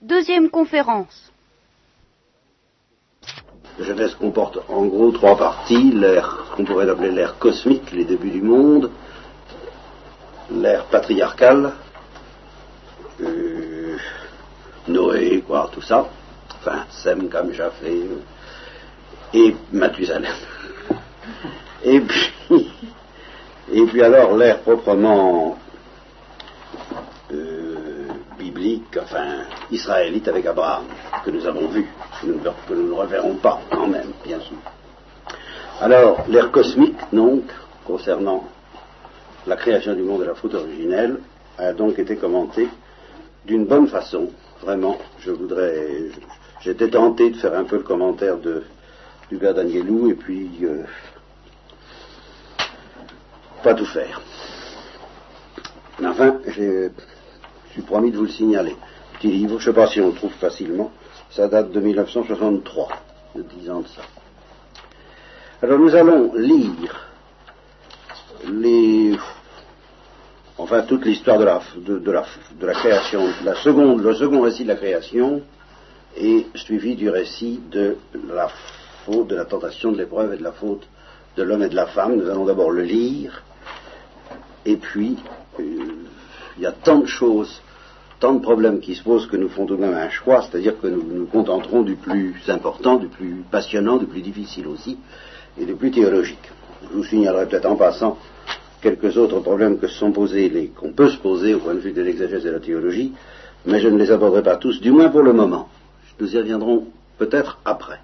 Deuxième 0.00 0.48
conférence. 0.48 1.32
La 3.78 3.84
Genèse 3.84 4.14
comporte 4.14 4.58
en 4.68 4.86
gros 4.86 5.10
trois 5.10 5.36
parties, 5.36 5.90
l'ère 5.92 6.52
qu'on 6.54 6.64
pourrait 6.64 6.88
appeler 6.88 7.10
l'ère 7.10 7.36
cosmique, 7.38 7.90
les 7.90 8.04
débuts 8.04 8.30
du 8.30 8.42
monde, 8.42 8.92
l'ère 10.52 10.84
patriarcale, 10.84 11.72
euh, 13.20 13.96
Noé, 14.86 15.42
quoi, 15.44 15.68
tout 15.72 15.82
ça, 15.82 16.08
enfin, 16.54 16.84
Sem, 16.90 17.28
Cam, 17.28 17.52
Japhé, 17.52 18.08
et 19.34 19.56
Mathusalem. 19.72 20.32
Et 21.84 22.00
puis, 22.00 22.32
et 23.72 23.84
puis 23.86 24.02
alors 24.02 24.36
l'ère 24.36 24.60
proprement 24.60 25.56
euh, 27.32 28.08
biblique, 28.38 28.77
enfin 28.96 29.44
israélite 29.70 30.28
avec 30.28 30.46
Abraham, 30.46 30.84
que 31.24 31.30
nous 31.30 31.46
avons 31.46 31.68
vu, 31.68 31.86
que 32.20 32.26
nous, 32.26 32.86
ne 32.86 32.92
reverrons 32.92 33.34
pas 33.34 33.60
quand 33.70 33.86
même, 33.86 34.12
bien 34.24 34.40
sûr. 34.40 34.56
Alors, 35.80 36.24
l'ère 36.28 36.50
cosmique, 36.50 36.98
donc, 37.12 37.44
concernant 37.84 38.44
la 39.46 39.56
création 39.56 39.94
du 39.94 40.02
monde 40.02 40.22
et 40.22 40.26
la 40.26 40.34
faute 40.34 40.54
originelle, 40.54 41.18
a 41.58 41.72
donc 41.72 41.98
été 41.98 42.16
commentée 42.16 42.68
d'une 43.44 43.66
bonne 43.66 43.88
façon, 43.88 44.30
vraiment. 44.62 44.98
Je 45.20 45.30
voudrais, 45.30 46.10
j'étais 46.60 46.88
tenté 46.88 47.30
de 47.30 47.36
faire 47.36 47.54
un 47.54 47.64
peu 47.64 47.76
le 47.76 47.82
commentaire 47.82 48.38
de, 48.38 48.64
du 49.30 49.38
Danielou, 49.38 50.10
et 50.10 50.14
puis 50.14 50.50
euh, 50.62 50.82
pas 53.62 53.74
tout 53.74 53.86
faire. 53.86 54.20
Mais 56.00 56.08
enfin, 56.08 56.38
je 56.46 56.90
suis 57.72 57.82
promis 57.82 58.10
de 58.10 58.16
vous 58.16 58.24
le 58.24 58.30
signaler. 58.30 58.76
Petit 59.14 59.28
livre, 59.28 59.58
je 59.58 59.68
ne 59.68 59.74
sais 59.74 59.80
pas 59.80 59.86
si 59.88 60.00
on 60.00 60.08
le 60.08 60.14
trouve 60.14 60.32
facilement, 60.32 60.90
ça 61.30 61.48
date 61.48 61.72
de 61.72 61.80
1963, 61.80 62.88
de 63.36 63.42
10 63.42 63.70
ans 63.70 63.80
de 63.80 63.88
ça. 63.88 64.02
Alors 65.60 65.78
nous 65.78 65.94
allons 65.94 66.34
lire 66.34 67.08
les, 68.48 69.16
enfin 70.56 70.82
toute 70.82 71.04
l'histoire 71.04 71.38
de 71.38 71.44
la, 71.44 71.60
création, 72.74 73.24
la 73.44 73.52
le 73.52 74.14
second 74.14 74.40
récit 74.40 74.62
de 74.62 74.68
la 74.68 74.76
création, 74.76 75.42
et 76.16 76.46
suivi 76.54 76.96
du 76.96 77.10
récit 77.10 77.60
de 77.70 77.96
la 78.32 78.48
faute, 79.04 79.28
de 79.28 79.36
la 79.36 79.44
tentation, 79.44 79.92
de 79.92 79.98
l'épreuve 79.98 80.34
et 80.34 80.38
de 80.38 80.42
la 80.42 80.52
faute 80.52 80.86
de 81.36 81.42
l'homme 81.42 81.62
et 81.62 81.68
de 81.68 81.76
la 81.76 81.86
femme. 81.86 82.16
Nous 82.16 82.28
allons 82.28 82.44
d'abord 82.44 82.70
le 82.70 82.82
lire, 82.82 83.42
et 84.64 84.76
puis 84.76 85.16
euh, 85.60 85.64
il 86.58 86.64
y 86.64 86.66
a 86.66 86.72
tant 86.72 86.98
de 86.98 87.06
choses, 87.06 87.60
tant 88.20 88.34
de 88.34 88.40
problèmes 88.40 88.80
qui 88.80 88.94
se 88.94 89.02
posent 89.02 89.26
que 89.26 89.36
nous 89.36 89.48
font 89.48 89.64
tout 89.64 89.76
de 89.76 89.80
même 89.80 89.94
un 89.94 90.10
choix, 90.10 90.42
c'est-à-dire 90.42 90.80
que 90.80 90.88
nous 90.88 91.02
nous 91.02 91.26
contenterons 91.26 91.82
du 91.82 91.94
plus 91.94 92.34
important, 92.48 92.96
du 92.96 93.06
plus 93.06 93.44
passionnant, 93.50 93.96
du 93.96 94.06
plus 94.06 94.22
difficile 94.22 94.66
aussi, 94.66 94.98
et 95.58 95.64
du 95.64 95.74
plus 95.74 95.90
théologique. 95.90 96.50
Je 96.82 96.96
vous 96.96 97.04
signalerai 97.04 97.46
peut-être 97.46 97.66
en 97.66 97.76
passant 97.76 98.18
quelques 98.80 99.16
autres 99.16 99.40
problèmes 99.40 99.78
que 99.78 99.86
sont 99.88 100.12
posés, 100.12 100.72
qu'on 100.76 100.92
peut 100.92 101.08
se 101.08 101.18
poser 101.18 101.54
au 101.54 101.58
point 101.58 101.74
de 101.74 101.80
vue 101.80 101.92
de 101.92 102.02
l'exagèse 102.02 102.44
de 102.44 102.50
la 102.50 102.60
théologie, 102.60 103.12
mais 103.66 103.80
je 103.80 103.88
ne 103.88 103.98
les 103.98 104.10
aborderai 104.10 104.42
pas 104.42 104.56
tous, 104.56 104.80
du 104.80 104.90
moins 104.90 105.08
pour 105.08 105.22
le 105.22 105.32
moment. 105.32 105.68
Nous 106.20 106.34
y 106.34 106.38
reviendrons 106.38 106.86
peut-être 107.18 107.58
après. 107.64 108.00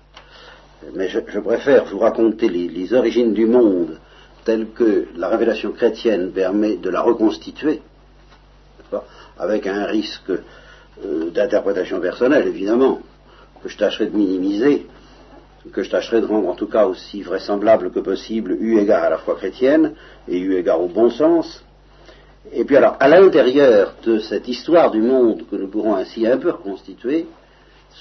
Mais 0.94 1.08
je, 1.08 1.18
préfère 1.18 1.84
vous 1.86 1.98
raconter 1.98 2.48
les, 2.48 2.92
origines 2.92 3.32
du 3.32 3.46
monde 3.46 3.98
telles 4.44 4.68
que 4.68 5.06
la 5.16 5.28
révélation 5.28 5.72
chrétienne 5.72 6.30
permet 6.32 6.76
de 6.76 6.90
la 6.90 7.00
reconstituer, 7.00 7.80
avec 9.38 9.66
un 9.66 9.84
risque 9.86 10.30
euh, 10.30 11.30
d'interprétation 11.30 12.00
personnelle, 12.00 12.46
évidemment, 12.46 13.00
que 13.62 13.68
je 13.68 13.76
tâcherai 13.76 14.06
de 14.06 14.16
minimiser, 14.16 14.86
que 15.72 15.82
je 15.82 15.90
tâcherai 15.90 16.20
de 16.20 16.26
rendre 16.26 16.48
en 16.48 16.54
tout 16.54 16.68
cas 16.68 16.86
aussi 16.86 17.22
vraisemblable 17.22 17.90
que 17.90 18.00
possible, 18.00 18.56
eu 18.60 18.78
égard 18.78 19.04
à 19.04 19.10
la 19.10 19.18
foi 19.18 19.34
chrétienne 19.36 19.94
et 20.28 20.38
eu 20.38 20.54
égard 20.54 20.80
au 20.80 20.88
bon 20.88 21.10
sens. 21.10 21.64
Et 22.52 22.64
puis 22.64 22.76
alors, 22.76 22.96
à 23.00 23.08
l'intérieur 23.08 23.94
de 24.04 24.18
cette 24.18 24.46
histoire 24.48 24.90
du 24.90 25.00
monde 25.00 25.44
que 25.50 25.56
nous 25.56 25.68
pourrons 25.68 25.96
ainsi 25.96 26.26
un 26.26 26.36
peu 26.36 26.50
reconstituer, 26.50 27.26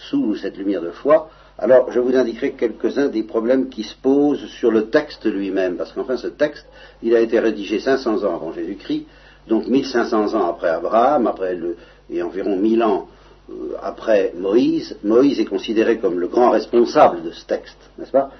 sous 0.09 0.35
cette 0.35 0.57
lumière 0.57 0.81
de 0.81 0.91
foi, 0.91 1.29
alors 1.57 1.91
je 1.91 1.99
vous 1.99 2.15
indiquerai 2.15 2.53
quelques-uns 2.53 3.07
des 3.07 3.23
problèmes 3.23 3.69
qui 3.69 3.83
se 3.83 3.95
posent 3.95 4.47
sur 4.47 4.71
le 4.71 4.89
texte 4.89 5.25
lui-même, 5.25 5.77
parce 5.77 5.93
qu'enfin 5.93 6.17
ce 6.17 6.27
texte, 6.27 6.65
il 7.01 7.15
a 7.15 7.19
été 7.19 7.39
rédigé 7.39 7.79
500 7.79 8.23
ans 8.23 8.35
avant 8.35 8.51
Jésus-Christ, 8.51 9.05
donc 9.47 9.67
1500 9.67 10.33
ans 10.33 10.47
après 10.47 10.69
Abraham, 10.69 11.27
après 11.27 11.55
le, 11.55 11.77
et 12.09 12.21
environ 12.21 12.55
1000 12.55 12.83
ans 12.83 13.07
euh, 13.49 13.75
après 13.81 14.33
Moïse. 14.37 14.97
Moïse 15.03 15.39
est 15.39 15.45
considéré 15.45 15.99
comme 15.99 16.19
le 16.19 16.27
grand 16.27 16.51
responsable 16.51 17.23
de 17.23 17.31
ce 17.31 17.45
texte, 17.45 17.77
n'est-ce 17.97 18.11
pas? 18.11 18.31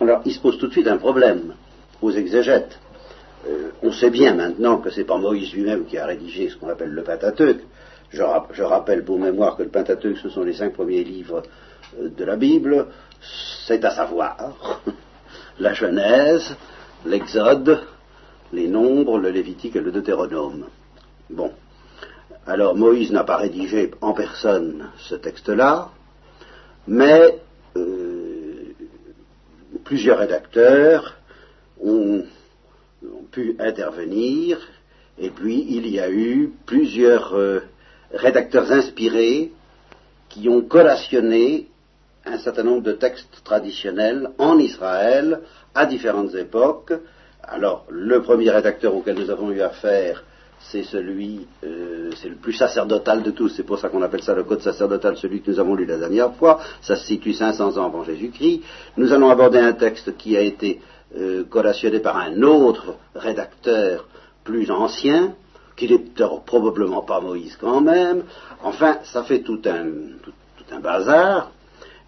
Alors 0.00 0.20
il 0.24 0.32
se 0.32 0.40
pose 0.40 0.58
tout 0.58 0.66
de 0.66 0.72
suite 0.72 0.88
un 0.88 0.98
problème 0.98 1.54
aux 2.02 2.10
exégètes. 2.10 2.78
Euh, 3.48 3.70
on 3.82 3.92
sait 3.92 4.10
bien 4.10 4.34
maintenant 4.34 4.78
que 4.78 4.90
c'est 4.90 5.04
pas 5.04 5.18
Moïse 5.18 5.52
lui-même 5.52 5.86
qui 5.86 5.98
a 5.98 6.06
rédigé 6.06 6.48
ce 6.48 6.56
qu'on 6.56 6.68
appelle 6.68 6.90
le 6.90 7.02
Pentateuque. 7.02 7.62
Je, 8.10 8.62
rappelle 8.62 9.04
pour 9.04 9.18
mémoire 9.18 9.56
que 9.56 9.62
le 9.62 9.68
Pentateuque, 9.68 10.18
ce 10.18 10.28
sont 10.28 10.42
les 10.42 10.54
cinq 10.54 10.72
premiers 10.72 11.04
livres 11.04 11.42
de 12.00 12.24
la 12.24 12.36
Bible, 12.36 12.86
c'est 13.66 13.84
à 13.84 13.90
savoir 13.90 14.54
la 15.58 15.72
Genèse, 15.72 16.56
l'Exode, 17.04 17.80
les 18.52 18.68
Nombres, 18.68 19.18
le 19.18 19.30
Lévitique 19.30 19.76
et 19.76 19.80
le 19.80 19.92
Deutéronome. 19.92 20.66
Bon. 21.30 21.52
Alors 22.46 22.76
Moïse 22.76 23.10
n'a 23.10 23.24
pas 23.24 23.38
rédigé 23.38 23.90
en 24.00 24.12
personne 24.12 24.90
ce 24.98 25.16
texte-là, 25.16 25.90
mais 26.86 27.40
euh, 27.76 28.72
plusieurs 29.84 30.18
rédacteurs 30.18 31.16
ont, 31.82 32.24
pu 33.32 33.56
intervenir, 33.58 34.58
et 35.18 35.30
puis 35.30 35.66
il 35.68 35.88
y 35.88 36.00
a 36.00 36.10
eu 36.10 36.52
plusieurs 36.64 37.34
euh, 37.34 37.60
rédacteurs 38.12 38.72
inspirés 38.72 39.52
qui 40.28 40.48
ont 40.48 40.62
collationné 40.62 41.68
un 42.24 42.38
certain 42.38 42.62
nombre 42.62 42.82
de 42.82 42.92
textes 42.92 43.42
traditionnels 43.44 44.30
en 44.38 44.58
Israël 44.58 45.40
à 45.74 45.86
différentes 45.86 46.34
époques. 46.34 46.92
Alors, 47.48 47.84
le 47.88 48.22
premier 48.22 48.50
rédacteur 48.50 48.94
auquel 48.94 49.16
nous 49.16 49.30
avons 49.30 49.50
eu 49.50 49.60
affaire, 49.60 50.24
c'est 50.58 50.82
celui, 50.82 51.46
euh, 51.64 52.10
c'est 52.16 52.28
le 52.28 52.34
plus 52.34 52.54
sacerdotal 52.54 53.22
de 53.22 53.30
tous, 53.30 53.50
c'est 53.50 53.62
pour 53.62 53.78
ça 53.78 53.88
qu'on 53.88 54.02
appelle 54.02 54.22
ça 54.22 54.34
le 54.34 54.42
code 54.42 54.62
sacerdotal, 54.62 55.16
celui 55.16 55.42
que 55.42 55.50
nous 55.50 55.60
avons 55.60 55.74
lu 55.74 55.84
la 55.84 55.98
dernière 55.98 56.34
fois, 56.34 56.60
ça 56.80 56.96
se 56.96 57.06
situe 57.06 57.34
500 57.34 57.76
ans 57.76 57.84
avant 57.84 58.02
Jésus-Christ. 58.02 58.62
Nous 58.96 59.12
allons 59.12 59.30
aborder 59.30 59.58
un 59.58 59.74
texte 59.74 60.16
qui 60.16 60.36
a 60.36 60.40
été 60.40 60.80
euh, 61.16 61.44
collationné 61.44 62.00
par 62.00 62.16
un 62.16 62.42
autre 62.42 62.96
rédacteur 63.14 64.06
plus 64.42 64.70
ancien, 64.70 65.34
qui 65.76 65.88
n'est 65.88 66.04
probablement 66.46 67.02
pas 67.02 67.20
Moïse 67.20 67.56
quand 67.60 67.80
même. 67.80 68.22
Enfin, 68.64 68.98
ça 69.04 69.22
fait 69.22 69.40
tout 69.40 69.60
un, 69.66 69.84
tout, 70.22 70.32
tout 70.56 70.74
un 70.74 70.80
bazar 70.80 71.52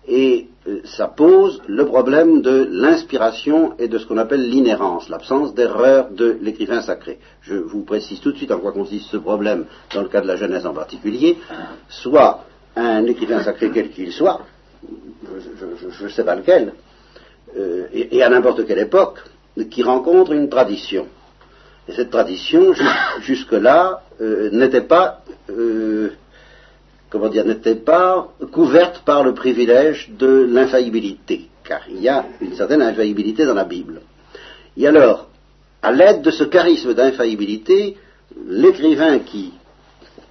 et 0.08 0.48
euh, 0.66 0.80
ça 0.84 1.06
pose 1.06 1.62
le 1.68 1.84
problème 1.84 2.40
de 2.40 2.66
l'inspiration 2.70 3.74
et 3.78 3.88
de 3.88 3.98
ce 3.98 4.06
qu'on 4.06 4.16
appelle 4.16 4.48
l'inhérence, 4.48 5.08
l'absence 5.08 5.54
d'erreur 5.54 6.10
de 6.10 6.38
l'écrivain 6.40 6.80
sacré. 6.80 7.18
Je 7.42 7.54
vous 7.54 7.82
précise 7.82 8.20
tout 8.20 8.32
de 8.32 8.36
suite 8.38 8.50
en 8.50 8.58
quoi 8.58 8.72
consiste 8.72 9.10
ce 9.10 9.18
problème 9.18 9.66
dans 9.94 10.02
le 10.02 10.08
cas 10.08 10.22
de 10.22 10.26
la 10.26 10.36
Genèse 10.36 10.66
en 10.66 10.72
particulier. 10.72 11.36
Soit 11.88 12.44
un 12.74 13.04
écrivain 13.06 13.42
sacré 13.42 13.70
quel 13.72 13.90
qu'il 13.90 14.12
soit, 14.12 14.40
je 15.90 16.04
ne 16.04 16.08
sais 16.08 16.24
pas 16.24 16.36
lequel, 16.36 16.72
euh, 17.56 17.86
et, 17.92 18.22
à 18.22 18.28
n'importe 18.30 18.66
quelle 18.66 18.78
époque, 18.78 19.18
qui 19.70 19.82
rencontre 19.82 20.32
une 20.32 20.48
tradition. 20.48 21.06
Et 21.88 21.92
cette 21.92 22.10
tradition, 22.10 22.72
jusque-là, 23.20 24.02
euh, 24.20 24.50
n'était 24.52 24.82
pas 24.82 25.22
comment 27.10 27.28
dire, 27.28 27.44
n'était 27.44 27.74
pas 27.74 28.28
couverte 28.52 29.02
par 29.04 29.24
le 29.24 29.34
privilège 29.34 30.10
de 30.18 30.46
l'infaillibilité, 30.50 31.48
car 31.64 31.80
il 31.88 32.00
y 32.00 32.08
a 32.08 32.26
une 32.40 32.54
certaine 32.54 32.82
infaillibilité 32.82 33.44
dans 33.44 33.54
la 33.54 33.64
Bible. 33.64 34.02
Et 34.76 34.86
alors, 34.86 35.28
à 35.82 35.92
l'aide 35.92 36.22
de 36.22 36.30
ce 36.30 36.44
charisme 36.44 36.94
d'infaillibilité, 36.94 37.96
l'écrivain 38.46 39.20
qui 39.20 39.52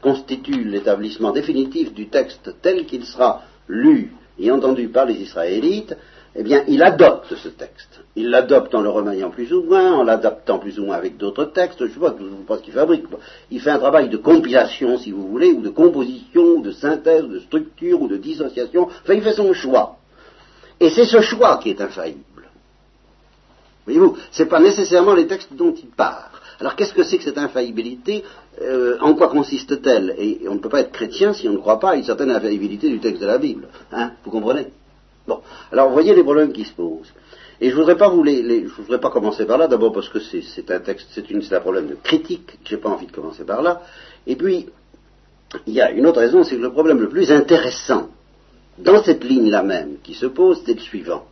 constitue 0.02 0.64
l'établissement 0.64 1.32
définitif 1.32 1.94
du 1.94 2.08
texte 2.08 2.56
tel 2.62 2.86
qu'il 2.86 3.06
sera 3.06 3.44
lu 3.68 4.14
et 4.40 4.52
entendu 4.52 4.88
par 4.90 5.06
les 5.06 5.16
Israélites, 5.16 5.96
eh 6.40 6.44
bien, 6.44 6.64
il 6.68 6.84
adopte 6.84 7.34
ce 7.36 7.50
texte. 7.50 8.00
Il 8.16 8.30
l'adopte 8.30 8.74
en 8.76 8.82
le 8.82 8.90
remaniant 8.90 9.32
plus 9.32 9.52
ou 9.52 9.64
moins, 9.64 9.92
en 9.94 10.04
l'adaptant 10.04 10.60
plus 10.60 10.80
ou 10.80 10.86
moins 10.86 10.96
avec 10.96 11.18
d'autres 11.18 11.46
textes, 11.46 11.80
je 11.80 11.86
ne 11.86 11.90
sais 11.90 12.00
pas, 12.00 12.16
pas 12.48 12.58
ce 12.58 12.62
qu'il 12.62 12.74
fabrique. 12.74 13.06
Il 13.50 13.60
fait 13.60 13.72
un 13.72 13.80
travail 13.80 14.08
de 14.10 14.18
compilation, 14.18 15.00
si 15.00 15.10
vous 15.12 15.28
voulez, 15.28 15.52
ou 15.52 15.62
de 15.62 15.70
composition, 15.70 16.44
ou 16.58 16.62
de 16.62 16.72
synthèse, 16.72 17.24
ou 17.24 17.30
de 17.30 17.40
structure, 17.40 18.00
ou 18.02 18.08
de 18.08 18.18
dissociation. 18.18 18.84
Enfin, 18.84 19.16
il 19.16 19.24
fait 19.24 19.34
son 19.34 19.52
choix. 19.54 19.98
Et 20.80 20.92
c'est 20.92 21.06
ce 21.06 21.22
choix 21.22 21.58
qui 21.58 21.72
est 21.72 21.82
infaillible. 21.82 22.22
Voyez-vous, 23.86 24.18
ce 24.32 24.44
n'est 24.44 24.50
pas 24.50 24.60
nécessairement 24.60 25.16
les 25.16 25.26
textes 25.26 25.54
dont 25.54 25.74
il 25.74 25.90
part. 25.90 26.42
Alors 26.60 26.76
qu'est-ce 26.76 26.94
que 26.94 27.04
c'est 27.04 27.18
que 27.18 27.24
cette 27.24 27.38
infaillibilité? 27.38 28.24
Euh, 28.62 28.98
En 29.00 29.16
quoi 29.16 29.30
consiste-t-elle? 29.30 30.16
Et, 30.20 30.42
on 30.48 30.56
ne 30.56 30.60
peut 30.60 30.70
pas 30.70 30.82
être 30.82 30.92
chrétien 30.92 31.34
si 31.34 31.48
on 31.48 31.54
ne 31.54 31.58
croit 31.58 31.80
pas 31.80 31.92
à 31.92 31.96
une 31.96 32.04
certaine 32.04 32.30
infaillibilité 32.30 32.90
du 32.90 33.00
texte 33.00 33.22
de 33.22 33.28
la 33.28 33.38
Bible. 33.38 33.70
Hein 33.92 34.12
Vous 34.24 34.32
comprenez? 34.32 34.68
Bon. 35.28 35.42
Alors 35.72 35.88
vous 35.88 35.94
voyez 35.94 36.16
les 36.16 36.24
problèmes 36.24 36.54
qui 36.54 36.64
se 36.64 36.74
posent. 36.74 37.12
Et 37.60 37.70
je 37.70 37.76
voudrais 37.76 37.98
pas 37.98 38.10
vous 38.10 38.24
les, 38.24 38.68
je 38.68 38.82
voudrais 38.82 39.00
pas 39.00 39.10
commencer 39.10 39.46
par 39.46 39.58
là, 39.58 39.68
d'abord 39.68 39.92
parce 39.92 40.10
que 40.10 40.20
c'est 40.20 40.72
un 40.72 40.80
texte, 40.80 41.08
c'est 41.14 41.54
un 41.54 41.60
problème 41.60 41.88
de 41.88 41.96
critique, 41.96 42.46
que 42.46 42.70
j'ai 42.70 42.78
pas 42.78 42.90
envie 42.90 43.08
de 43.08 43.12
commencer 43.12 43.44
par 43.44 43.64
là. 43.64 43.82
Et 44.28 44.36
puis, 44.36 44.68
il 45.66 45.74
y 45.74 45.82
a 45.82 45.92
une 45.92 46.06
autre 46.06 46.20
raison, 46.20 46.44
c'est 46.44 46.56
que 46.56 46.62
le 46.62 46.72
problème 46.72 47.00
le 47.00 47.10
plus 47.10 47.32
intéressant 47.32 48.10
dans 48.78 49.02
cette 49.02 49.24
ligne-là 49.24 49.64
même 49.64 49.98
qui 50.04 50.14
se 50.14 50.28
pose, 50.28 50.62
c'est 50.66 50.76
le 50.76 50.80
suivant. 50.80 51.26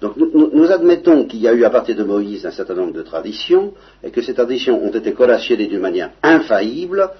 Donc 0.00 0.16
nous, 0.16 0.70
admettons 0.70 1.24
qu'il 1.24 1.40
y 1.40 1.48
a 1.48 1.52
eu 1.52 1.64
à 1.64 1.70
partir 1.70 1.96
de 1.96 2.04
Moïse 2.04 2.46
un 2.46 2.52
certain 2.52 2.74
nombre 2.74 2.92
de 2.92 3.02
traditions, 3.02 3.74
et 4.04 4.12
que 4.12 4.22
ces 4.22 4.32
traditions 4.32 4.80
ont 4.80 4.92
été 4.92 5.12
collationnées 5.12 5.66
d'une 5.66 5.80
manière 5.80 6.12
infaillible 6.22 7.10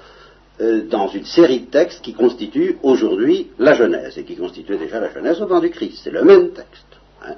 euh, 0.61 0.83
dans 0.89 1.09
une 1.09 1.25
série 1.25 1.61
de 1.61 1.71
textes 1.71 2.03
qui 2.03 2.15
constituent 2.15 2.79
aujourd'hui 2.83 3.51
la 3.59 3.75
Genèse, 3.75 4.19
et 4.19 4.25
qui 4.25 4.37
constituaient 4.37 4.79
déjà 4.79 5.01
la 5.01 5.13
Genèse 5.13 5.41
au 5.41 5.47
temps 5.47 5.61
du 5.61 5.71
Christ. 5.71 6.01
C'est 6.03 6.11
le 6.11 6.25
même 6.25 6.51
texte. 6.51 6.87
Hein. 7.23 7.35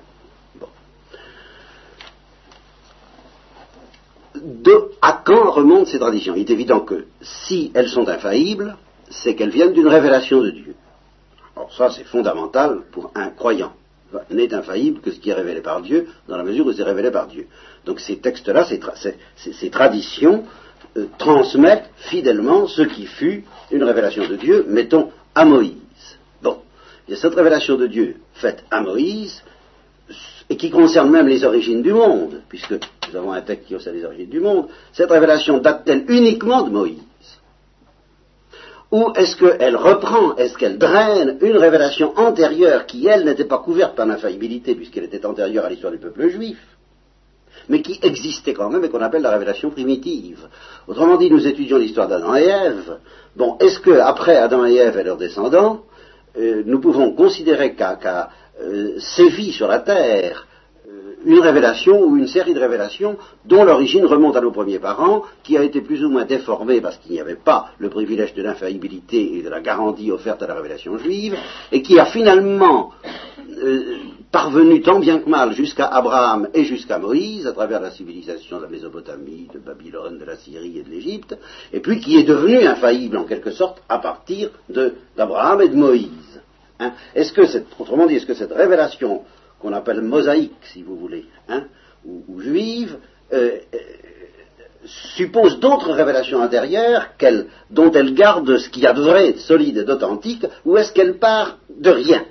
De, 4.34 4.90
à 5.02 5.22
quand 5.25 5.50
remontent 5.50 5.90
ces 5.90 5.99
traditions? 5.99 6.34
Il 6.34 6.43
est 6.43 6.50
évident 6.50 6.81
que 6.81 7.06
si 7.20 7.70
elles 7.75 7.88
sont 7.88 8.08
infaillibles, 8.08 8.76
c'est 9.11 9.34
qu'elles 9.34 9.50
viennent 9.50 9.73
d'une 9.73 9.88
révélation 9.88 10.40
de 10.40 10.50
Dieu. 10.50 10.75
Alors 11.56 11.73
ça, 11.75 11.90
c'est 11.90 12.05
fondamental 12.05 12.82
pour 12.93 13.11
un 13.14 13.28
croyant 13.31 13.73
n'est 14.31 14.52
infaillible 14.55 15.00
que 15.00 15.11
ce 15.11 15.19
qui 15.19 15.31
est 15.31 15.34
révélé 15.34 15.61
par 15.61 15.81
Dieu, 15.82 16.08
dans 16.28 16.37
la 16.37 16.43
mesure 16.43 16.66
où 16.66 16.73
c'est 16.73 16.82
révélé 16.82 17.11
par 17.11 17.26
Dieu. 17.26 17.46
Donc 17.84 18.00
ces 18.00 18.19
textes-là, 18.19 18.64
ces, 18.64 19.70
traditions, 19.70 20.44
euh, 20.96 21.06
transmettent 21.19 21.90
fidèlement 21.96 22.66
ce 22.66 22.82
qui 22.82 23.06
fut 23.06 23.44
une 23.70 23.84
révélation 23.84 24.26
de 24.26 24.37
Dieu, 24.37 24.64
mettons, 24.69 25.10
à 25.34 25.44
Moïse. 25.44 25.75
Bon, 26.42 26.58
et 27.08 27.16
cette 27.16 27.34
révélation 27.34 27.76
de 27.76 27.87
Dieu 27.87 28.16
faite 28.34 28.64
à 28.70 28.81
Moïse, 28.81 29.42
et 30.48 30.56
qui 30.56 30.70
concerne 30.70 31.10
même 31.10 31.28
les 31.28 31.44
origines 31.44 31.82
du 31.82 31.92
monde, 31.92 32.42
puisque 32.48 32.72
nous 32.72 33.16
avons 33.16 33.32
un 33.32 33.40
texte 33.40 33.69
qui 33.69 33.75
concerne 33.75 33.96
les 33.96 34.04
origines 34.04 34.28
du 34.28 34.40
monde, 34.40 34.66
cette 34.92 35.10
révélation 35.10 35.58
date-t-elle 35.58 36.04
uniquement 36.08 36.62
de 36.62 36.70
Moïse? 36.70 36.98
Ou 38.90 39.12
est-ce 39.14 39.37
qu'elle 39.37 39.76
reprend, 39.76 40.34
est-ce 40.37 40.58
qu'elle 40.58 40.76
draine 40.76 41.38
une 41.40 41.56
révélation 41.56 42.19
antérieure 42.19 42.87
qui, 42.87 43.06
elle, 43.06 43.25
n'était 43.25 43.44
pas 43.44 43.58
couverte 43.58 43.94
par 43.94 44.06
l'infaillibilité 44.06 44.75
puisqu'elle 44.75 45.04
était 45.04 45.25
antérieure 45.25 45.66
à 45.66 45.70
l'histoire 45.70 45.92
du 45.92 45.98
peuple 45.98 46.28
juif, 46.28 46.58
mais 47.69 47.82
qui 47.82 48.00
existait 48.02 48.52
quand 48.52 48.69
même 48.69 48.84
et 48.84 48.88
qu'on 48.88 49.00
appelle 49.00 49.22
la 49.22 49.31
révélation 49.31 49.70
primitive? 49.70 50.48
Autrement 50.90 51.16
dit, 51.16 51.31
nous 51.31 51.46
étudions 51.46 51.78
l'histoire 51.78 52.08
d'Adam 52.08 52.34
et 52.34 52.42
Ève. 52.42 52.98
Bon, 53.37 53.56
est-ce 53.60 53.78
qu'après 53.78 54.37
Adam 54.37 54.66
et 54.66 54.75
Ève 54.75 54.98
et 54.98 55.04
leurs 55.04 55.16
descendants, 55.16 55.84
euh, 56.37 56.64
nous 56.66 56.81
pouvons 56.81 57.12
considérer 57.12 57.76
qu'a 57.76 58.28
euh, 58.60 58.98
sévi 58.98 59.52
sur 59.52 59.69
la 59.69 59.78
terre 59.78 60.48
une 61.25 61.38
révélation 61.40 62.02
ou 62.02 62.16
une 62.16 62.26
série 62.26 62.54
de 62.54 62.60
révélations 62.60 63.16
dont 63.44 63.64
l'origine 63.64 64.04
remonte 64.06 64.37
à 64.37 64.40
nos 64.40 64.50
premiers 64.50 64.78
parents, 64.78 65.22
qui 65.42 65.56
a 65.56 65.62
été 65.62 65.81
plus 65.81 66.04
ou 66.04 66.10
moins 66.10 66.25
déformée 66.25 66.81
parce 66.81 66.96
qu'il 66.96 67.12
n'y 67.12 67.20
avait 67.20 67.37
pas 67.37 67.70
le 67.78 67.88
privilège 67.88 68.34
de 68.34 68.42
l'infaillibilité 68.42 69.37
et 69.37 69.42
de 69.42 69.48
la 69.48 69.60
garantie 69.60 70.10
offerte 70.10 70.42
à 70.42 70.46
la 70.46 70.54
révélation 70.54 70.98
juive, 70.98 71.37
et 71.72 71.82
qui 71.82 71.98
a 71.98 72.06
finalement 72.06 72.90
euh, 73.62 73.96
parvenu 74.30 74.80
tant 74.82 75.00
bien 75.00 75.18
que 75.18 75.28
mal 75.28 75.52
jusqu'à 75.52 75.86
Abraham 75.86 76.48
et 76.54 76.64
jusqu'à 76.64 76.98
Moïse, 76.98 77.46
à 77.46 77.52
travers 77.52 77.80
la 77.80 77.90
civilisation 77.90 78.58
de 78.58 78.64
la 78.64 78.68
Mésopotamie, 78.68 79.48
de 79.52 79.58
Babylone, 79.58 80.18
de 80.18 80.24
la 80.24 80.36
Syrie 80.36 80.78
et 80.78 80.82
de 80.82 80.90
l'Égypte, 80.90 81.36
et 81.72 81.80
puis 81.80 82.00
qui 82.00 82.16
est 82.16 82.24
devenu 82.24 82.64
infaillible 82.66 83.16
en 83.16 83.24
quelque 83.24 83.50
sorte 83.50 83.82
à 83.88 83.98
partir 83.98 84.50
d'Abraham 85.16 85.62
et 85.62 85.68
de 85.68 85.76
Moïse. 85.76 86.40
Hein. 86.78 86.92
est-ce 87.14 87.32
que 87.34 87.42
autrement 87.78 88.06
dit, 88.06 88.16
est-ce 88.16 88.26
que 88.26 88.34
cette 88.34 88.52
révélation 88.52 89.22
qu'on 89.60 89.74
appelle 89.74 90.00
mosaïque, 90.00 90.54
si 90.72 90.82
vous 90.82 90.96
voulez, 90.96 91.26
hein, 91.48 91.64
ou, 92.06 92.40
juive, 92.40 92.96
euh, 93.34 93.58
euh, 93.74 93.78
suppose 95.14 95.60
d'autres 95.60 95.92
révélations 95.92 96.40
intérieures 96.40 97.08
dont 97.68 97.92
elle 97.92 98.14
garde 98.14 98.56
ce 98.56 98.70
qu'il 98.70 98.84
y 98.84 98.86
a 98.86 98.94
de 98.94 99.02
vrai, 99.02 99.32
de 99.32 99.38
solide 99.38 99.76
et 99.76 99.84
d'authentique, 99.84 100.46
ou 100.64 100.78
est-ce 100.78 100.92
qu'elle 100.92 101.18
part 101.18 101.58
de 101.68 101.90
rien? 101.90 102.24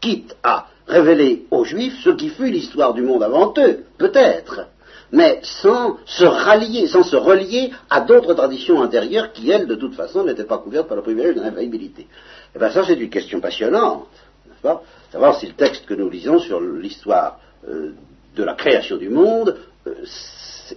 Quitte 0.00 0.36
à 0.42 0.66
révéler 0.86 1.46
aux 1.50 1.64
Juifs 1.64 2.00
ce 2.02 2.10
qui 2.10 2.28
fut 2.30 2.50
l'histoire 2.50 2.94
du 2.94 3.02
monde 3.02 3.22
avant 3.22 3.52
eux, 3.58 3.84
peut-être, 3.98 4.68
mais 5.12 5.40
sans 5.42 5.98
se 6.04 6.24
rallier, 6.24 6.86
sans 6.86 7.02
se 7.02 7.16
relier 7.16 7.70
à 7.90 8.00
d'autres 8.02 8.34
traditions 8.34 8.82
intérieures 8.82 9.32
qui, 9.32 9.50
elles, 9.50 9.66
de 9.66 9.74
toute 9.74 9.94
façon, 9.94 10.24
n'étaient 10.24 10.44
pas 10.44 10.58
couvertes 10.58 10.88
par 10.88 10.96
le 10.96 11.02
privilège 11.02 11.34
de 11.34 11.40
l'infaillibilité. 11.40 12.06
Eh 12.54 12.58
bien, 12.58 12.70
ça, 12.70 12.84
c'est 12.84 12.94
une 12.94 13.10
question 13.10 13.40
passionnante, 13.40 14.06
n'est-ce 14.46 14.62
pas? 14.62 14.82
Savoir 15.12 15.38
si 15.38 15.46
le 15.46 15.54
texte 15.54 15.86
que 15.86 15.94
nous 15.94 16.10
lisons 16.10 16.38
sur 16.38 16.60
l'histoire 16.60 17.38
euh, 17.68 17.92
de 18.36 18.44
la 18.44 18.54
création 18.54 18.96
du 18.96 19.08
monde, 19.08 19.56
euh, 19.86 19.94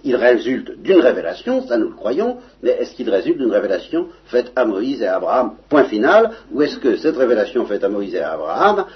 il 0.04 0.16
résulte 0.16 0.80
d'une 0.80 1.00
révélation, 1.00 1.66
ça 1.66 1.76
nous 1.76 1.88
le 1.88 1.94
croyons, 1.94 2.38
mais 2.62 2.70
est-ce 2.70 2.94
qu'il 2.94 3.10
résulte 3.10 3.38
d'une 3.38 3.52
révélation 3.52 4.08
faite 4.24 4.50
à 4.56 4.64
Moïse 4.64 5.02
et 5.02 5.06
à 5.06 5.16
Abraham, 5.16 5.56
point 5.68 5.84
final, 5.84 6.30
ou 6.50 6.62
est-ce 6.62 6.78
que 6.78 6.96
cette 6.96 7.16
révélation 7.16 7.66
faite 7.66 7.84
à 7.84 7.90
Moïse 7.90 8.14
et 8.14 8.20
à 8.20 8.32
Abraham 8.32 8.86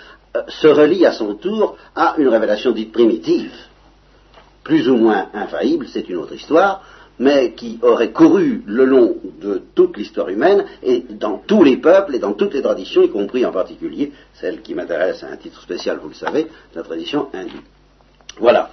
se 0.49 0.67
relie 0.67 1.07
à 1.07 1.13
son 1.13 1.35
tour 1.35 1.77
à 1.95 2.15
une 2.19 2.29
révélation 2.29 2.73
dite 2.73 2.93
primitive, 2.93 3.53
plus 4.63 4.89
ou 4.89 4.97
moins 4.97 5.29
infaillible, 5.33 5.87
c'est 5.89 6.09
une 6.09 6.17
autre 6.17 6.35
histoire, 6.35 6.83
mais 7.19 7.53
qui 7.53 7.79
aurait 7.83 8.11
couru 8.11 8.63
le 8.67 8.85
long 8.85 9.17
de 9.41 9.63
toute 9.75 9.97
l'histoire 9.97 10.29
humaine 10.29 10.65
et 10.83 11.05
dans 11.09 11.39
tous 11.39 11.63
les 11.63 11.79
peuples 11.79 12.15
et 12.15 12.19
dans 12.19 12.35
toutes 12.35 12.55
les 12.55 12.63
traditions, 12.63 13.03
y 13.03 13.11
compris 13.11 13.47
en 13.47 13.53
particulier 13.53 14.13
celle 14.35 14.61
qui 14.63 14.75
m'intéresse 14.75 15.23
à 15.23 15.29
un 15.29 15.37
titre 15.37 15.61
spécial, 15.63 15.99
vous 16.03 16.09
le 16.09 16.15
savez, 16.15 16.49
la 16.75 16.83
tradition 16.83 17.29
hindoue. 17.33 17.63
Voilà. 18.39 18.71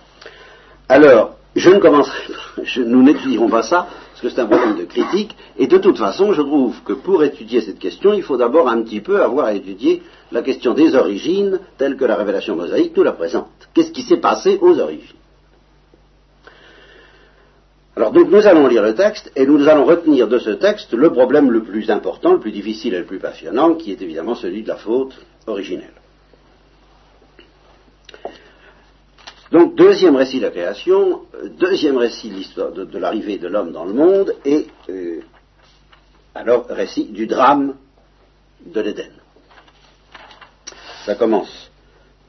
Alors, 0.89 1.37
je 1.55 1.69
ne 1.69 1.79
commencerai 1.79 2.33
pas, 2.33 2.61
nous 2.85 3.03
n'étudierons 3.03 3.49
pas 3.49 3.63
ça, 3.63 3.87
parce 4.09 4.21
que 4.21 4.29
c'est 4.29 4.41
un 4.41 4.47
problème 4.47 4.77
de 4.77 4.85
critique, 4.85 5.35
et 5.57 5.67
de 5.67 5.77
toute 5.77 5.97
façon, 5.97 6.33
je 6.33 6.41
trouve 6.41 6.81
que 6.83 6.93
pour 6.93 7.23
étudier 7.23 7.61
cette 7.61 7.79
question, 7.79 8.13
il 8.13 8.23
faut 8.23 8.37
d'abord 8.37 8.69
un 8.69 8.81
petit 8.81 9.01
peu 9.01 9.21
avoir 9.21 9.47
à 9.47 9.53
étudier 9.53 10.01
la 10.31 10.41
question 10.41 10.73
des 10.73 10.95
origines, 10.95 11.59
telle 11.77 11.95
que 11.95 12.05
la 12.05 12.15
révélation 12.15 12.55
mosaïque 12.55 12.97
nous 12.97 13.03
la 13.03 13.13
présente. 13.13 13.49
Qu'est-ce 13.73 13.91
qui 13.91 14.01
s'est 14.01 14.17
passé 14.17 14.57
aux 14.61 14.79
origines? 14.79 15.17
Alors 17.95 18.11
donc 18.11 18.31
nous 18.31 18.47
allons 18.47 18.65
lire 18.67 18.81
le 18.81 18.95
texte 18.95 19.31
et 19.35 19.45
nous 19.45 19.67
allons 19.67 19.85
retenir 19.85 20.27
de 20.27 20.39
ce 20.39 20.49
texte 20.49 20.93
le 20.93 21.11
problème 21.11 21.51
le 21.51 21.61
plus 21.61 21.91
important, 21.91 22.33
le 22.33 22.39
plus 22.39 22.51
difficile 22.51 22.95
et 22.95 22.99
le 22.99 23.05
plus 23.05 23.19
passionnant, 23.19 23.75
qui 23.75 23.91
est 23.91 24.01
évidemment 24.01 24.33
celui 24.33 24.63
de 24.63 24.67
la 24.69 24.77
faute 24.77 25.13
originelle. 25.45 25.93
Donc 29.53 29.75
deuxième 29.75 30.15
récit 30.15 30.39
de 30.39 30.45
la 30.45 30.51
création, 30.51 31.21
deuxième 31.59 31.97
récit 31.97 32.29
de 32.29 32.33
l'histoire 32.33 32.71
de, 32.71 32.97
l'arrivée 32.97 33.37
de 33.37 33.47
l'homme 33.47 33.71
dans 33.71 33.85
le 33.85 33.93
monde 33.93 34.33
et 34.43 34.65
euh, 34.89 35.19
alors 36.33 36.65
récit 36.67 37.05
du 37.05 37.27
drame 37.27 37.75
de 38.65 38.81
l'Éden. 38.81 39.11
Ça 41.05 41.13
commence 41.13 41.69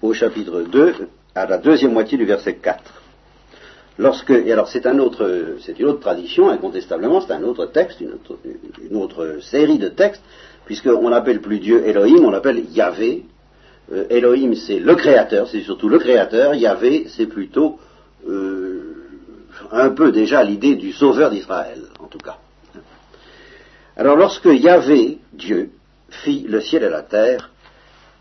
au 0.03 0.13
chapitre 0.13 0.63
2, 0.63 1.09
à 1.35 1.47
la 1.47 1.57
deuxième 1.57 1.95
moitié 1.95 2.19
du 2.19 2.27
verset 2.27 2.57
4 2.57 2.83
lorsque, 3.99 4.31
et 4.31 4.53
alors 4.53 4.69
c'est 4.69 4.87
un 4.87 4.99
autre, 4.99 5.57
c'est 5.61 5.79
une 5.79 5.87
autre 5.87 6.01
tradition, 6.01 6.51
incontestablement, 6.51 7.23
c'est 7.23 7.33
un 7.33 7.43
autre 7.43 7.65
texte, 7.67 8.03
une 8.03 8.97
autre, 8.97 9.39
série 9.41 9.79
de 9.79 9.89
textes, 9.89 10.23
puisqu'on 10.67 11.09
n'appelle 11.09 11.41
plus 11.41 11.59
Dieu 11.59 11.87
Elohim, 11.87 12.25
on 12.25 12.31
l'appelle 12.31 12.65
Yahvé. 12.71 13.25
Euh, 13.93 14.07
Elohim, 14.11 14.55
c'est 14.55 14.79
le 14.79 14.95
créateur, 14.95 15.49
c'est 15.49 15.63
surtout 15.63 15.89
le 15.89 15.99
créateur. 15.99 16.55
Yahvé, 16.55 17.07
c'est 17.09 17.27
plutôt 17.27 17.79
euh, 18.29 18.97
un 19.71 19.91
peu 19.91 20.13
déjà 20.13 20.43
l'idée 20.43 20.77
du 20.77 20.93
sauveur 20.93 21.31
d'Israël, 21.31 21.83
en 22.01 22.07
tout 22.07 22.19
cas. 22.19 22.39
Alors 23.97 24.17
lorsque 24.17 24.47
Yahvé, 24.47 25.19
Dieu, 25.33 25.71
fit 26.09 26.45
le 26.49 26.61
ciel 26.61 26.83
et 26.83 26.89
la 26.89 27.03
terre, 27.03 27.51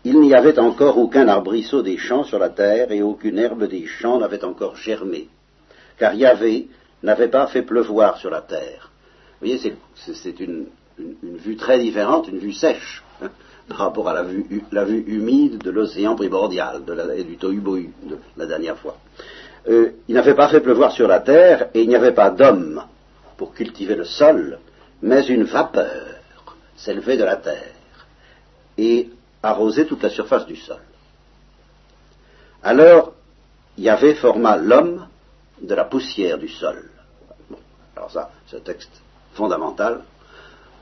il 0.04 0.20
n'y 0.20 0.34
avait 0.34 0.58
encore 0.58 0.98
aucun 0.98 1.28
arbrisseau 1.28 1.82
des 1.82 1.96
champs 1.96 2.24
sur 2.24 2.38
la 2.38 2.50
terre 2.50 2.92
et 2.92 3.02
aucune 3.02 3.38
herbe 3.38 3.64
des 3.64 3.86
champs 3.86 4.18
n'avait 4.18 4.44
encore 4.44 4.76
germé 4.76 5.28
car 5.98 6.14
Yahvé 6.14 6.68
n'avait 7.02 7.28
pas 7.28 7.46
fait 7.46 7.62
pleuvoir 7.62 8.18
sur 8.18 8.30
la 8.30 8.40
terre. 8.40 8.90
Vous 9.40 9.48
voyez, 9.48 9.74
c'est 9.96 10.40
une, 10.40 10.66
vue 10.98 11.56
très 11.56 11.78
différente, 11.78 12.28
une 12.28 12.38
vue 12.38 12.52
sèche, 12.52 13.02
hein, 13.22 13.30
par 13.68 13.78
rapport 13.78 14.08
à 14.08 14.14
la 14.14 14.22
vue, 14.22 15.04
humide 15.06 15.58
de 15.58 15.70
l'océan 15.70 16.14
primordial 16.14 16.82
et 17.16 17.24
du 17.24 17.36
tohu 17.36 17.60
de 17.60 18.18
la 18.36 18.46
dernière 18.46 18.76
fois. 18.78 18.96
Euh, 19.68 19.92
il 20.08 20.14
n'avait 20.14 20.34
pas 20.34 20.48
fait 20.48 20.60
pleuvoir 20.60 20.92
sur 20.92 21.08
la 21.08 21.20
terre 21.20 21.68
et 21.72 21.82
il 21.82 21.88
n'y 21.88 21.96
avait 21.96 22.12
pas 22.12 22.30
d'homme 22.30 22.82
pour 23.36 23.54
cultiver 23.54 23.94
le 23.94 24.04
sol, 24.04 24.58
mais 25.02 25.26
une 25.26 25.44
vapeur 25.44 26.20
s'élevait 26.76 27.16
de 27.16 27.24
la 27.24 27.36
terre 27.36 27.72
et 28.76 29.08
arrosait 29.42 29.86
toute 29.86 30.02
la 30.02 30.10
surface 30.10 30.46
du 30.46 30.56
sol. 30.56 30.80
Alors, 32.62 33.14
Yahvé 33.78 34.14
forma 34.14 34.56
l'homme 34.56 35.06
de 35.60 35.74
la 35.74 35.84
poussière 35.84 36.38
du 36.38 36.48
sol 36.48 36.90
Alors 37.96 38.10
ça, 38.10 38.30
c'est 38.46 38.56
un 38.56 38.60
texte 38.60 39.02
fondamental 39.34 40.02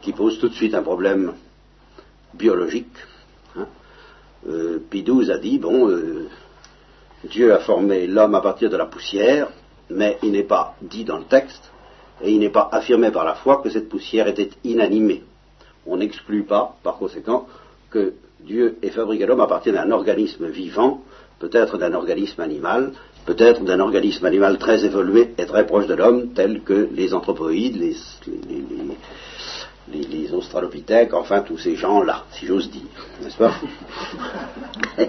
qui 0.00 0.12
pose 0.12 0.38
tout 0.38 0.48
de 0.48 0.54
suite 0.54 0.74
un 0.74 0.82
problème 0.82 1.34
biologique. 2.34 2.96
Hein. 3.56 3.66
Euh, 4.48 4.78
Pidouze 4.90 5.30
a 5.30 5.38
dit, 5.38 5.58
bon, 5.58 5.88
euh, 5.88 6.28
Dieu 7.24 7.52
a 7.52 7.60
formé 7.60 8.06
l'homme 8.06 8.34
à 8.34 8.40
partir 8.40 8.70
de 8.70 8.76
la 8.76 8.86
poussière, 8.86 9.48
mais 9.90 10.18
il 10.22 10.32
n'est 10.32 10.42
pas 10.42 10.74
dit 10.82 11.04
dans 11.04 11.18
le 11.18 11.24
texte, 11.24 11.70
et 12.22 12.32
il 12.32 12.38
n'est 12.38 12.50
pas 12.50 12.68
affirmé 12.72 13.10
par 13.10 13.24
la 13.24 13.34
foi 13.34 13.60
que 13.62 13.70
cette 13.70 13.88
poussière 13.88 14.28
était 14.28 14.50
inanimée. 14.64 15.22
On 15.86 15.96
n'exclut 15.96 16.44
pas, 16.44 16.76
par 16.82 16.96
conséquent, 16.96 17.46
que 17.90 18.14
Dieu 18.40 18.78
ait 18.82 18.90
fabriqué 18.90 19.26
l'homme 19.26 19.40
à 19.40 19.46
partir 19.46 19.72
d'un 19.72 19.90
organisme 19.90 20.46
vivant, 20.48 21.02
peut-être 21.38 21.78
d'un 21.78 21.94
organisme 21.94 22.40
animal, 22.40 22.92
peut-être 23.26 23.62
d'un 23.62 23.80
organisme 23.80 24.26
animal 24.26 24.58
très 24.58 24.84
évolué 24.84 25.34
et 25.38 25.46
très 25.46 25.66
proche 25.66 25.86
de 25.86 25.94
l'homme, 25.94 26.32
tel 26.34 26.62
que 26.62 26.88
les 26.92 27.14
anthropoïdes, 27.14 27.76
les, 27.76 27.94
les, 28.48 28.64
australopithèques, 30.32 31.14
enfin 31.14 31.40
tous 31.42 31.58
ces 31.58 31.76
gens-là, 31.76 32.24
si 32.32 32.46
j'ose 32.46 32.70
dire, 32.70 32.82
n'est-ce 33.22 33.36
pas 33.36 33.52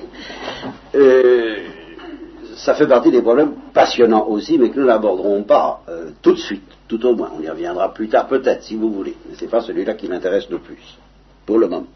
euh, 0.95 1.57
Ça 2.55 2.73
fait 2.73 2.87
partie 2.87 3.11
des 3.11 3.21
problèmes 3.21 3.53
passionnants 3.73 4.27
aussi, 4.27 4.57
mais 4.57 4.69
que 4.69 4.79
nous 4.79 4.85
n'aborderons 4.85 5.43
pas 5.43 5.83
euh, 5.89 6.11
tout 6.21 6.33
de 6.33 6.39
suite, 6.39 6.63
tout 6.87 7.05
au 7.05 7.15
moins. 7.15 7.31
On 7.37 7.41
y 7.41 7.49
reviendra 7.49 7.93
plus 7.93 8.09
tard 8.09 8.27
peut-être, 8.27 8.63
si 8.63 8.75
vous 8.75 8.91
voulez, 8.91 9.15
mais 9.27 9.35
ce 9.35 9.43
n'est 9.43 9.49
pas 9.51 9.61
celui-là 9.61 9.93
qui 9.93 10.07
m'intéresse 10.07 10.49
le 10.49 10.59
plus, 10.59 10.97
pour 11.45 11.57
le 11.57 11.67
moment. 11.67 11.87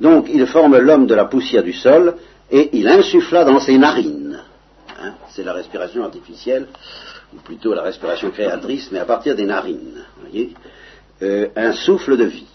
Donc 0.00 0.28
il 0.32 0.46
forme 0.46 0.78
l'homme 0.78 1.06
de 1.06 1.14
la 1.14 1.26
poussière 1.26 1.62
du 1.62 1.74
sol 1.74 2.16
et 2.50 2.70
il 2.72 2.88
insuffla 2.88 3.44
dans 3.44 3.60
ses 3.60 3.76
narines. 3.76 4.40
Hein, 5.02 5.12
c'est 5.30 5.44
la 5.44 5.52
respiration 5.52 6.04
artificielle, 6.04 6.66
ou 7.34 7.40
plutôt 7.40 7.74
la 7.74 7.82
respiration 7.82 8.30
créatrice, 8.30 8.90
mais 8.92 8.98
à 8.98 9.04
partir 9.04 9.36
des 9.36 9.44
narines. 9.44 10.04
Voyez 10.20 10.52
euh, 11.22 11.48
un 11.56 11.72
souffle 11.72 12.16
de 12.16 12.24
vie. 12.24 12.46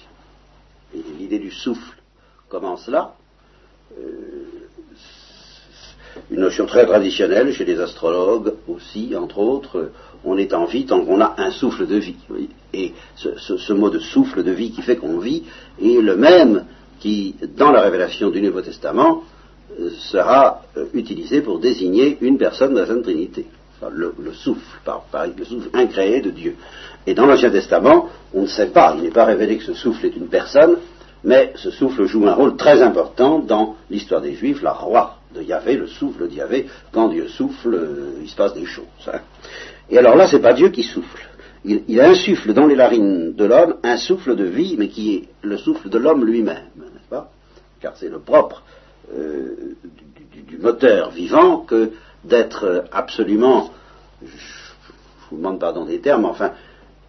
L'idée 1.20 1.40
du 1.40 1.52
souffle 1.52 1.98
commence 2.50 2.88
là. 2.88 3.16
Euh, 4.00 4.56
une 6.32 6.40
notion 6.40 6.66
très 6.66 6.86
traditionnelle 6.86 7.54
chez 7.54 7.66
les 7.66 7.80
astrologues 7.80 8.54
aussi, 8.68 9.16
entre 9.16 9.40
autres, 9.40 9.92
on 10.24 10.38
est 10.38 10.54
en 10.54 10.66
vie 10.66 10.86
tant 10.86 11.04
qu'on 11.06 11.22
a 11.22 11.36
un 11.38 11.52
souffle 11.52 11.86
de 11.86 11.98
vie. 11.98 12.16
Et 12.74 12.94
ce, 13.16 13.74
mot 13.74 13.90
de 13.90 14.00
souffle 14.00 14.42
de 14.44 14.52
vie 14.52 14.72
qui 14.72 14.82
fait 14.82 14.96
qu'on 14.96 15.20
vit 15.20 15.44
est 15.82 16.02
le 16.02 16.16
même 16.16 16.66
qui, 17.00 17.36
dans 17.58 17.72
la 17.72 17.82
révélation 17.82 18.30
du 18.30 18.42
Nouveau 18.42 18.62
Testament, 18.62 19.24
euh, 19.80 19.90
sera 19.92 20.62
utilisé 20.94 21.42
pour 21.42 21.60
désigner 21.60 22.18
une 22.22 22.38
personne 22.38 22.74
de 22.74 22.80
la 22.80 22.88
Sainte 22.88 23.04
Trinité. 23.04 23.46
Le, 23.92 24.34
souffle, 24.34 24.80
par, 24.84 25.06
le 25.38 25.46
souffle 25.46 25.70
incréé 25.74 26.22
de 26.22 26.30
Dieu. 26.30 26.56
Et 27.08 27.14
dans 27.14 27.26
l'Ancien 27.26 27.52
Testament, 27.52 28.10
on 28.34 28.44
ne 28.44 28.48
sait 28.48 28.68
pas, 28.68 28.96
il 28.98 29.04
n'est 29.04 29.12
pas 29.12 29.26
révélé 29.26 29.58
que 29.58 29.64
ce 29.64 29.74
souffle 29.74 30.06
est 30.06 30.16
une 30.16 30.28
personne, 30.28 30.78
mais 31.24 31.54
ce 31.56 31.72
souffle 31.72 32.06
joue 32.06 32.28
un 32.28 32.34
rôle 32.34 32.56
très 32.56 32.82
important 32.82 33.40
dans 33.40 33.76
l'histoire 33.90 34.22
des 34.22 34.34
Juifs, 34.34 34.62
la 34.62 34.74
roi 34.74 35.18
de 35.34 35.42
Yahvé, 35.42 35.76
le 35.76 35.88
souffle 35.88 36.28
de 36.28 36.34
Yahvé, 36.34 36.68
quand 36.92 37.10
Dieu 37.10 37.28
souffle, 37.28 37.74
euh, 37.74 38.20
il 38.22 38.30
se 38.30 38.36
passe 38.36 38.54
des 38.54 38.66
choses. 38.66 38.86
Hein. 39.08 39.20
Et 39.90 39.98
alors 39.98 40.16
là, 40.16 40.28
c'est 40.28 40.40
pas 40.40 40.54
Dieu 40.54 40.70
qui 40.70 40.84
souffle. 40.84 41.28
Il, 41.66 42.00
insuffle 42.00 42.54
dans 42.54 42.68
les 42.68 42.76
narines 42.76 43.34
de 43.34 43.46
l'homme 43.46 43.78
un 43.82 43.98
souffle 43.98 44.36
de 44.36 44.44
vie, 44.44 44.76
mais 44.78 44.88
qui 44.88 45.16
est 45.16 45.24
le 45.42 45.58
souffle 45.58 45.90
de 45.90 45.98
l'homme 45.98 46.24
lui-même, 46.24 46.70
n'est-ce 46.78 47.10
pas? 47.10 47.32
Car 47.82 47.94
c'est 47.98 48.10
le 48.10 48.20
propre 48.20 48.62
euh, 49.16 49.76
du, 50.48 50.58
moteur 50.60 51.10
vivant 51.10 51.58
que 51.58 51.92
d'être 52.28 52.86
absolument, 52.92 53.72
je 54.22 54.28
vous 55.30 55.38
demande 55.38 55.60
pardon 55.60 55.86
des 55.86 56.00
termes, 56.00 56.26
enfin, 56.26 56.52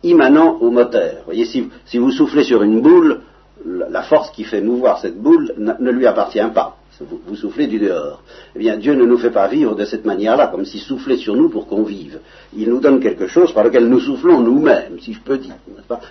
immanent 0.02 0.58
au 0.60 0.70
moteur. 0.70 1.22
Voyez, 1.24 1.44
si, 1.44 1.68
vous 1.98 2.10
soufflez 2.10 2.44
sur 2.44 2.62
une 2.62 2.80
boule, 2.80 3.20
la 3.64 4.02
force 4.02 4.30
qui 4.30 4.44
fait 4.44 4.60
mouvoir 4.60 5.00
cette 5.00 5.18
boule 5.18 5.54
ne 5.56 5.90
lui 5.90 6.06
appartient 6.06 6.38
pas. 6.54 6.76
Vous, 7.00 7.36
soufflez 7.36 7.66
du 7.66 7.78
dehors. 7.78 8.22
Eh 8.54 8.58
bien, 8.58 8.78
Dieu 8.78 8.94
ne 8.94 9.04
nous 9.04 9.18
fait 9.18 9.30
pas 9.30 9.48
vivre 9.48 9.74
de 9.74 9.84
cette 9.84 10.06
manière-là, 10.06 10.46
comme 10.46 10.64
s'il 10.64 10.80
soufflait 10.80 11.18
sur 11.18 11.36
nous 11.36 11.50
pour 11.50 11.66
qu'on 11.66 11.82
vive. 11.82 12.20
Il 12.56 12.70
nous 12.70 12.80
donne 12.80 13.00
quelque 13.00 13.26
chose 13.26 13.52
par 13.52 13.64
lequel 13.64 13.86
nous 13.86 14.00
soufflons 14.00 14.40
nous-mêmes, 14.40 14.98
si 15.00 15.12
je 15.12 15.20
peux 15.20 15.36
dire. 15.36 15.56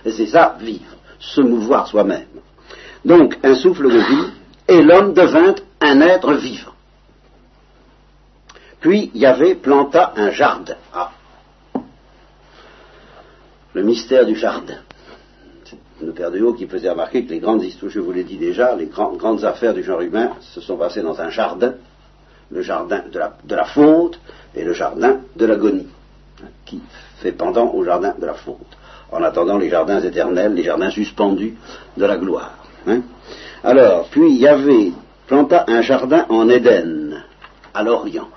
Et 0.04 0.12
c'est 0.12 0.26
ça, 0.26 0.56
vivre, 0.60 0.96
se 1.18 1.40
mouvoir 1.40 1.88
soi-même. 1.88 2.26
Donc, 3.04 3.36
un 3.42 3.56
souffle 3.56 3.90
de 3.90 3.98
vie, 3.98 4.30
et 4.68 4.82
l'homme 4.82 5.12
devint 5.12 5.56
un 5.80 6.00
être 6.02 6.34
vivant. 6.34 6.75
Puis, 8.80 9.10
Yahvé 9.14 9.54
planta 9.54 10.12
un 10.16 10.30
jardin. 10.30 10.76
Ah, 10.94 11.10
le 13.76 13.82
mystère 13.82 14.24
du 14.24 14.34
jardin. 14.34 14.78
Le 16.00 16.12
père 16.12 16.30
de 16.30 16.40
Haut 16.40 16.54
qui 16.54 16.66
faisait 16.66 16.88
remarquer 16.88 17.24
que 17.26 17.30
les 17.30 17.40
grandes 17.40 17.62
histoires, 17.62 17.92
je 17.92 18.00
vous 18.00 18.10
l'ai 18.10 18.24
dit 18.24 18.38
déjà, 18.38 18.74
les 18.74 18.86
grandes 18.86 19.44
affaires 19.44 19.74
du 19.74 19.82
genre 19.82 20.00
humain 20.00 20.30
se 20.40 20.62
sont 20.62 20.78
passées 20.78 21.02
dans 21.02 21.20
un 21.20 21.28
jardin, 21.28 21.74
le 22.50 22.62
jardin 22.62 23.02
de 23.12 23.54
la, 23.54 23.64
faute 23.66 24.18
et 24.54 24.64
le 24.64 24.72
jardin 24.72 25.20
de 25.36 25.44
l'agonie, 25.44 25.88
qui 26.64 26.80
fait 27.18 27.32
pendant 27.32 27.70
au 27.72 27.84
jardin 27.84 28.14
de 28.18 28.24
la 28.24 28.32
faute, 28.32 28.76
en 29.12 29.22
attendant 29.22 29.58
les 29.58 29.68
jardins 29.68 30.00
éternels, 30.00 30.54
les 30.54 30.62
jardins 30.62 30.90
suspendus 30.90 31.54
de 31.98 32.04
la 32.06 32.16
gloire. 32.16 32.54
Hein. 32.86 33.02
Alors, 33.62 34.08
puis 34.08 34.30
il 34.30 34.38
y 34.38 34.48
avait 34.48 34.92
planta 35.26 35.64
un 35.68 35.82
jardin 35.82 36.24
en 36.30 36.48
Éden, 36.48 37.22
à 37.74 37.82
l'Orient, 37.82 38.28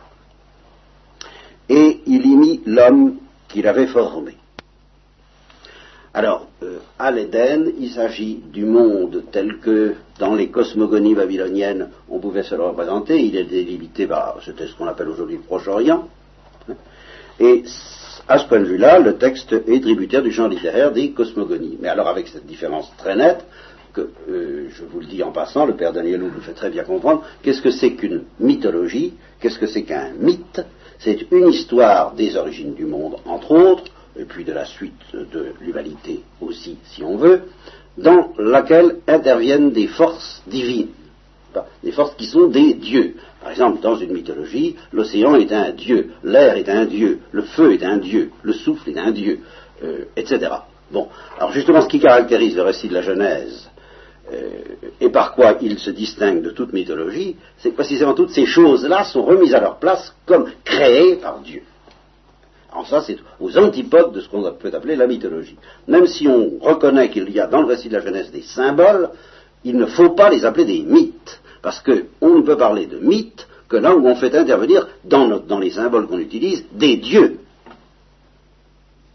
et 1.69 2.01
il 2.05 2.25
y 2.25 2.35
mit 2.35 2.61
l'homme 2.65 3.17
qu'il 3.47 3.67
avait 3.67 3.87
formé. 3.87 4.35
Alors, 6.13 6.47
euh, 6.63 6.79
à 6.97 7.11
l'Éden, 7.11 7.71
il 7.79 7.91
s'agit 7.91 8.41
du 8.51 8.65
monde 8.65 9.23
tel 9.31 9.59
que 9.59 9.93
dans 10.17 10.33
les 10.33 10.49
cosmogonies 10.49 11.13
babyloniennes 11.13 11.89
on 12.09 12.19
pouvait 12.19 12.43
se 12.43 12.55
le 12.55 12.63
représenter. 12.63 13.21
Il 13.21 13.37
est 13.37 13.43
délimité 13.43 14.07
par, 14.07 14.39
c'était 14.43 14.67
ce 14.67 14.75
qu'on 14.75 14.87
appelle 14.87 15.09
aujourd'hui 15.09 15.37
le 15.37 15.43
Proche-Orient. 15.43 16.07
Et 17.39 17.63
à 18.27 18.39
ce 18.39 18.47
point 18.47 18.59
de 18.59 18.65
vue-là, 18.65 18.99
le 18.99 19.17
texte 19.17 19.53
est 19.53 19.81
tributaire 19.81 20.23
du 20.23 20.31
genre 20.31 20.49
littéraire 20.49 20.91
des 20.91 21.11
cosmogonies. 21.11 21.77
Mais 21.79 21.87
alors 21.87 22.07
avec 22.07 22.27
cette 22.27 22.45
différence 22.45 22.91
très 22.97 23.15
nette, 23.15 23.45
que 23.93 24.09
euh, 24.29 24.67
je 24.71 24.83
vous 24.85 24.99
le 24.99 25.05
dis 25.05 25.23
en 25.23 25.31
passant, 25.31 25.65
le 25.65 25.75
père 25.75 25.93
Daniel 25.93 26.21
nous 26.21 26.41
fait 26.41 26.53
très 26.53 26.69
bien 26.69 26.83
comprendre, 26.83 27.23
qu'est-ce 27.41 27.61
que 27.61 27.71
c'est 27.71 27.93
qu'une 27.93 28.23
mythologie, 28.39 29.13
qu'est-ce 29.39 29.57
que 29.57 29.67
c'est 29.67 29.83
qu'un 29.83 30.11
mythe? 30.19 30.61
C'est 30.99 31.31
une 31.31 31.49
histoire 31.49 32.13
des 32.13 32.35
origines 32.35 32.73
du 32.73 32.85
monde, 32.85 33.15
entre 33.25 33.51
autres, 33.51 33.85
et 34.17 34.25
puis 34.25 34.43
de 34.43 34.51
la 34.51 34.65
suite 34.65 35.01
de 35.13 35.53
l'humanité 35.61 36.21
aussi, 36.41 36.77
si 36.83 37.03
on 37.03 37.15
veut, 37.15 37.43
dans 37.97 38.33
laquelle 38.37 38.97
interviennent 39.07 39.71
des 39.71 39.87
forces 39.87 40.43
divines, 40.47 40.89
des 41.83 41.91
forces 41.91 42.15
qui 42.15 42.25
sont 42.25 42.47
des 42.47 42.73
dieux. 42.73 43.15
Par 43.41 43.51
exemple, 43.51 43.81
dans 43.81 43.95
une 43.95 44.11
mythologie, 44.11 44.75
l'océan 44.91 45.35
est 45.35 45.51
un 45.51 45.71
dieu, 45.71 46.11
l'air 46.23 46.55
est 46.57 46.69
un 46.69 46.85
dieu, 46.85 47.19
le 47.31 47.43
feu 47.43 47.73
est 47.73 47.83
un 47.83 47.97
dieu, 47.97 48.31
le 48.43 48.53
souffle 48.53 48.89
est 48.89 48.97
un 48.97 49.11
dieu, 49.11 49.39
euh, 49.83 50.05
etc. 50.17 50.51
Bon, 50.91 51.07
alors 51.37 51.51
justement, 51.51 51.81
ce 51.81 51.87
qui 51.87 51.99
caractérise 51.99 52.55
le 52.55 52.63
récit 52.63 52.89
de 52.89 52.93
la 52.93 53.01
Genèse, 53.01 53.68
et 55.01 55.09
par 55.09 55.33
quoi 55.33 55.55
il 55.61 55.79
se 55.79 55.89
distingue 55.91 56.41
de 56.41 56.51
toute 56.51 56.73
mythologie, 56.73 57.35
c'est 57.57 57.71
que 57.71 57.75
précisément 57.75 58.13
toutes 58.13 58.31
ces 58.31 58.45
choses-là 58.45 59.03
sont 59.05 59.23
remises 59.23 59.53
à 59.53 59.59
leur 59.59 59.77
place 59.77 60.13
comme 60.25 60.49
créées 60.63 61.15
par 61.15 61.39
Dieu. 61.39 61.63
Alors 62.71 62.87
ça, 62.87 63.01
c'est 63.01 63.17
aux 63.39 63.57
antipodes 63.57 64.13
de 64.13 64.21
ce 64.21 64.29
qu'on 64.29 64.43
peut 64.53 64.71
appeler 64.73 64.95
la 64.95 65.07
mythologie. 65.07 65.57
Même 65.87 66.05
si 66.05 66.27
on 66.27 66.59
reconnaît 66.61 67.09
qu'il 67.09 67.29
y 67.31 67.39
a 67.39 67.47
dans 67.47 67.61
le 67.61 67.67
récit 67.67 67.89
de 67.89 67.97
la 67.97 68.01
jeunesse 68.01 68.31
des 68.31 68.43
symboles, 68.43 69.09
il 69.63 69.75
ne 69.75 69.87
faut 69.87 70.11
pas 70.11 70.29
les 70.29 70.45
appeler 70.45 70.65
des 70.65 70.83
mythes, 70.83 71.41
parce 71.61 71.81
qu'on 71.81 72.35
ne 72.35 72.41
peut 72.41 72.57
parler 72.57 72.85
de 72.85 72.99
mythes 72.99 73.47
que 73.67 73.77
là 73.77 73.95
où 73.95 74.05
on 74.07 74.15
fait 74.15 74.35
intervenir 74.35 74.87
dans, 75.03 75.39
dans 75.39 75.59
les 75.59 75.71
symboles 75.71 76.07
qu'on 76.07 76.19
utilise 76.19 76.65
des 76.71 76.97
dieux, 76.97 77.39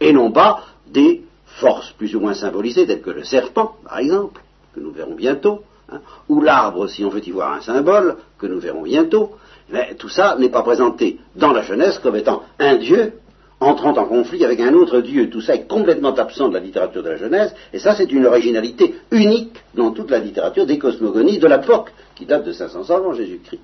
et 0.00 0.12
non 0.12 0.32
pas 0.32 0.64
des 0.88 1.22
forces 1.46 1.92
plus 1.92 2.14
ou 2.16 2.20
moins 2.20 2.34
symbolisées, 2.34 2.86
telles 2.86 3.02
que 3.02 3.10
le 3.10 3.24
serpent, 3.24 3.76
par 3.84 3.98
exemple, 3.98 4.40
que 4.74 4.80
nous 4.80 4.92
verrons 4.92 5.14
bientôt, 5.14 5.62
hein, 5.90 6.00
ou 6.28 6.40
l'arbre, 6.40 6.88
si 6.88 7.04
on 7.04 7.08
veut 7.08 7.26
y 7.26 7.30
voir 7.30 7.52
un 7.52 7.60
symbole, 7.60 8.16
que 8.38 8.46
nous 8.46 8.58
verrons 8.58 8.82
bientôt. 8.82 9.32
Mais 9.70 9.94
tout 9.94 10.08
ça 10.08 10.36
n'est 10.38 10.50
pas 10.50 10.62
présenté 10.62 11.18
dans 11.36 11.52
la 11.52 11.62
jeunesse 11.62 11.98
comme 11.98 12.16
étant 12.16 12.42
un 12.58 12.76
dieu 12.76 13.14
entrant 13.60 13.96
en 13.96 14.04
conflit 14.06 14.44
avec 14.44 14.60
un 14.60 14.74
autre 14.74 15.00
Dieu. 15.00 15.30
Tout 15.30 15.40
ça 15.40 15.54
est 15.54 15.66
complètement 15.66 16.14
absent 16.14 16.48
de 16.48 16.54
la 16.54 16.60
littérature 16.60 17.02
de 17.02 17.10
la 17.10 17.16
Genèse, 17.16 17.54
et 17.72 17.78
ça 17.78 17.94
c'est 17.94 18.10
une 18.12 18.26
originalité 18.26 18.94
unique 19.10 19.56
dans 19.74 19.92
toute 19.92 20.10
la 20.10 20.18
littérature 20.18 20.66
des 20.66 20.78
cosmogonies 20.78 21.38
de 21.38 21.46
l'époque, 21.46 21.92
qui 22.14 22.26
date 22.26 22.44
de 22.44 22.52
500 22.52 22.90
ans 22.90 22.96
avant 22.96 23.12
Jésus-Christ. 23.12 23.60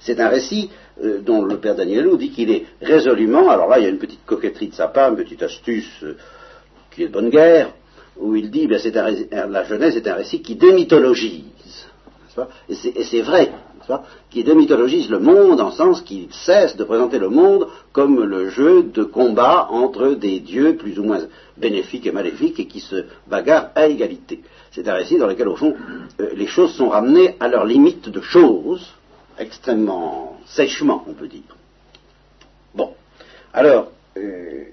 C'est 0.00 0.20
un 0.20 0.28
récit 0.28 0.70
euh, 1.04 1.20
dont 1.20 1.44
le 1.44 1.58
père 1.58 1.74
Danielou 1.74 2.16
dit 2.16 2.30
qu'il 2.30 2.50
est 2.50 2.64
résolument, 2.80 3.50
alors 3.50 3.68
là 3.68 3.78
il 3.78 3.82
y 3.82 3.86
a 3.86 3.90
une 3.90 3.98
petite 3.98 4.24
coquetterie 4.24 4.68
de 4.68 4.74
sa 4.74 4.88
part, 4.88 5.10
une 5.10 5.16
petite 5.16 5.42
astuce 5.42 6.02
euh, 6.02 6.16
qui 6.90 7.02
est 7.02 7.08
de 7.08 7.12
bonne 7.12 7.28
guerre, 7.28 7.72
où 8.18 8.34
il 8.34 8.50
dit, 8.50 8.66
ben, 8.66 8.80
la 9.30 9.64
Genèse 9.64 9.96
est 9.96 10.08
un 10.08 10.14
récit 10.14 10.42
qui 10.42 10.56
démythologise. 10.56 11.44
Et 12.68 13.04
c'est 13.04 13.22
vrai, 13.22 13.50
qui 14.30 14.44
démythologise 14.44 15.10
le 15.10 15.18
monde 15.18 15.60
en 15.60 15.70
sens 15.70 16.02
qu'il 16.02 16.32
cesse 16.32 16.76
de 16.76 16.84
présenter 16.84 17.18
le 17.18 17.28
monde 17.28 17.68
comme 17.92 18.22
le 18.22 18.50
jeu 18.50 18.82
de 18.82 19.04
combat 19.04 19.68
entre 19.70 20.14
des 20.14 20.40
dieux 20.40 20.76
plus 20.76 20.98
ou 20.98 21.04
moins 21.04 21.20
bénéfiques 21.56 22.06
et 22.06 22.12
maléfiques 22.12 22.60
et 22.60 22.66
qui 22.66 22.80
se 22.80 23.04
bagarrent 23.26 23.70
à 23.74 23.86
égalité. 23.86 24.42
C'est 24.72 24.88
un 24.88 24.94
récit 24.94 25.16
dans 25.16 25.26
lequel, 25.26 25.48
au 25.48 25.56
fond, 25.56 25.74
euh, 26.20 26.30
les 26.34 26.46
choses 26.46 26.74
sont 26.74 26.88
ramenées 26.88 27.36
à 27.40 27.48
leur 27.48 27.64
limite 27.64 28.08
de 28.10 28.20
choses, 28.20 28.92
extrêmement 29.38 30.38
sèchement, 30.44 31.04
on 31.08 31.14
peut 31.14 31.28
dire. 31.28 31.56
Bon. 32.74 32.92
Alors, 33.54 33.90
euh, 34.18 34.64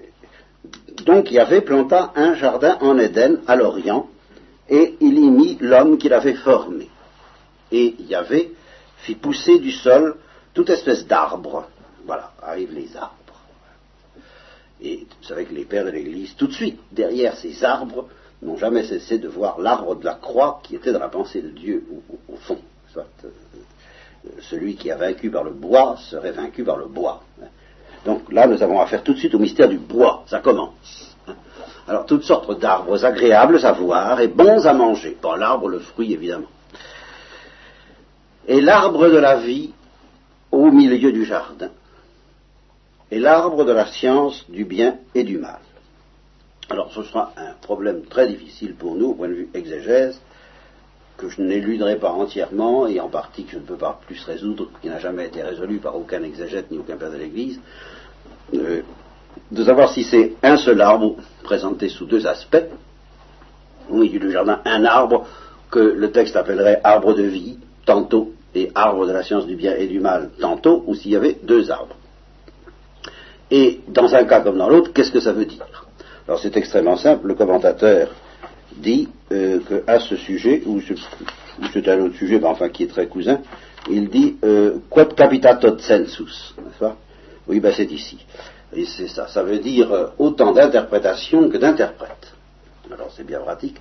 donc 1.04 1.30
il 1.30 1.34
y 1.34 1.38
avait 1.38 1.60
planta 1.60 2.12
un 2.14 2.34
jardin 2.34 2.78
en 2.80 2.98
Éden, 2.98 3.40
à 3.46 3.56
l'Orient, 3.56 4.08
et 4.68 4.96
il 5.00 5.18
y 5.18 5.30
mit 5.30 5.58
l'homme 5.60 5.98
qu'il 5.98 6.12
avait 6.12 6.34
formé. 6.34 6.88
Et 7.70 7.94
il 7.98 8.06
y 8.06 8.14
avait 8.14 8.50
fit 8.98 9.14
pousser 9.14 9.58
du 9.58 9.70
sol 9.70 10.16
toute 10.54 10.70
espèce 10.70 11.06
d'arbre. 11.06 11.68
Voilà, 12.06 12.32
arrivent 12.42 12.72
les 12.72 12.96
arbres. 12.96 13.14
Et 14.80 15.06
vous 15.20 15.26
savez 15.26 15.44
que 15.44 15.54
les 15.54 15.64
pères 15.64 15.84
de 15.84 15.90
l'Église, 15.90 16.34
tout 16.36 16.46
de 16.46 16.52
suite, 16.52 16.78
derrière 16.92 17.36
ces 17.36 17.64
arbres, 17.64 18.08
n'ont 18.42 18.56
jamais 18.56 18.84
cessé 18.84 19.18
de 19.18 19.28
voir 19.28 19.58
l'arbre 19.60 19.94
de 19.96 20.04
la 20.04 20.14
croix 20.14 20.60
qui 20.62 20.76
était 20.76 20.92
dans 20.92 20.98
la 20.98 21.08
pensée 21.08 21.40
de 21.40 21.48
Dieu 21.48 21.86
au, 22.28 22.36
fond. 22.36 22.58
Soit, 22.92 23.06
euh, 23.24 23.28
celui 24.42 24.76
qui 24.76 24.90
a 24.90 24.96
vaincu 24.96 25.30
par 25.30 25.44
le 25.44 25.52
bois 25.52 25.96
serait 26.10 26.32
vaincu 26.32 26.64
par 26.64 26.76
le 26.76 26.86
bois. 26.86 27.22
Donc 28.04 28.32
là, 28.32 28.46
nous 28.46 28.62
avons 28.62 28.80
affaire 28.80 29.02
tout 29.02 29.14
de 29.14 29.18
suite 29.18 29.34
au 29.34 29.38
mystère 29.38 29.68
du 29.68 29.78
bois. 29.78 30.24
Ça 30.26 30.40
commence. 30.40 31.16
Alors, 31.86 32.06
toutes 32.06 32.24
sortes 32.24 32.58
d'arbres 32.58 33.04
agréables 33.04 33.64
à 33.64 33.72
voir 33.72 34.20
et 34.20 34.28
bons 34.28 34.66
à 34.66 34.72
manger. 34.72 35.16
Pas 35.20 35.36
l'arbre, 35.36 35.68
le 35.68 35.78
fruit, 35.78 36.12
évidemment 36.12 36.48
et 38.46 38.60
l'arbre 38.60 39.08
de 39.08 39.16
la 39.16 39.36
vie 39.36 39.72
au 40.50 40.70
milieu 40.70 41.12
du 41.12 41.24
jardin, 41.24 41.70
et 43.10 43.18
l'arbre 43.18 43.64
de 43.64 43.72
la 43.72 43.86
science 43.86 44.44
du 44.48 44.64
bien 44.64 44.98
et 45.14 45.24
du 45.24 45.38
mal. 45.38 45.60
Alors 46.70 46.92
ce 46.92 47.02
sera 47.02 47.32
un 47.36 47.54
problème 47.60 48.04
très 48.04 48.28
difficile 48.28 48.74
pour 48.74 48.94
nous 48.94 49.08
au 49.08 49.14
point 49.14 49.28
de 49.28 49.34
vue 49.34 49.48
exégèse, 49.54 50.20
que 51.16 51.28
je 51.28 51.42
n'éluderai 51.42 51.96
pas 51.96 52.10
entièrement, 52.10 52.86
et 52.86 52.98
en 53.00 53.08
partie 53.08 53.44
que 53.44 53.52
je 53.52 53.58
ne 53.58 53.62
peux 53.62 53.76
pas 53.76 54.00
plus 54.06 54.22
résoudre, 54.24 54.68
qui 54.82 54.88
n'a 54.88 54.98
jamais 54.98 55.26
été 55.26 55.42
résolu 55.42 55.78
par 55.78 55.96
aucun 55.96 56.22
exégète 56.22 56.70
ni 56.70 56.78
aucun 56.78 56.96
père 56.96 57.10
de 57.10 57.16
l'Église, 57.16 57.60
euh, 58.54 58.82
de 59.50 59.64
savoir 59.64 59.92
si 59.92 60.04
c'est 60.04 60.32
un 60.42 60.56
seul 60.56 60.80
arbre 60.80 61.16
présenté 61.42 61.88
sous 61.88 62.06
deux 62.06 62.26
aspects, 62.26 62.64
au 63.90 63.96
milieu 63.96 64.18
du 64.18 64.30
jardin, 64.30 64.60
un 64.64 64.84
arbre 64.84 65.26
que 65.70 65.78
le 65.78 66.10
texte 66.10 66.36
appellerait 66.36 66.80
arbre 66.84 67.14
de 67.14 67.22
vie, 67.22 67.58
tantôt, 67.84 68.32
et 68.54 68.70
arbre 68.74 69.06
de 69.06 69.12
la 69.12 69.22
science 69.22 69.46
du 69.46 69.56
bien 69.56 69.74
et 69.74 69.86
du 69.86 70.00
mal, 70.00 70.30
tantôt, 70.40 70.84
ou 70.86 70.94
s'il 70.94 71.12
y 71.12 71.16
avait 71.16 71.38
deux 71.42 71.70
arbres. 71.70 71.96
Et 73.50 73.80
dans 73.88 74.14
un 74.14 74.24
cas 74.24 74.40
comme 74.40 74.58
dans 74.58 74.68
l'autre, 74.68 74.92
qu'est-ce 74.92 75.10
que 75.10 75.20
ça 75.20 75.32
veut 75.32 75.44
dire? 75.44 75.66
Alors 76.26 76.40
c'est 76.40 76.56
extrêmement 76.56 76.96
simple, 76.96 77.26
le 77.26 77.34
commentateur 77.34 78.08
dit 78.76 79.08
euh, 79.32 79.60
qu'à 79.60 80.00
ce 80.00 80.16
sujet, 80.16 80.62
ou 80.66 80.80
c'est 81.72 81.88
un 81.88 82.00
autre 82.00 82.16
sujet, 82.16 82.38
mais 82.38 82.46
enfin 82.46 82.68
qui 82.68 82.84
est 82.84 82.88
très 82.88 83.06
cousin, 83.06 83.40
il 83.90 84.08
dit 84.08 84.36
euh, 84.44 84.78
quod 84.88 85.14
capitatot 85.14 85.78
sensus, 85.78 86.54
n'est-ce 86.58 86.78
pas? 86.78 86.96
Oui, 87.46 87.60
ben 87.60 87.72
c'est 87.76 87.90
ici. 87.90 88.18
Et 88.72 88.86
c'est 88.86 89.08
ça, 89.08 89.28
ça 89.28 89.42
veut 89.42 89.58
dire 89.58 89.92
euh, 89.92 90.06
autant 90.18 90.52
d'interprétation 90.52 91.48
que 91.48 91.58
d'interprète. 91.58 92.32
Alors 92.92 93.10
c'est 93.16 93.24
bien 93.24 93.40
pratique. 93.40 93.76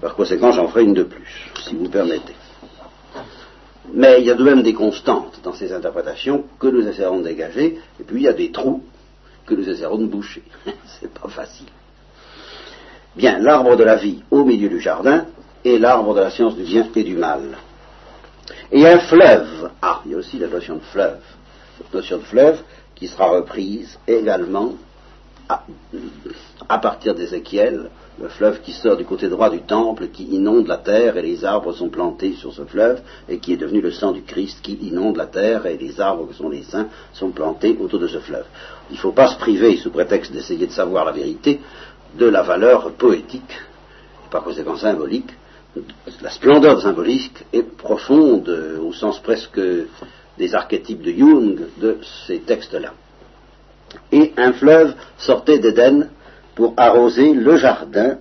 Par 0.00 0.14
conséquent, 0.14 0.52
j'en 0.52 0.68
ferai 0.68 0.84
une 0.84 0.94
de 0.94 1.02
plus, 1.02 1.50
si 1.64 1.74
vous 1.74 1.88
permettez. 1.88 2.34
Mais 3.92 4.20
il 4.20 4.26
y 4.26 4.30
a 4.30 4.34
de 4.34 4.44
même 4.44 4.62
des 4.62 4.74
constantes 4.74 5.40
dans 5.42 5.54
ces 5.54 5.72
interprétations 5.72 6.44
que 6.58 6.66
nous 6.66 6.86
essaierons 6.86 7.18
de 7.18 7.24
dégager, 7.24 7.78
et 7.98 8.04
puis 8.04 8.16
il 8.16 8.22
y 8.22 8.28
a 8.28 8.32
des 8.32 8.50
trous 8.52 8.82
que 9.46 9.54
nous 9.54 9.68
essaierons 9.68 9.98
de 9.98 10.06
boucher. 10.06 10.42
C'est 11.00 11.12
pas 11.12 11.28
facile. 11.28 11.68
Bien, 13.16 13.38
l'arbre 13.38 13.76
de 13.76 13.84
la 13.84 13.96
vie 13.96 14.22
au 14.30 14.44
milieu 14.44 14.68
du 14.68 14.80
jardin 14.80 15.26
et 15.64 15.78
l'arbre 15.78 16.14
de 16.14 16.20
la 16.20 16.30
science 16.30 16.54
du 16.54 16.62
bien 16.62 16.86
et 16.94 17.02
du 17.02 17.16
mal. 17.16 17.56
Et 18.70 18.86
un 18.86 18.98
fleuve. 18.98 19.70
Ah, 19.80 20.02
il 20.04 20.12
y 20.12 20.14
a 20.14 20.18
aussi 20.18 20.38
la 20.38 20.48
notion 20.48 20.76
de 20.76 20.82
fleuve. 20.82 21.20
Notion 21.92 22.18
de 22.18 22.24
fleuve 22.24 22.62
qui 22.98 23.06
sera 23.06 23.30
reprise 23.30 23.98
également 24.06 24.74
à, 26.68 26.78
partir 26.78 27.14
d'Ézéchiel 27.14 27.90
le 28.20 28.28
fleuve 28.28 28.60
qui 28.60 28.72
sort 28.72 28.96
du 28.96 29.04
côté 29.04 29.28
droit 29.28 29.48
du 29.48 29.60
temple, 29.60 30.08
qui 30.08 30.24
inonde 30.24 30.66
la 30.66 30.78
terre, 30.78 31.16
et 31.16 31.22
les 31.22 31.44
arbres 31.44 31.72
sont 31.72 31.88
plantés 31.88 32.32
sur 32.32 32.52
ce 32.52 32.64
fleuve, 32.64 33.00
et 33.28 33.38
qui 33.38 33.52
est 33.52 33.56
devenu 33.56 33.80
le 33.80 33.92
sang 33.92 34.10
du 34.10 34.22
Christ 34.22 34.58
qui 34.60 34.72
inonde 34.72 35.16
la 35.16 35.26
terre, 35.26 35.66
et 35.66 35.76
les 35.76 36.00
arbres 36.00 36.26
que 36.26 36.34
sont 36.34 36.48
les 36.48 36.64
saints 36.64 36.88
sont 37.12 37.30
plantés 37.30 37.78
autour 37.80 38.00
de 38.00 38.08
ce 38.08 38.18
fleuve. 38.18 38.46
Il 38.90 38.94
ne 38.94 38.98
faut 38.98 39.12
pas 39.12 39.28
se 39.28 39.38
priver, 39.38 39.76
sous 39.76 39.90
prétexte 39.90 40.32
d'essayer 40.32 40.66
de 40.66 40.72
savoir 40.72 41.04
la 41.04 41.12
vérité, 41.12 41.60
de 42.18 42.26
la 42.26 42.42
valeur 42.42 42.90
poétique, 42.92 43.56
et 44.26 44.30
par 44.30 44.42
conséquent 44.42 44.76
symbolique. 44.76 45.30
La 46.20 46.30
splendeur 46.30 46.80
symbolique 46.82 47.44
est 47.52 47.62
profonde, 47.62 48.48
au 48.82 48.92
sens 48.92 49.20
presque 49.20 49.60
des 50.38 50.54
archétypes 50.54 51.02
de 51.02 51.12
Jung, 51.12 51.60
de 51.78 51.98
ces 52.26 52.38
textes-là. 52.38 52.92
Et 54.12 54.32
un 54.36 54.52
fleuve 54.52 54.94
sortait 55.18 55.58
d'Éden 55.58 56.10
pour 56.54 56.74
arroser 56.76 57.32
le 57.34 57.56
jardin, 57.56 58.18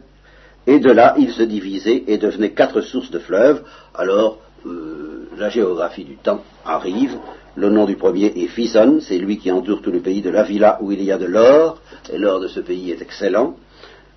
et 0.66 0.80
de 0.80 0.92
là 0.92 1.16
il 1.18 1.32
se 1.32 1.44
divisait 1.44 2.04
et 2.08 2.18
devenait 2.18 2.52
quatre 2.52 2.82
sources 2.82 3.12
de 3.12 3.20
fleuves. 3.20 3.64
Alors 3.94 4.40
euh, 4.66 5.30
la 5.38 5.50
géographie 5.50 6.04
du 6.04 6.18
temps 6.18 6.42
arrive. 6.66 7.18
Le 7.56 7.70
nom 7.70 7.86
du 7.86 7.96
premier 7.96 8.28
est 8.36 8.48
Fison, 8.48 9.00
c'est 9.02 9.18
lui 9.18 9.38
qui 9.40 9.52
entoure 9.52 9.82
tout 9.82 9.92
le 9.92 10.02
pays 10.02 10.22
de 10.22 10.30
la 10.30 10.44
villa 10.44 10.78
où 10.82 10.92
il 10.92 11.04
y 11.04 11.12
a 11.12 11.18
de 11.18 11.26
l'or, 11.26 11.80
et 12.12 12.18
l'or 12.18 12.40
de 12.40 12.48
ce 12.48 12.60
pays 12.60 12.92
est 12.92 13.02
excellent. 13.02 13.56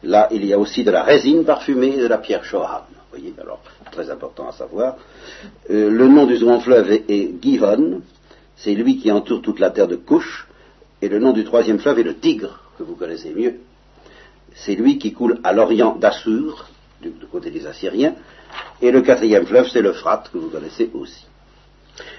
Là, 0.03 0.29
il 0.31 0.45
y 0.45 0.53
a 0.53 0.59
aussi 0.59 0.83
de 0.85 0.91
la 0.91 1.03
résine 1.03 1.45
parfumée 1.45 1.95
et 1.95 2.03
de 2.03 2.07
la 2.07 2.19
pierre 2.19 2.45
Shoham. 2.45 2.85
Voyez, 3.11 3.35
alors, 3.41 3.61
très 3.91 4.11
important 4.11 4.49
à 4.49 4.53
savoir. 4.53 4.97
Euh, 5.71 5.91
le 5.91 6.09
nom 6.09 6.27
du 6.27 6.37
second 6.37 6.61
fleuve 6.61 6.91
est, 6.93 7.05
est 7.09 7.33
Gihon, 7.43 8.03
c'est 8.57 8.75
lui 8.75 8.99
qui 8.99 9.11
entoure 9.11 9.43
toute 9.43 9.59
la 9.59 9.71
terre 9.71 9.89
de 9.89 9.97
Couche, 9.97 10.47
et 11.03 11.09
le 11.09 11.19
nom 11.19 11.33
du 11.33 11.45
troisième 11.45 11.79
fleuve 11.79 11.99
est 11.99 12.05
le 12.05 12.17
Tigre, 12.17 12.61
que 12.79 12.83
vous 12.85 12.95
connaissez 12.95 13.33
mieux, 13.35 13.57
c'est 14.55 14.75
lui 14.75 14.99
qui 14.99 15.13
coule 15.13 15.41
à 15.43 15.53
l'orient 15.53 15.97
d'Assur, 15.97 16.67
du, 17.01 17.11
côté 17.33 17.51
des 17.51 17.67
Assyriens, 17.67 18.15
et 18.83 18.91
le 18.91 19.01
quatrième 19.01 19.47
fleuve, 19.47 19.69
c'est 19.69 19.83
l'Euphrate, 19.83 20.31
que 20.33 20.39
vous 20.39 20.51
connaissez 20.51 20.91
aussi. 20.95 21.27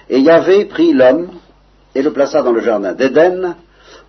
Et 0.10 0.20
Yahvé 0.20 0.66
prit 0.66 0.94
l'homme 0.94 1.30
et 1.94 2.02
le 2.02 2.12
plaça 2.12 2.42
dans 2.42 2.52
le 2.52 2.62
jardin 2.62 2.94
d'Éden 2.94 3.56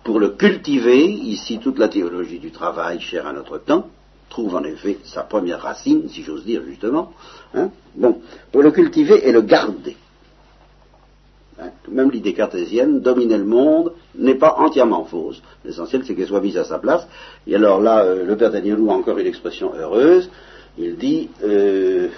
pour 0.03 0.19
le 0.19 0.29
cultiver, 0.29 1.05
ici 1.05 1.59
toute 1.59 1.79
la 1.79 1.87
théologie 1.87 2.39
du 2.39 2.51
travail 2.51 2.99
chère 2.99 3.27
à 3.27 3.33
notre 3.33 3.57
temps, 3.57 3.87
trouve 4.33 4.55
en 4.55 4.63
effet 4.63 4.97
sa 5.05 5.21
première 5.21 5.61
racine, 5.61 6.09
si 6.09 6.23
j'ose 6.23 6.43
dire 6.43 6.63
justement, 6.67 7.13
hein. 7.53 7.69
bon, 7.95 8.19
pour 8.51 8.63
le 8.63 8.71
cultiver 8.71 9.27
et 9.27 9.31
le 9.31 9.41
garder. 9.41 9.95
Hein, 11.59 11.69
même 11.87 12.09
l'idée 12.09 12.33
cartésienne, 12.33 12.99
dominer 12.99 13.37
le 13.37 13.45
monde, 13.45 13.93
n'est 14.15 14.35
pas 14.35 14.55
entièrement 14.57 15.05
fausse. 15.05 15.41
L'essentiel, 15.63 16.01
c'est 16.03 16.15
qu'elle 16.15 16.27
soit 16.27 16.41
mise 16.41 16.57
à 16.57 16.63
sa 16.63 16.79
place. 16.79 17.07
Et 17.45 17.55
alors 17.55 17.79
là, 17.79 18.03
euh, 18.03 18.25
le 18.25 18.35
père 18.35 18.49
Danielou 18.49 18.89
a 18.89 18.95
encore 18.95 19.19
une 19.19 19.27
expression 19.27 19.71
heureuse. 19.75 20.31
Il 20.79 20.97
dit, 20.97 21.29
euh, 21.43 22.09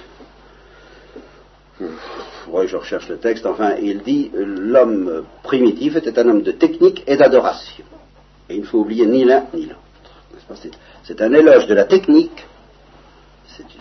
je 1.82 2.78
recherche 2.78 3.10
le 3.10 3.18
texte, 3.18 3.46
enfin, 3.46 3.76
il 3.82 4.04
dit, 4.04 4.32
l'homme 4.34 5.26
primitif 5.44 5.98
était 5.98 6.18
un 6.18 6.30
homme 6.30 6.44
de 6.44 6.54
technique 6.54 7.04
et 7.08 7.18
d'adoration. 7.18 7.84
Et 8.50 8.56
il 8.56 8.62
ne 8.62 8.66
faut 8.66 8.80
oublier 8.80 9.06
ni 9.06 9.26
l'un 9.26 9.44
ni 9.54 9.64
l'autre. 9.64 9.82
C'est 11.06 11.22
un 11.22 11.32
éloge 11.34 11.68
de 11.68 11.76
la 11.76 11.86
technique, 11.86 12.46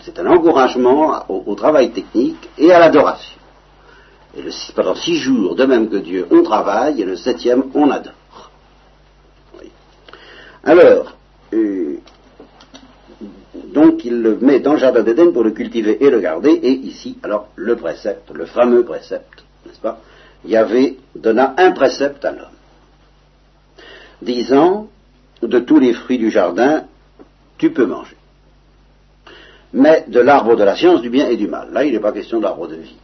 c'est 0.03 0.19
un 0.19 0.27
encouragement 0.27 1.25
au 1.27 1.55
travail 1.55 1.91
technique 1.91 2.49
et 2.57 2.71
à 2.71 2.79
l'adoration. 2.79 3.39
Et 4.37 4.43
le, 4.43 4.51
pendant 4.75 4.95
six 4.95 5.15
jours, 5.15 5.55
de 5.55 5.65
même 5.65 5.89
que 5.89 5.97
Dieu, 5.97 6.27
on 6.29 6.43
travaille, 6.43 7.01
et 7.01 7.05
le 7.05 7.15
septième, 7.15 7.71
on 7.73 7.89
adore. 7.89 8.13
Alors, 10.63 11.15
euh, 11.53 11.97
donc 13.73 14.03
il 14.03 14.21
le 14.21 14.37
met 14.37 14.59
dans 14.59 14.73
le 14.73 14.79
jardin 14.79 15.03
d'Éden 15.03 15.31
pour 15.31 15.43
le 15.43 15.51
cultiver 15.51 16.03
et 16.03 16.09
le 16.09 16.19
garder, 16.19 16.51
et 16.51 16.71
ici, 16.71 17.17
alors, 17.23 17.49
le 17.55 17.75
précepte, 17.75 18.31
le 18.31 18.45
fameux 18.45 18.83
précepte, 18.83 19.43
n'est-ce 19.65 19.79
pas? 19.79 19.99
Yahvé 20.45 20.97
donna 21.15 21.55
un 21.57 21.71
précepte 21.71 22.23
à 22.23 22.31
l'homme, 22.31 22.57
disant, 24.21 24.89
de 25.41 25.59
tous 25.59 25.79
les 25.79 25.93
fruits 25.93 26.17
du 26.17 26.29
jardin, 26.29 26.85
tu 27.57 27.71
peux 27.71 27.85
manger. 27.85 28.17
Mais 29.73 30.05
de 30.07 30.19
l'arbre 30.19 30.55
de 30.55 30.63
la 30.63 30.75
science 30.75 31.01
du 31.01 31.09
bien 31.09 31.27
et 31.27 31.37
du 31.37 31.47
mal. 31.47 31.71
Là, 31.71 31.83
il 31.83 31.93
n'est 31.93 31.99
pas 31.99 32.11
question 32.11 32.37
de 32.37 32.43
l'arbre 32.43 32.67
de 32.67 32.75
vie 32.75 32.95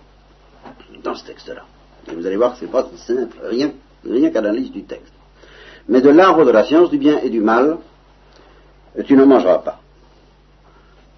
dans 1.04 1.16
ce 1.16 1.26
texte-là. 1.26 1.64
Et 2.10 2.16
vous 2.16 2.26
allez 2.26 2.38
voir 2.38 2.54
que 2.54 2.60
ce 2.60 2.66
n'est 2.66 2.72
pas 2.72 2.88
si 2.92 2.98
simple, 2.98 3.38
rien, 3.44 3.72
rien 4.08 4.30
qu'à 4.30 4.42
l'analyse 4.42 4.72
du 4.72 4.84
texte. 4.84 5.14
Mais 5.88 6.02
de 6.02 6.10
l'arbre 6.10 6.46
de 6.46 6.52
la 6.52 6.64
science 6.64 6.90
du 6.90 6.98
bien 6.98 7.20
et 7.20 7.30
du 7.30 7.42
mal, 7.42 7.78
tu 9.06 9.16
ne 9.16 9.26
mangeras 9.26 9.60
pas. 9.60 9.80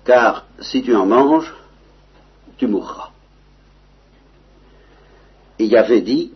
Car 0.06 0.46
si 0.60 0.84
tu 0.84 0.96
en 0.96 1.06
manges, 1.06 1.54
tu 2.58 2.68
mourras. 2.68 3.10
Et 5.60 5.66
Yahvé 5.66 6.02
dit, 6.02 6.32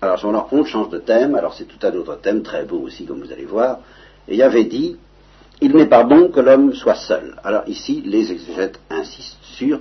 alors 0.00 0.16
à 0.16 0.18
ce 0.18 0.26
moment-là, 0.26 0.64
change 0.64 0.90
de 0.90 0.98
thème, 0.98 1.34
alors 1.34 1.54
c'est 1.54 1.64
tout 1.64 1.84
un 1.86 1.92
autre 1.94 2.16
thème, 2.20 2.42
très 2.42 2.64
beau 2.64 2.78
aussi, 2.78 3.04
comme 3.04 3.20
vous 3.20 3.32
allez 3.32 3.44
voir, 3.44 3.80
et 4.28 4.36
Yahvé 4.36 4.64
dit, 4.64 4.96
il 5.60 5.74
n'est 5.74 5.86
pas 5.86 6.04
bon 6.04 6.28
que 6.28 6.40
l'homme 6.40 6.74
soit 6.74 6.94
seul. 6.94 7.36
Alors 7.44 7.62
ici, 7.66 8.02
les 8.04 8.32
exégètes 8.32 8.80
insistent 8.90 9.38
sur 9.42 9.80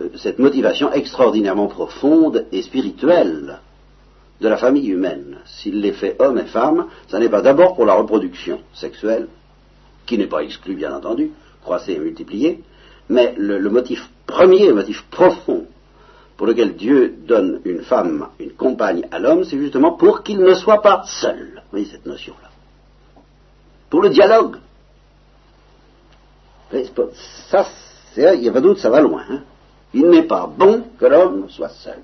euh, 0.00 0.08
cette 0.16 0.38
motivation 0.38 0.92
extraordinairement 0.92 1.68
profonde 1.68 2.46
et 2.52 2.62
spirituelle 2.62 3.60
de 4.40 4.48
la 4.48 4.56
famille 4.56 4.88
humaine. 4.88 5.38
S'il 5.44 5.80
les 5.80 5.92
fait 5.92 6.16
hommes 6.18 6.38
et 6.38 6.46
femmes, 6.46 6.86
ce 7.06 7.16
n'est 7.16 7.28
pas 7.28 7.42
d'abord 7.42 7.74
pour 7.74 7.86
la 7.86 7.94
reproduction 7.94 8.60
sexuelle, 8.74 9.28
qui 10.06 10.18
n'est 10.18 10.26
pas 10.26 10.42
exclue 10.42 10.74
bien 10.74 10.94
entendu, 10.94 11.30
croisser 11.62 11.92
et 11.92 11.98
multiplier, 11.98 12.60
mais 13.08 13.34
le, 13.36 13.58
motif 13.70 14.10
premier, 14.26 14.66
le 14.66 14.74
motif 14.74 15.04
profond 15.10 15.66
pour 16.36 16.46
lequel 16.46 16.74
Dieu 16.74 17.14
donne 17.26 17.60
une 17.64 17.82
femme, 17.82 18.28
une 18.40 18.52
compagne 18.52 19.06
à 19.12 19.18
l'homme, 19.18 19.44
c'est 19.44 19.58
justement 19.58 19.92
pour 19.92 20.22
qu'il 20.22 20.40
ne 20.40 20.54
soit 20.54 20.82
pas 20.82 21.04
seul. 21.06 21.62
Voyez 21.70 21.86
cette 21.86 22.06
notion-là. 22.06 22.50
Pour 23.90 24.02
le 24.02 24.08
dialogue. 24.08 24.56
Ça, 27.48 27.66
il 28.34 28.40
n'y 28.40 28.48
a 28.48 28.52
pas 28.52 28.60
doute, 28.60 28.78
ça 28.78 28.90
va 28.90 29.00
loin. 29.00 29.24
Hein. 29.28 29.42
Il 29.94 30.08
n'est 30.08 30.24
pas 30.24 30.46
bon 30.46 30.84
que 30.98 31.06
l'homme 31.06 31.48
soit 31.50 31.68
seul. 31.68 31.98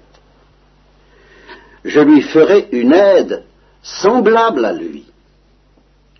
Je 1.84 2.00
lui 2.00 2.20
ferai 2.22 2.68
une 2.72 2.92
aide 2.92 3.44
semblable 3.82 4.64
à 4.64 4.72
lui. 4.72 5.06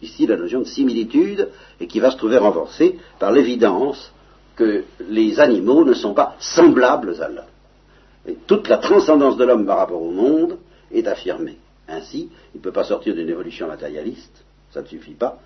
Ici, 0.00 0.26
la 0.26 0.36
notion 0.36 0.60
de 0.60 0.66
similitude, 0.66 1.48
et 1.80 1.86
qui 1.86 2.00
va 2.00 2.10
se 2.10 2.16
trouver 2.16 2.38
renforcée 2.38 2.98
par 3.18 3.32
l'évidence 3.32 4.12
que 4.56 4.84
les 5.08 5.40
animaux 5.40 5.84
ne 5.84 5.94
sont 5.94 6.14
pas 6.14 6.36
semblables 6.38 7.20
à 7.20 7.28
l'homme. 7.28 8.36
Toute 8.46 8.68
la 8.68 8.78
transcendance 8.78 9.36
de 9.36 9.44
l'homme 9.44 9.66
par 9.66 9.78
rapport 9.78 10.02
au 10.02 10.10
monde 10.10 10.58
est 10.92 11.06
affirmée. 11.06 11.58
Ainsi, 11.88 12.28
il 12.54 12.58
ne 12.58 12.62
peut 12.62 12.72
pas 12.72 12.84
sortir 12.84 13.14
d'une 13.14 13.28
évolution 13.28 13.66
matérialiste, 13.66 14.44
ça 14.70 14.82
ne 14.82 14.86
suffit 14.86 15.14
pas. 15.14 15.38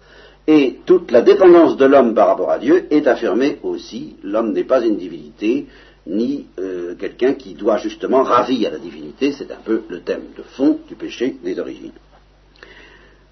Et 0.46 0.80
toute 0.86 1.10
la 1.10 1.22
dépendance 1.22 1.76
de 1.76 1.84
l'homme 1.84 2.14
par 2.14 2.28
rapport 2.28 2.50
à 2.50 2.58
Dieu 2.58 2.86
est 2.90 3.06
affirmée 3.06 3.58
aussi. 3.62 4.16
L'homme 4.22 4.52
n'est 4.52 4.64
pas 4.64 4.84
une 4.84 4.96
divinité, 4.96 5.66
ni 6.06 6.46
euh, 6.58 6.94
quelqu'un 6.98 7.34
qui 7.34 7.54
doit 7.54 7.78
justement 7.78 8.22
ravir 8.22 8.68
à 8.68 8.72
la 8.72 8.78
divinité. 8.78 9.32
C'est 9.32 9.52
un 9.52 9.60
peu 9.64 9.82
le 9.88 10.00
thème 10.00 10.24
de 10.36 10.42
fond 10.42 10.80
du 10.88 10.96
péché 10.96 11.36
des 11.44 11.58
origines. 11.60 11.92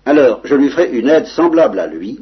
Alors, 0.06 0.40
je 0.44 0.54
lui 0.54 0.70
ferai 0.70 0.90
une 0.90 1.08
aide 1.08 1.26
semblable 1.26 1.78
à 1.78 1.86
lui, 1.86 2.20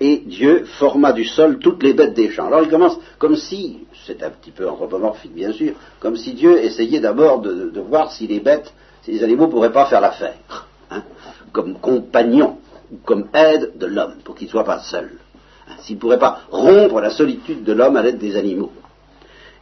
et 0.00 0.22
Dieu 0.26 0.64
forma 0.78 1.12
du 1.12 1.24
sol 1.24 1.58
toutes 1.58 1.82
les 1.82 1.92
bêtes 1.92 2.14
des 2.14 2.30
champs. 2.30 2.46
Alors 2.46 2.62
il 2.62 2.70
commence 2.70 2.98
comme 3.18 3.36
si, 3.36 3.80
c'est 4.06 4.22
un 4.22 4.30
petit 4.30 4.50
peu 4.50 4.68
anthropomorphique 4.68 5.34
bien 5.34 5.52
sûr, 5.52 5.74
comme 6.00 6.16
si 6.16 6.32
Dieu 6.32 6.64
essayait 6.64 7.00
d'abord 7.00 7.40
de, 7.40 7.78
voir 7.80 8.10
si 8.10 8.26
les 8.26 8.40
bêtes, 8.40 8.72
si 9.02 9.12
les 9.12 9.22
animaux 9.22 9.46
ne 9.46 9.50
pourraient 9.50 9.72
pas 9.72 9.86
faire 9.86 10.00
l'affaire, 10.00 10.66
hein, 10.90 11.02
comme 11.52 11.78
compagnons 11.78 12.56
ou 12.92 12.96
comme 13.04 13.28
aide 13.34 13.72
de 13.76 13.86
l'homme, 13.86 14.14
pour 14.24 14.34
qu'il 14.34 14.46
ne 14.46 14.50
soit 14.50 14.64
pas 14.64 14.80
seul. 14.80 15.10
S'il 15.80 15.96
ne 15.96 16.00
pourrait 16.00 16.18
pas 16.18 16.40
rompre 16.50 17.00
la 17.00 17.10
solitude 17.10 17.64
de 17.64 17.72
l'homme 17.72 17.96
à 17.96 18.02
l'aide 18.02 18.18
des 18.18 18.36
animaux. 18.36 18.72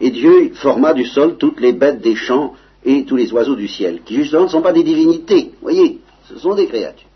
Et 0.00 0.10
Dieu 0.10 0.52
forma 0.54 0.94
du 0.94 1.04
sol 1.04 1.36
toutes 1.36 1.60
les 1.60 1.72
bêtes 1.72 2.00
des 2.00 2.14
champs 2.14 2.54
et 2.84 3.04
tous 3.04 3.16
les 3.16 3.32
oiseaux 3.32 3.56
du 3.56 3.68
ciel, 3.68 4.02
qui 4.04 4.14
justement 4.16 4.44
ne 4.44 4.48
sont 4.48 4.62
pas 4.62 4.72
des 4.72 4.84
divinités, 4.84 5.52
voyez, 5.60 5.98
ce 6.28 6.38
sont 6.38 6.54
des 6.54 6.66
créatures 6.66 7.08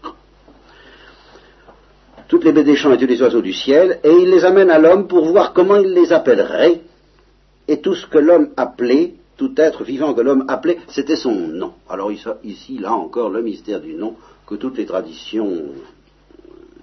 toutes 2.33 2.45
les 2.45 2.53
bêtes 2.53 2.65
des 2.65 2.77
champs 2.77 2.95
et 2.95 2.97
tous 2.97 3.07
les 3.07 3.21
oiseaux 3.21 3.43
du 3.43 3.53
ciel, 3.53 4.01
et 4.03 4.11
il 4.11 4.31
les 4.31 4.47
amène 4.47 4.71
à 4.71 4.79
l'homme 4.79 5.07
pour 5.07 5.27
voir 5.27 5.53
comment 5.53 5.77
il 5.77 5.93
les 5.93 6.15
appellerait, 6.15 6.81
et 7.69 7.83
tout 7.83 7.95
ce 7.95 8.07
que 8.07 8.17
l'homme 8.17 8.49
appelait, 8.57 9.17
tout 9.37 9.53
être 9.59 9.85
vivant 9.85 10.15
que 10.15 10.23
l'homme 10.23 10.47
appelait, 10.49 10.79
c'était 10.89 11.17
son 11.17 11.35
nom. 11.35 11.75
Alors 11.91 12.11
ici, 12.11 12.79
là 12.79 12.95
encore, 12.95 13.29
le 13.29 13.43
mystère 13.43 13.83
du 13.83 13.93
nom 13.93 14.15
que 14.47 14.55
toutes 14.55 14.79
les 14.79 14.87
traditions 14.87 15.53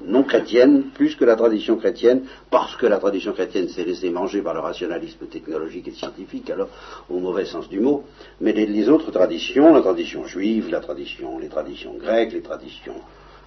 non 0.05 0.23
chrétiennes, 0.23 0.83
plus 0.93 1.15
que 1.15 1.25
la 1.25 1.35
tradition 1.35 1.75
chrétienne, 1.75 2.23
parce 2.49 2.75
que 2.75 2.85
la 2.85 2.97
tradition 2.97 3.33
chrétienne 3.33 3.67
s'est 3.67 3.83
laissée 3.83 4.09
manger 4.09 4.41
par 4.41 4.53
le 4.53 4.59
rationalisme 4.59 5.25
technologique 5.27 5.88
et 5.88 5.91
scientifique, 5.91 6.49
alors 6.49 6.69
au 7.09 7.19
mauvais 7.19 7.45
sens 7.45 7.67
du 7.69 7.79
mot, 7.79 8.03
mais 8.39 8.53
les 8.53 8.89
autres 8.89 9.12
traditions, 9.12 9.73
la 9.73 9.81
tradition 9.81 10.25
juive, 10.25 10.69
la 10.69 10.79
tradition, 10.79 11.38
les 11.39 11.49
traditions 11.49 11.93
grecques, 11.93 12.33
les 12.33 12.41
traditions 12.41 12.95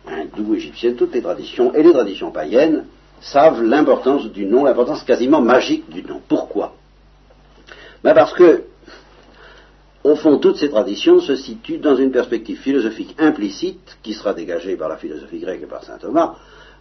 hindou, 0.07 0.55
égyptienne, 0.55 0.97
toutes 0.97 1.15
les 1.15 1.23
traditions 1.23 1.73
et 1.75 1.83
les 1.83 1.93
traditions 1.93 2.31
païennes 2.31 2.87
savent 3.21 3.63
l'importance 3.63 4.27
du 4.33 4.45
nom, 4.47 4.65
l'importance 4.65 5.05
quasiment 5.05 5.41
magique 5.41 5.89
du 5.89 6.03
nom. 6.03 6.21
Pourquoi? 6.29 6.75
Ben 8.03 8.15
Parce 8.15 8.33
que, 8.33 8.65
au 10.05 10.17
fond, 10.17 10.39
toutes 10.39 10.57
ces 10.57 10.69
traditions 10.69 11.21
se 11.21 11.37
situent 11.37 11.79
dans 11.79 11.97
une 11.97 12.11
perspective 12.11 12.59
philosophique 12.59 13.15
implicite 13.19 13.99
qui 14.03 14.15
sera 14.15 14.35
dégagée 14.35 14.77
par 14.77 14.89
la 14.89 14.97
philosophie 14.97 15.39
grecque 15.39 15.63
et 15.63 15.67
par 15.67 15.85
saint 15.85 15.99
Thomas, 15.99 16.35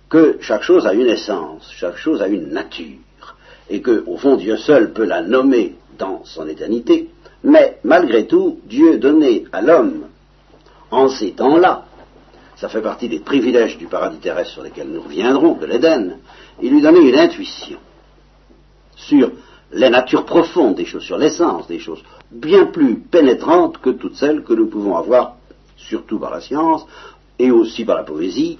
que 0.10 0.38
chaque 0.42 0.64
chose 0.64 0.88
a 0.88 0.94
une 0.94 1.08
essence, 1.08 1.72
chaque 1.76 1.98
chose 1.98 2.22
a 2.22 2.28
une 2.28 2.52
nature, 2.52 2.98
et 3.70 3.82
que, 3.82 4.04
au 4.08 4.18
fond, 4.18 4.36
Dieu 4.36 4.58
seul 4.58 4.92
peut 4.92 5.06
la 5.06 5.22
nommer 5.22 5.76
dans 5.98 6.26
son 6.26 6.48
éternité, 6.48 7.10
mais 7.44 7.78
malgré 7.84 8.26
tout, 8.26 8.60
Dieu 8.66 8.98
donnait 8.98 9.44
à 9.52 9.62
l'homme, 9.62 10.06
en 10.90 11.08
ces 11.08 11.32
temps-là, 11.32 11.86
ça 12.58 12.70
fait 12.70 12.82
partie 12.82 13.08
des 13.08 13.20
privilèges 13.20 13.78
du 13.78 13.88
paradis 13.88 14.18
terrestre 14.18 14.54
sur 14.54 14.64
lesquels 14.64 14.90
nous 14.90 15.02
reviendrons, 15.02 15.54
de 15.54 15.66
l'Éden, 15.66 16.18
il 16.62 16.72
lui 16.72 16.82
donnait 16.82 17.08
une 17.08 17.18
intuition 17.18 17.78
sur 18.96 19.32
les 19.74 19.90
natures 19.90 20.26
profondes 20.26 20.76
des 20.76 20.86
choses, 20.86 21.04
sur 21.04 21.18
l'essence 21.18 21.68
des 21.68 21.80
choses, 21.80 22.04
bien 22.32 22.66
plus 22.66 22.96
pénétrante 22.96 23.78
que 23.78 23.92
toutes 23.92 24.16
celles 24.16 24.44
que 24.44 24.54
nous 24.54 24.68
pouvons 24.68 24.98
avoir, 24.98 25.36
surtout 25.78 26.20
par 26.20 26.32
la 26.32 26.42
science, 26.42 26.86
et 27.40 27.50
aussi 27.50 27.86
par 27.86 27.98
la 27.98 28.04
poésie, 28.04 28.60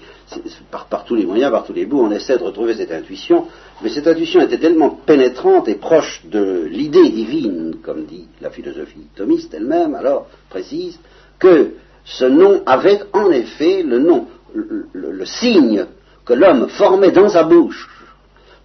par, 0.70 0.86
par, 0.86 1.04
tous 1.04 1.14
les 1.14 1.24
moyens, 1.24 1.52
par 1.52 1.64
tous 1.64 1.72
les 1.72 1.86
bouts, 1.86 2.00
on 2.00 2.10
essaie 2.10 2.36
de 2.36 2.42
retrouver 2.42 2.74
cette 2.74 2.90
intuition, 2.90 3.46
mais 3.80 3.90
cette 3.90 4.08
intuition 4.08 4.40
était 4.40 4.58
tellement 4.58 4.90
pénétrante 4.90 5.68
et 5.68 5.76
proche 5.76 6.22
de 6.24 6.64
l'idée 6.68 7.08
divine, 7.10 7.76
comme 7.82 8.06
dit 8.06 8.26
la 8.40 8.50
philosophie 8.50 9.06
thomiste 9.14 9.54
elle-même, 9.54 9.94
alors 9.94 10.26
précise, 10.48 10.98
que 11.38 11.74
ce 12.04 12.24
nom 12.24 12.62
avait 12.66 13.02
en 13.12 13.30
effet 13.30 13.84
le 13.84 14.00
nom, 14.00 14.26
le, 14.54 15.24
signe 15.24 15.86
que 16.24 16.32
l'homme 16.32 16.68
formait 16.68 17.12
dans 17.12 17.28
sa 17.28 17.44
bouche 17.44 17.88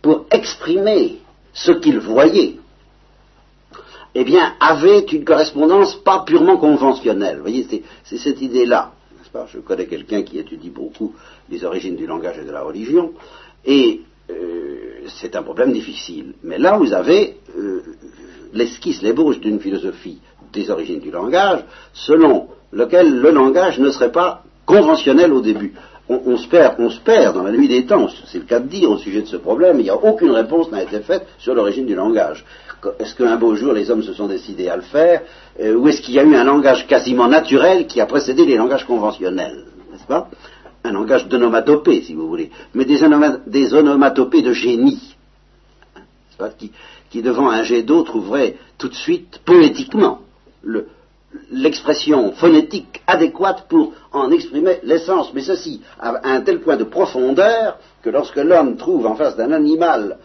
pour 0.02 0.26
exprimer 0.32 1.20
ce 1.58 1.72
qu'il 1.72 2.00
voyait, 2.00 2.56
eh 4.14 4.26
avait 4.60 5.00
une 5.00 5.26
correspondance 5.26 5.96
pas 5.96 6.24
purement 6.26 6.58
conventionnelle. 6.58 7.38
Vous 7.38 7.42
voyez, 7.42 7.68
c'est 8.04 8.18
cette 8.18 8.42
idée-là. 8.42 8.94
Je 9.54 9.60
connais 9.60 9.86
quelqu'un 9.86 10.24
qui 10.24 10.40
étudie 10.40 10.70
beaucoup 10.70 11.14
les 11.50 11.64
origines 11.64 11.96
du 11.96 12.08
langage 12.08 12.38
et 12.40 12.46
de 12.46 12.52
la 12.52 12.64
religion, 12.64 13.14
et 13.66 14.02
euh, 14.32 15.06
c'est 15.08 15.36
un 15.36 15.44
problème 15.44 15.72
difficile. 15.72 16.34
Mais 16.44 16.58
là, 16.58 16.78
vous 16.78 16.94
avez 16.94 17.38
euh, 17.58 17.82
l'esquisse, 18.54 19.02
l'ébauche 19.02 19.40
d'une 19.40 19.60
philosophie 19.60 20.20
des 20.54 20.70
origines 20.72 21.00
du 21.00 21.12
langage, 21.12 21.64
selon 21.94 22.48
lequel 22.72 23.20
le 23.20 23.32
langage 23.32 23.80
ne 23.80 23.92
serait 23.92 24.12
pas 24.12 24.44
conventionnel 24.66 25.34
au 25.34 25.42
début. 25.42 25.74
On, 26.10 26.38
se 26.38 26.48
perd, 26.48 26.76
on 26.80 26.90
se 26.90 27.02
perd 27.02 27.36
dans 27.36 27.44
la 27.44 27.52
nuit 27.52 27.68
des 27.68 27.86
temps, 27.86 28.08
c'est 28.28 28.38
le 28.38 28.46
cas 28.46 28.62
de 28.62 28.68
dire 28.68 28.90
au 28.90 28.98
sujet 28.98 29.22
de 29.22 29.28
ce 29.28 29.36
problème, 29.36 29.80
il 29.80 29.84
n'y 29.84 29.90
a 29.90 29.96
aucune 29.98 30.32
réponse 30.32 30.72
n'a 30.72 30.82
été 30.84 31.02
faite 31.02 31.28
sur 31.38 31.54
l'origine 31.54 31.86
du 31.86 31.96
langage. 31.96 32.46
Est-ce 33.00 33.14
qu'un 33.14 33.36
beau 33.36 33.56
jour 33.56 33.74
les 33.74 33.92
hommes 33.92 34.04
se 34.04 34.14
sont 34.14 34.28
décidés 34.28 34.70
à 34.70 34.78
le 34.78 34.84
faire, 34.84 35.24
euh, 35.60 35.76
ou 35.76 35.90
est-ce 35.90 36.02
qu'il 36.02 36.14
y 36.14 36.20
a 36.20 36.24
eu 36.24 36.34
un 36.36 36.46
langage 36.46 36.88
quasiment 36.88 37.28
naturel 37.28 37.88
qui 37.88 38.00
a 38.00 38.06
précédé 38.06 38.46
les 38.46 38.56
langages 38.56 38.86
conventionnels, 38.86 39.66
n'est-ce 39.92 40.06
pas? 40.06 40.30
Un 40.86 40.94
langage 40.94 41.28
d'onomatopée, 41.28 42.02
si 42.04 42.14
vous 42.14 42.28
voulez, 42.30 42.52
mais 42.74 42.86
des, 42.86 43.04
onomatopées 43.74 44.42
de 44.42 44.54
génie, 44.54 45.16
pas, 46.38 46.50
qui, 46.50 46.72
qui 47.10 47.22
devant 47.22 47.50
un 47.50 47.64
jet 47.64 47.84
d'eau 47.84 48.04
trouverait 48.04 48.56
tout 48.78 48.88
de 48.88 48.96
suite 48.96 49.42
poétiquement 49.44 50.20
le, 50.64 50.88
l'expression 51.52 52.32
phonétique 52.34 53.02
adéquate 53.08 53.68
pour 53.68 53.94
en 54.12 54.32
exprimer 54.32 54.80
l'essence, 54.84 55.34
mais 55.34 55.42
ceci 55.42 55.82
à 56.00 56.30
un 56.30 56.42
tel 56.42 56.62
point 56.62 56.78
de 56.78 56.84
profondeur 56.84 57.80
que 58.02 58.10
lorsque 58.10 58.38
l'homme 58.38 58.78
trouve 58.78 59.06
en 59.06 59.16
face 59.16 59.36
d'un 59.36 59.52
animal, 59.52 60.18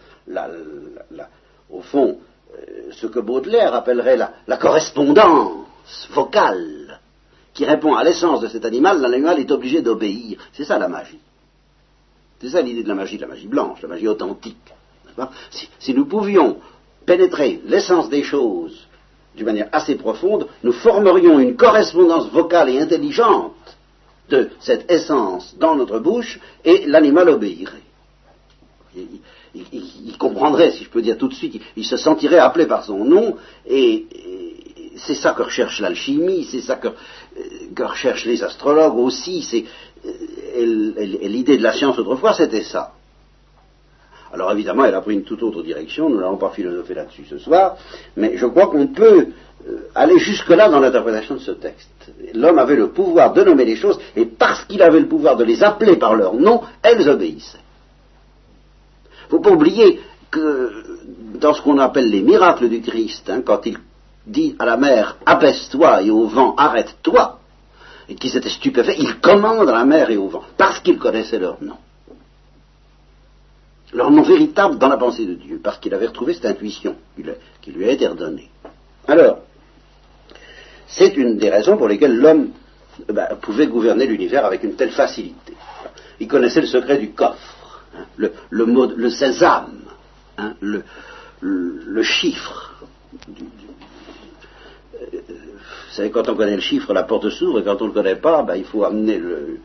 au 1.69 1.81
fond, 1.81 2.17
euh, 2.55 2.91
ce 2.91 3.07
que 3.07 3.19
Baudelaire 3.19 3.73
appellerait 3.73 4.17
la, 4.17 4.57
correspondance 4.57 6.07
vocale, 6.13 6.99
qui 7.53 7.65
répond 7.65 7.95
à 7.95 8.03
l'essence 8.03 8.41
de 8.41 8.47
cet 8.47 8.65
animal, 8.65 8.99
l'animal 9.01 9.39
est 9.39 9.51
obligé 9.51 9.81
d'obéir. 9.81 10.39
C'est 10.53 10.65
ça 10.65 10.79
la 10.79 10.87
magie. 10.87 11.19
C'est 12.41 12.49
ça 12.49 12.61
l'idée 12.61 12.83
de 12.83 12.89
la 12.89 12.95
magie, 12.95 13.17
la 13.17 13.27
magie 13.27 13.47
blanche, 13.47 13.81
la 13.81 13.87
magie 13.87 14.07
authentique. 14.07 14.73
si 15.79 15.93
nous 15.93 16.05
pouvions 16.05 16.57
pénétrer 17.05 17.61
l'essence 17.65 18.09
des 18.09 18.23
choses 18.23 18.87
d'une 19.35 19.45
manière 19.45 19.69
assez 19.71 19.95
profonde, 19.95 20.47
nous 20.63 20.71
formerions 20.71 21.39
une 21.39 21.55
correspondance 21.55 22.29
vocale 22.29 22.69
et 22.69 22.79
intelligente 22.79 23.53
de 24.29 24.49
cette 24.59 24.89
essence 24.91 25.55
dans 25.57 25.75
notre 25.75 25.99
bouche 25.99 26.39
et 26.63 26.85
l'animal 26.85 27.29
obéirait. 27.29 27.81
Il, 29.55 30.17
comprendrait, 30.17 30.71
si 30.71 30.83
je 30.83 30.89
peux 30.89 31.01
dire 31.01 31.17
tout 31.17 31.27
de 31.27 31.33
suite, 31.33 31.61
il, 31.75 31.85
se 31.85 31.97
sentirait 31.97 32.39
appelé 32.39 32.65
par 32.65 32.85
son 32.85 33.03
nom 33.05 33.35
et, 33.67 34.05
c'est 34.95 35.15
ça 35.15 35.33
que 35.33 35.41
recherche 35.41 35.79
l'alchimie, 35.79 36.47
c'est 36.49 36.61
ça 36.61 36.75
que, 36.75 36.89
que, 37.75 37.83
recherchent 37.83 38.25
les 38.25 38.43
astrologues 38.43 38.97
aussi. 38.97 39.41
C'est, 39.41 39.65
et 40.55 40.65
l'idée 41.27 41.57
de 41.57 41.63
la 41.63 41.73
science 41.73 41.97
autrefois, 41.97 42.33
c'était 42.33 42.61
ça. 42.61 42.93
Alors 44.33 44.51
évidemment, 44.51 44.85
elle 44.85 44.95
a 44.95 45.01
pris 45.01 45.13
une 45.13 45.23
toute 45.23 45.43
autre 45.43 45.61
direction, 45.61 46.09
nous 46.09 46.17
n'allons 46.17 46.37
pas 46.37 46.49
philosopher 46.49 46.95
là-dessus 46.95 47.25
ce 47.29 47.37
soir, 47.37 47.77
mais 48.17 48.35
je 48.35 48.47
crois 48.47 48.65
qu'on 48.65 48.87
peut 48.87 49.27
euh, 49.67 49.89
aller 49.93 50.17
jusque-là 50.17 50.69
dans 50.69 50.79
l'interprétation 50.79 51.35
de 51.35 51.39
ce 51.39 51.51
texte. 51.51 52.11
L'homme 52.33 52.57
avait 52.57 52.75
le 52.75 52.89
pouvoir 52.89 53.31
de 53.33 53.43
nommer 53.43 53.63
les 53.63 53.75
choses, 53.75 53.99
et 54.15 54.25
parce 54.25 54.65
qu'il 54.65 54.81
avait 54.81 54.99
le 54.99 55.07
pouvoir 55.07 55.37
de 55.37 55.43
les 55.43 55.63
appeler 55.63 55.97
par 55.97 56.15
leur 56.15 56.33
nom, 56.33 56.61
elles 56.81 57.07
obéissaient. 57.07 57.59
Il 59.21 59.35
ne 59.35 59.37
faut 59.37 59.39
pas 59.39 59.51
oublier 59.51 59.99
que 60.31 60.83
dans 61.35 61.53
ce 61.53 61.61
qu'on 61.61 61.77
appelle 61.77 62.09
les 62.09 62.21
miracles 62.21 62.69
du 62.69 62.81
Christ, 62.81 63.29
hein, 63.29 63.43
quand 63.45 63.67
il 63.67 63.77
dit 64.25 64.55
à 64.57 64.65
la 64.65 64.77
mer 64.77 65.17
abaisse-toi 65.27 66.01
et 66.01 66.09
au 66.09 66.25
vent 66.25 66.55
arrête-toi, 66.57 67.37
et 68.09 68.15
qu'ils 68.15 68.35
étaient 68.35 68.49
stupéfaits, 68.49 68.95
il 68.97 69.19
commande 69.19 69.69
à 69.69 69.73
la 69.73 69.85
mer 69.85 70.09
et 70.09 70.17
au 70.17 70.27
vent, 70.27 70.43
parce 70.57 70.79
qu'il 70.79 70.97
connaissait 70.97 71.37
leur 71.37 71.61
nom. 71.61 71.77
Leur 73.93 74.09
nom 74.09 74.23
véritable 74.23 74.77
dans 74.77 74.87
la 74.87 74.97
pensée 74.97 75.25
de 75.25 75.35
Dieu, 75.35 75.59
parce 75.63 75.77
qu'il 75.77 75.93
avait 75.93 76.07
retrouvé 76.07 76.33
cette 76.33 76.45
intuition 76.45 76.95
qui 77.61 77.71
lui 77.71 77.85
a 77.85 77.91
été 77.91 78.07
redonnée. 78.07 78.49
Alors, 79.07 79.39
c'est 80.87 81.15
une 81.15 81.37
des 81.37 81.49
raisons 81.49 81.77
pour 81.77 81.87
lesquelles 81.87 82.15
l'homme 82.15 82.49
eh 83.07 83.13
ben, 83.13 83.27
pouvait 83.41 83.67
gouverner 83.67 84.05
l'univers 84.05 84.45
avec 84.45 84.63
une 84.63 84.75
telle 84.75 84.91
facilité. 84.91 85.53
Il 86.19 86.27
connaissait 86.27 86.61
le 86.61 86.67
secret 86.67 86.97
du 86.97 87.11
coffre, 87.11 87.83
hein, 87.95 88.05
le, 88.17 88.33
le, 88.49 89.09
sésame, 89.09 89.79
hein, 90.37 90.53
le, 90.59 92.03
chiffre. 92.03 92.75
Euh, 93.29 95.05
vous 95.11 95.95
savez, 95.95 96.11
quand 96.11 96.29
on 96.29 96.35
connaît 96.35 96.55
le 96.55 96.61
chiffre, 96.61 96.93
la 96.93 97.03
porte 97.03 97.29
s'ouvre, 97.29 97.59
et 97.59 97.63
quand 97.63 97.81
on 97.81 97.85
ne 97.85 97.89
le 97.89 97.93
connaît 97.93 98.15
pas, 98.15 98.43
ben, 98.43 98.55
il 98.55 98.65
faut 98.65 98.83
amener 98.83 99.17
le, 99.17 99.59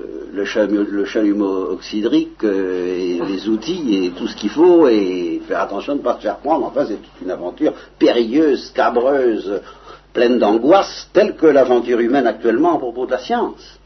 euh, 0.00 0.28
le, 0.32 1.04
chalumeau, 1.04 1.70
oxydrique 1.72 2.44
euh, 2.44 2.96
et 2.96 3.20
les 3.26 3.48
outils 3.48 4.06
et 4.06 4.10
tout 4.10 4.26
ce 4.26 4.36
qu'il 4.36 4.50
faut 4.50 4.88
et 4.88 5.42
faire 5.46 5.60
attention 5.60 5.94
de 5.94 5.98
ne 5.98 6.04
pas 6.04 6.16
se 6.16 6.22
faire 6.22 6.38
prendre. 6.38 6.66
Enfin, 6.66 6.86
c'est 6.86 6.96
toute 6.96 7.20
une 7.22 7.30
aventure 7.30 7.74
périlleuse, 7.98 8.68
scabreuse, 8.68 9.60
pleine 10.12 10.38
d'angoisse, 10.38 11.08
telle 11.12 11.36
que 11.36 11.46
l'aventure 11.46 12.00
humaine 12.00 12.26
actuellement 12.26 12.76
à 12.76 12.78
propos 12.78 13.06
de 13.06 13.12
la 13.12 13.18
science. 13.18 13.78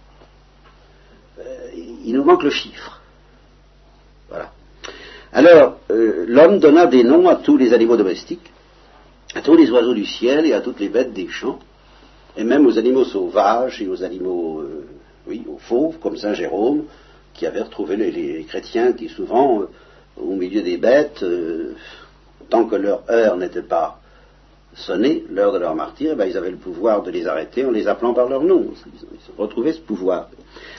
il 2.05 2.15
nous 2.15 2.25
manque 2.25 2.45
le 2.45 2.51
chiffre. 2.51 3.01
Voilà. 4.29 4.51
Alors, 5.33 5.79
euh, 5.91 6.25
l'homme 6.27 6.59
donna 6.59 6.87
des 6.87 7.05
noms 7.05 7.29
à 7.29 7.37
tous 7.37 7.57
les 7.57 7.75
animaux 7.75 7.97
domestiques, 7.97 8.51
à 9.35 9.43
tous 9.43 9.55
les 9.55 9.71
oiseaux 9.71 9.95
du 9.95 10.07
ciel 10.07 10.47
et 10.47 10.53
à 10.53 10.61
toutes 10.61 10.81
les 10.81 10.89
bêtes 10.89 11.13
des 11.13 11.29
champs, 11.29 11.59
et 12.37 12.45
même 12.45 12.67
aux 12.67 12.79
animaux 12.79 13.05
sauvages 13.05 13.83
et 13.83 13.89
aux 13.89 14.03
animaux, 14.03 14.61
euh, 14.61 14.87
oui, 15.27 15.45
aux 15.49 15.59
fauves, 15.59 15.99
comme 15.99 16.17
Saint 16.17 16.35
Jérôme, 16.35 16.85
qui 17.35 17.47
avait 17.47 17.63
retrouvé 17.63 17.97
les, 17.97 18.45
chrétiens 18.45 18.93
qui 18.93 19.09
souvent, 19.09 19.63
euh, 19.63 19.69
au 20.17 20.35
milieu 20.35 20.63
des 20.63 20.77
bêtes, 20.77 21.25
tant 22.49 22.65
que 22.65 22.77
leur 22.77 23.03
heure 23.11 23.37
n'était 23.37 23.63
pas 23.63 24.01
sonnée, 24.75 25.25
l'heure 25.31 25.53
de 25.53 25.59
leur 25.59 25.75
martyr, 25.75 26.13
eh 26.13 26.17
ben, 26.17 26.27
ils 26.27 26.37
avaient 26.37 26.51
le 26.51 26.57
pouvoir 26.57 27.03
de 27.03 27.11
les 27.11 27.27
arrêter 27.27 27.65
en 27.65 27.71
les 27.71 27.87
appelant 27.87 28.15
par 28.15 28.29
leur 28.29 28.43
nom. 28.43 28.73
Ils 28.87 29.41
retrouvaient 29.41 29.73
ce 29.73 29.81
pouvoir. 29.81 30.29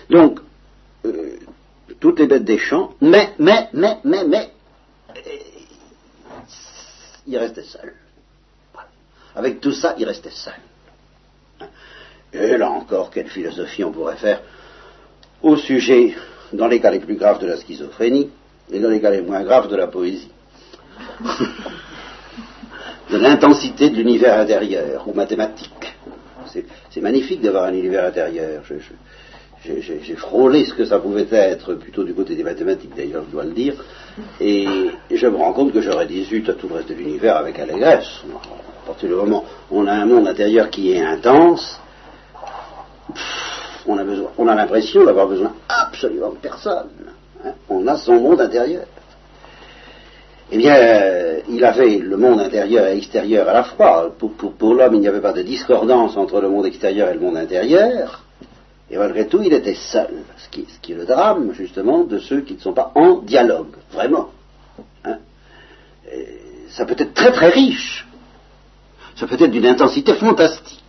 Donc, 0.09 0.39
toutes 1.99 2.19
les 2.19 2.27
bêtes 2.27 2.43
des 2.43 2.57
champs, 2.57 2.93
mais, 3.01 3.33
mais, 3.39 3.69
mais, 3.73 3.97
mais, 4.03 4.23
mais, 4.25 4.49
il 7.27 7.37
restait 7.37 7.63
seul. 7.63 7.93
Avec 9.35 9.61
tout 9.61 9.71
ça, 9.71 9.95
il 9.97 10.05
restait 10.05 10.31
seul. 10.31 10.53
Et 12.33 12.57
là 12.57 12.69
encore, 12.69 13.09
quelle 13.09 13.27
philosophie 13.27 13.83
on 13.83 13.91
pourrait 13.91 14.17
faire 14.17 14.41
au 15.41 15.55
sujet, 15.55 16.15
dans 16.53 16.67
les 16.67 16.79
cas 16.79 16.91
les 16.91 16.99
plus 16.99 17.15
graves 17.15 17.39
de 17.39 17.47
la 17.47 17.57
schizophrénie, 17.57 18.29
et 18.71 18.79
dans 18.79 18.89
les 18.89 18.99
cas 18.99 19.11
les 19.11 19.21
moins 19.21 19.43
graves 19.43 19.69
de 19.69 19.75
la 19.75 19.87
poésie. 19.87 20.31
de 23.11 23.17
l'intensité 23.17 23.89
de 23.89 23.95
l'univers 23.95 24.39
intérieur, 24.39 25.07
ou 25.07 25.13
mathématique. 25.13 25.95
C'est 26.89 27.01
magnifique 27.01 27.41
d'avoir 27.41 27.65
un 27.65 27.73
univers 27.73 28.05
intérieur 28.05 28.63
j'ai 29.65 30.15
frôlé 30.15 30.65
ce 30.65 30.73
que 30.73 30.85
ça 30.85 30.99
pouvait 30.99 31.27
être, 31.31 31.73
plutôt 31.73 32.03
du 32.03 32.13
côté 32.13 32.35
des 32.35 32.43
mathématiques 32.43 32.95
d'ailleurs, 32.95 33.23
je 33.27 33.31
dois 33.31 33.43
le 33.43 33.51
dire, 33.51 33.73
et 34.39 34.65
je 35.11 35.27
me 35.27 35.35
rends 35.35 35.53
compte 35.53 35.73
que 35.73 35.81
j'aurais 35.81 36.05
18 36.05 36.49
à 36.49 36.53
tout 36.53 36.67
le 36.67 36.75
reste 36.75 36.89
de 36.89 36.93
l'univers 36.93 37.37
avec 37.37 37.59
allégresse. 37.59 38.07
À 38.83 38.87
partir 38.87 39.09
du 39.09 39.15
moment 39.15 39.43
où 39.69 39.81
on 39.81 39.87
a 39.87 39.93
un 39.93 40.05
monde 40.05 40.27
intérieur 40.27 40.69
qui 40.69 40.93
est 40.93 41.01
intense, 41.01 41.79
on 43.87 43.97
a, 43.97 44.03
besoin, 44.03 44.29
on 44.37 44.47
a 44.47 44.55
l'impression 44.55 45.05
d'avoir 45.05 45.27
besoin 45.27 45.53
absolument 45.69 46.31
de 46.31 46.37
personne. 46.37 46.89
Hein. 47.43 47.51
On 47.69 47.87
a 47.87 47.97
son 47.97 48.15
monde 48.15 48.41
intérieur. 48.41 48.85
Eh 50.49 50.57
bien, 50.57 50.75
euh, 50.75 51.39
il 51.49 51.63
avait 51.65 51.97
le 51.97 52.15
monde 52.15 52.39
intérieur 52.39 52.87
et 52.87 52.97
extérieur 52.97 53.49
à 53.49 53.53
la 53.53 53.63
fois. 53.63 54.13
Pour, 54.17 54.73
l'homme, 54.73 54.95
il 54.95 55.01
n'y 55.01 55.07
avait 55.07 55.21
pas 55.21 55.33
de 55.33 55.41
discordance 55.41 56.15
entre 56.15 56.39
le 56.39 56.49
monde 56.49 56.65
extérieur 56.65 57.09
et 57.09 57.13
le 57.13 57.19
monde 57.19 57.37
intérieur. 57.37 58.23
Et 58.89 58.97
malgré 58.97 59.27
tout, 59.27 59.41
il 59.43 59.51
était 59.51 59.75
seul, 59.75 60.07
ce 60.37 60.47
qui, 60.49 60.93
est 60.93 60.95
le 60.95 61.05
drame, 61.05 61.51
justement, 61.53 62.05
de 62.05 62.19
ceux 62.19 62.41
qui 62.41 62.53
ne 62.53 62.59
sont 62.59 62.71
pas 62.71 62.93
en 62.95 63.17
dialogue, 63.17 63.75
vraiment. 63.91 64.29
Hein. 65.03 65.17
ça 66.69 66.85
peut 66.85 66.95
être 66.97 67.13
très 67.13 67.33
très 67.33 67.49
riche, 67.49 68.07
ça 69.15 69.27
peut 69.27 69.35
être 69.35 69.51
d'une 69.51 69.65
intensité 69.65 70.13
fantastique. 70.13 70.81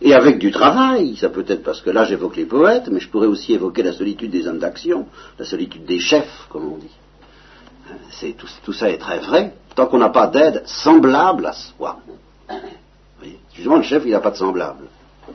Et 0.00 0.14
avec 0.14 0.38
du 0.38 0.52
travail, 0.52 1.16
ça 1.16 1.28
peut 1.28 1.44
être 1.48 1.62
parce 1.62 1.80
que 1.80 1.90
là 1.90 2.04
j'évoque 2.04 2.36
les 2.36 2.44
poètes, 2.44 2.88
mais 2.88 3.00
je 3.00 3.08
pourrais 3.08 3.26
aussi 3.26 3.52
évoquer 3.52 3.82
la 3.82 3.92
solitude 3.92 4.30
des 4.30 4.46
hommes 4.46 4.58
d'action, 4.58 5.06
la 5.38 5.44
solitude 5.44 5.84
des 5.84 5.98
chefs, 5.98 6.46
comme 6.50 6.72
on 6.72 6.76
dit. 6.76 6.90
Hein, 7.90 8.32
tout, 8.64 8.72
ça 8.72 8.90
est 8.90 8.98
très 8.98 9.18
vrai, 9.18 9.54
tant 9.74 9.86
qu'on 9.86 9.98
n'a 9.98 10.10
pas 10.10 10.28
d'aide 10.28 10.62
semblable 10.66 11.46
à 11.46 11.52
soi. 11.52 11.98
Justement, 13.54 13.76
le 13.76 13.82
chef, 13.82 14.04
il 14.04 14.12
n'a 14.12 14.20
pas 14.20 14.30
de 14.30 14.36
semblable. 14.36 14.84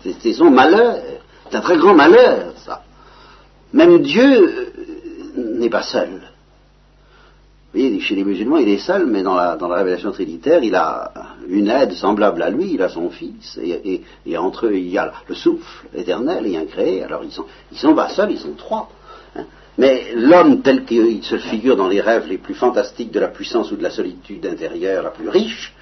C'est 0.02 0.34
son 0.34 0.50
malheur. 0.50 0.98
C'est 1.50 1.58
un 1.58 1.62
très 1.62 1.78
grand 1.78 1.94
malheur, 1.94 2.54
ça. 2.66 2.84
Même 3.74 4.02
Dieu 4.02 4.24
euh, 4.24 5.60
n'est 5.60 5.70
pas 5.70 5.84
seul. 5.84 6.22
Vous 7.74 7.80
voyez, 7.80 8.00
chez 8.02 8.14
les 8.14 8.24
musulmans, 8.24 8.58
il 8.58 8.70
est 8.70 8.78
seul, 8.78 9.08
mais 9.08 9.24
dans 9.24 9.34
la, 9.34 9.56
révélation 9.56 10.12
trinitaire, 10.12 10.64
il 10.64 10.76
a 10.76 11.12
une 11.50 11.70
aide 11.70 11.94
semblable 11.94 12.44
à 12.44 12.52
lui, 12.52 12.74
il 12.74 12.82
a 12.84 12.90
son 12.90 13.10
fils, 13.10 13.60
et, 13.64 14.38
entre 14.38 14.68
eux, 14.68 14.76
il 14.76 14.90
y 14.90 14.98
a 15.00 15.12
le 15.28 15.34
souffle 15.34 15.88
éternel 15.96 16.46
et 16.46 16.66
créé. 16.68 17.04
Alors, 17.04 17.24
ils 17.24 17.32
sont, 17.32 17.46
ils 17.72 17.78
sont 17.80 17.96
pas 17.96 18.10
seuls, 18.10 18.32
ils 18.32 18.38
sont 18.38 18.54
trois. 18.54 18.92
Hein. 19.36 19.46
Mais 19.80 20.14
l'homme 20.14 20.62
tel 20.62 20.86
qu'il 20.86 21.24
se 21.24 21.40
figure 21.40 21.76
dans 21.76 21.88
les 21.88 22.00
rêves 22.00 22.28
les 22.30 22.38
plus 22.38 22.54
fantastiques 22.54 23.12
de 23.12 23.20
la 23.20 23.30
puissance 23.30 23.72
ou 23.72 23.76
de 23.76 23.82
la 23.82 23.90
solitude 23.90 24.46
intérieure 24.46 25.02
la 25.02 25.10
plus 25.10 25.30
riche, 25.30 25.74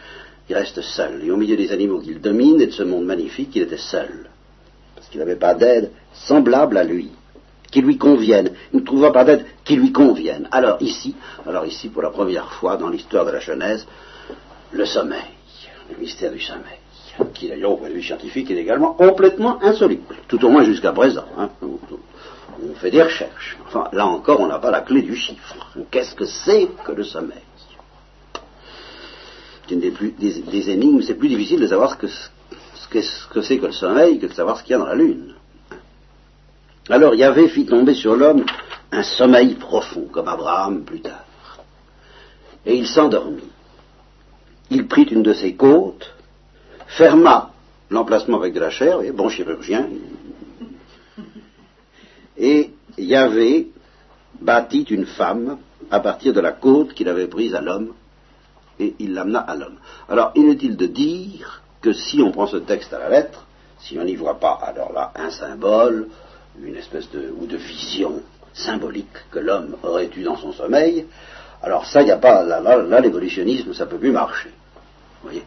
il 0.50 0.56
reste 0.56 0.80
seul. 0.80 1.22
Et 1.26 1.30
au 1.30 1.36
milieu 1.36 1.58
des 1.58 1.74
animaux 1.74 2.00
qu'il 2.00 2.22
domine 2.22 2.62
et 2.62 2.68
de 2.68 2.72
ce 2.72 2.84
monde 2.84 3.04
magnifique, 3.04 3.54
il 3.56 3.64
était 3.64 3.76
seul. 3.76 4.30
Parce 4.96 5.10
qu'il 5.10 5.20
n'avait 5.20 5.36
pas 5.36 5.56
d'aide 5.56 5.92
semblable 6.14 6.78
à 6.78 6.86
lui, 6.86 7.12
qui 7.72 7.82
lui 7.82 7.98
convienne. 7.98 8.52
Il 8.74 8.82
ne 8.82 8.86
trouva 8.86 9.12
pas 9.12 9.24
d'aide 9.24 9.46
qui 9.64 9.76
lui 9.76 9.92
convienne. 9.92 10.48
Alors 10.52 10.78
ici, 10.82 11.16
alors 11.48 11.66
ici, 11.66 11.90
pour 11.90 12.02
la 12.02 12.10
première 12.10 12.52
fois 12.54 12.78
dans 12.78 12.90
l'histoire 12.90 13.26
de 13.26 13.32
la 13.32 13.40
Genèse, 13.40 13.88
le 14.72 14.86
sommeil, 14.86 15.20
le 15.90 15.98
mystère 15.98 16.32
du 16.32 16.40
sommeil, 16.40 16.80
qui 17.34 17.48
d'ailleurs 17.48 17.72
au 17.72 17.78
point 17.78 17.90
de 17.90 17.94
vue 17.94 18.04
scientifique 18.04 18.52
est 18.52 18.56
également 18.56 18.94
complètement 18.94 19.62
insoluble, 19.64 20.16
tout 20.28 20.44
au 20.46 20.50
moins 20.50 20.64
jusqu'à 20.64 20.92
présent. 20.92 21.26
Hein. 21.38 21.50
On 21.62 22.76
fait 22.76 22.92
des 22.92 23.02
recherches. 23.02 23.58
Enfin, 23.66 23.88
là 23.92 24.06
encore, 24.06 24.40
on 24.40 24.48
n'a 24.48 24.60
pas 24.60 24.72
la 24.72 24.82
clé 24.82 25.02
du 25.02 25.16
chiffre. 25.16 25.56
Qu'est-ce 25.90 26.14
que 26.14 26.26
c'est 26.26 26.68
que 26.84 26.92
le 26.92 27.04
sommeil? 27.04 27.42
C'est 29.66 29.76
une 29.76 29.80
des, 29.80 29.92
plus, 29.92 30.12
des, 30.12 30.70
énigmes, 30.70 31.02
c'est 31.02 31.16
plus 31.16 31.30
difficile 31.30 31.62
de 31.62 31.68
savoir 31.68 31.92
ce 31.92 32.88
que 32.88 33.42
c'est 33.42 33.58
que 33.58 33.66
le 33.66 33.72
sommeil 33.72 34.20
que 34.20 34.28
de 34.28 34.34
savoir 34.34 34.58
ce 34.58 34.64
qu'il 34.64 34.72
y 34.72 34.76
a 34.76 34.80
dans 34.80 34.86
la 34.86 34.96
lune. 34.96 35.34
Alors 36.92 37.16
Yahvé 37.16 37.48
fit 37.48 37.66
tomber 37.66 37.94
sur 37.94 38.18
l'homme 38.18 38.44
un 38.92 39.04
sommeil 39.04 39.56
profond, 39.56 40.08
comme 40.12 40.28
Abraham 40.28 40.84
plus 40.84 41.00
tard. 41.00 41.24
Et 42.66 42.76
il 42.76 42.86
s'endormit. 42.86 43.50
Il 44.70 44.88
prit 44.88 45.04
une 45.04 45.24
de 45.24 45.32
ses 45.32 45.56
côtes, 45.56 46.14
ferma 46.88 47.52
l'emplacement 47.90 48.38
avec 48.38 48.54
de 48.54 48.60
la 48.60 48.70
chair, 48.70 49.02
et 49.02 49.12
bon 49.12 49.30
chirurgien, 49.30 49.88
et 52.38 52.72
Yahvé 52.98 53.70
bâtit 54.42 54.84
une 54.84 55.06
femme 55.06 55.60
à 55.90 56.02
partir 56.02 56.34
de 56.34 56.42
la 56.42 56.52
côte 56.52 56.94
qu'il 56.94 57.08
avait 57.08 57.28
prise 57.28 57.56
à 57.56 57.62
l'homme, 57.62 57.94
et 58.80 58.96
il 59.00 59.14
l'amena 59.14 59.40
à 59.40 59.56
l'homme. 59.56 59.78
Alors, 60.10 60.32
inutile 60.36 60.76
de 60.76 60.88
dire 60.88 61.62
que 61.82 61.94
si 61.94 62.22
on 62.22 62.32
prend 62.32 62.48
ce 62.48 62.58
texte 62.58 62.94
à 62.94 63.00
la 63.00 63.10
lettre, 63.10 63.46
si 63.80 63.98
on 63.98 64.04
n'y 64.04 64.16
voit 64.16 64.40
pas, 64.40 64.60
alors 64.64 64.92
là, 64.92 65.12
un 65.16 65.30
symbole, 65.30 66.10
une 66.64 66.76
espèce 66.76 67.10
de, 67.12 67.34
ou 67.38 67.46
de 67.46 67.58
vision 67.58 68.22
symbolique 68.54 69.08
que 69.32 69.40
l'homme 69.40 69.76
aurait 69.84 70.10
eu 70.16 70.24
dans 70.24 70.38
son 70.38 70.52
sommeil, 70.52 71.06
alors 71.64 71.86
ça, 71.86 72.04
n'y 72.04 72.12
a 72.12 72.18
pas, 72.18 72.44
là, 72.44 72.60
là, 72.60 73.00
l'évolutionnisme, 73.00 73.74
ça 73.74 73.86
ne 73.86 73.90
peut 73.92 73.98
plus 73.98 74.12
marcher. 74.12 74.50
Vous 75.22 75.30
voyez 75.30 75.44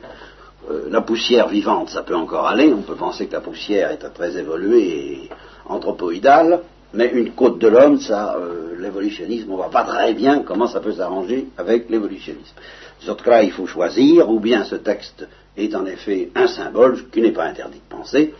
euh, 0.70 0.86
la 0.88 1.02
poussière 1.02 1.48
vivante, 1.48 1.90
ça 1.90 2.02
peut 2.02 2.14
encore 2.14 2.46
aller. 2.46 2.72
On 2.72 2.82
peut 2.82 2.94
penser 2.94 3.26
que 3.26 3.32
la 3.32 3.40
poussière 3.40 3.90
est 3.90 3.98
très 3.98 4.36
évoluée 4.36 4.86
et 4.86 5.30
anthropoïdale. 5.66 6.60
Mais 6.94 7.10
une 7.10 7.32
côte 7.32 7.58
de 7.58 7.66
l'homme, 7.66 7.98
ça, 7.98 8.36
euh, 8.38 8.76
l'évolutionnisme, 8.78 9.48
on 9.48 9.54
ne 9.54 9.56
voit 9.56 9.70
pas 9.70 9.82
très 9.82 10.14
bien 10.14 10.44
comment 10.44 10.68
ça 10.68 10.80
peut 10.80 10.92
s'arranger 10.92 11.48
avec 11.58 11.90
l'évolutionnisme. 11.90 12.54
De 13.00 13.04
sorte 13.04 13.22
que 13.22 13.30
là, 13.30 13.42
il 13.42 13.50
faut 13.50 13.66
choisir, 13.66 14.30
ou 14.30 14.38
bien 14.38 14.64
ce 14.64 14.76
texte 14.76 15.26
est 15.56 15.74
en 15.74 15.84
effet 15.86 16.30
un 16.36 16.46
symbole 16.46 17.10
qui 17.10 17.20
n'est 17.20 17.32
pas 17.32 17.44
interdit 17.44 17.80
de 17.80 17.96
penser, 17.96 18.32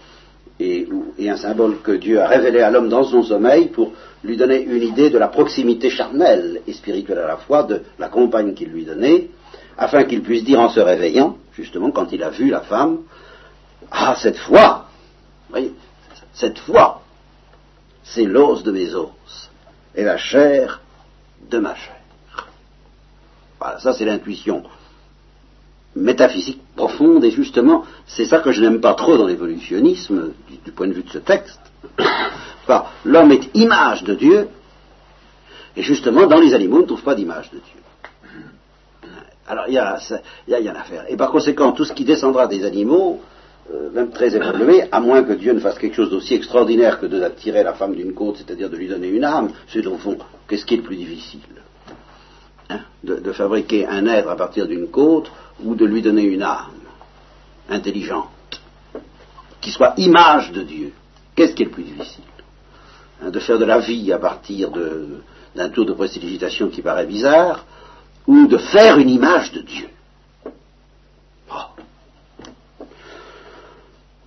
et, 0.61 0.89
un 1.29 1.37
symbole 1.37 1.81
que 1.83 1.93
Dieu 1.93 2.21
a 2.21 2.29
révélé 2.29 2.61
à 2.61 2.71
l'homme 2.71 2.89
dans 2.89 3.05
son 3.05 3.23
sommeil 3.23 3.69
pour 3.69 3.93
lui 4.23 4.37
donner 4.37 4.63
une 4.63 4.83
idée 4.83 5.11
de 5.11 5.19
la 5.19 5.29
proximité 5.29 5.91
charnelle 5.91 6.61
et 6.67 6.73
spirituelle 6.73 7.19
à 7.19 7.27
la 7.27 7.37
fois 7.37 7.65
de 7.65 7.83
la 7.99 8.09
compagne 8.09 8.55
qu'il 8.55 8.69
lui 8.69 8.85
donnait, 8.85 9.29
afin 9.77 10.05
qu'il 10.05 10.23
puisse 10.23 10.45
dire 10.45 10.61
en 10.61 10.69
se 10.69 10.81
réveillant, 10.81 11.37
justement 11.53 11.91
quand 11.91 12.13
il 12.13 12.23
a 12.23 12.31
vu 12.31 12.51
la 12.51 12.61
femme, 12.61 12.99
ah 13.91 14.15
cette 14.17 14.39
fois, 14.39 14.87
voyez, 15.51 15.73
cette 16.33 16.59
fois, 16.59 17.03
c'est 18.03 18.25
l'os 18.25 18.63
de 18.63 18.71
mes 18.71 18.95
os 18.95 19.11
et 19.95 20.05
la 20.05 20.17
chair 20.17 20.81
de 21.51 21.59
ma 21.59 21.75
chair. 21.75 21.97
Voilà, 23.59 23.79
ça 23.81 23.93
c'est 23.93 24.05
l'intuition 24.05 24.63
métaphysique 25.97 26.61
profonde, 26.77 27.25
et 27.25 27.31
justement, 27.31 27.85
c'est 28.07 28.25
ça 28.25 28.41
que 28.41 28.53
je 28.53 28.63
n'aime 28.63 28.81
pas 28.81 28.95
trop 28.95 29.17
dans 29.17 29.27
l'évolutionnisme, 29.27 30.33
du, 30.65 30.73
point 30.73 30.89
de 30.89 30.93
vue 30.93 31.03
de 31.03 31.11
ce 31.11 31.19
texte. 31.19 31.61
L'homme 33.05 33.33
est 33.33 33.55
image 33.55 34.05
de 34.05 34.15
Dieu, 34.15 34.49
et 35.77 35.83
justement, 35.83 36.27
dans 36.27 36.41
les 36.41 36.55
animaux, 36.55 36.79
on 36.79 36.83
ne 36.83 36.87
trouve 36.87 37.03
pas 37.03 37.15
d'image 37.15 37.51
de 37.51 37.59
Dieu. 37.59 39.11
Alors, 39.47 39.67
il 39.69 39.75
y, 39.75 39.79
a, 39.79 39.99
y, 40.49 40.55
a, 40.55 40.59
une 40.59 40.69
affaire. 40.69 41.05
Et 41.09 41.17
par 41.17 41.31
conséquent, 41.31 41.73
tout 41.73 41.85
ce 41.85 41.93
qui 41.93 42.05
descendra 42.05 42.47
des 42.47 42.65
animaux, 42.65 43.21
euh, 43.73 43.91
même 43.93 44.11
très 44.11 44.35
évolué, 44.35 44.85
à 44.91 45.01
moins 45.01 45.23
que 45.23 45.35
Dieu 45.35 45.53
ne 45.53 45.61
fasse 45.61 45.79
quelque 45.79 45.97
chose 45.97 46.11
d'aussi 46.11 46.35
extraordinaire 46.35 46.99
que 46.99 47.07
d'attirer 47.07 47.63
la 47.63 47.75
femme 47.75 47.95
d'une 47.95 48.15
côte, 48.15 48.37
c'est-à-dire 48.39 48.71
de 48.71 48.77
lui 48.77 48.89
donner 48.89 49.09
une 49.09 49.25
âme, 49.25 49.51
c'est 49.69 49.87
au 49.87 49.99
fond, 49.99 50.17
qu'est-ce 50.49 50.65
qui 50.65 50.75
est 50.75 50.79
le 50.79 50.83
plus 50.83 50.97
difficile? 50.97 51.41
Hein 52.71 52.81
de, 53.03 53.33
fabriquer 53.33 53.87
un 53.87 54.07
être 54.07 54.29
à 54.29 54.37
partir 54.37 54.67
d'une 54.67 54.89
côte 54.89 55.31
ou 55.63 55.75
de 55.75 55.85
lui 55.85 56.03
donner 56.03 56.23
une 56.23 56.43
âme 56.43 56.71
intelligente, 57.69 58.29
qui 59.61 59.71
soit 59.71 59.95
image 59.97 60.53
de 60.53 60.63
Dieu. 60.63 60.93
Qu'est-ce 61.35 61.55
qui 61.55 61.63
est 61.63 61.67
le 61.67 61.73
plus 61.73 61.85
difficile 61.85 62.25
hein 63.23 63.31
De 63.31 63.39
faire 63.41 63.59
de 63.59 63.65
la 63.65 63.79
vie 63.79 64.13
à 64.13 64.19
partir 64.19 64.71
d'un 64.71 65.69
tour 65.71 65.87
de 65.87 65.93
précipitation 65.93 66.69
qui 66.69 66.83
paraît 66.83 67.07
bizarre, 67.07 67.65
ou 68.27 68.47
de 68.47 68.57
faire 68.57 68.99
une 68.99 69.11
image 69.11 69.53
de 69.53 69.61
Dieu? 69.61 69.89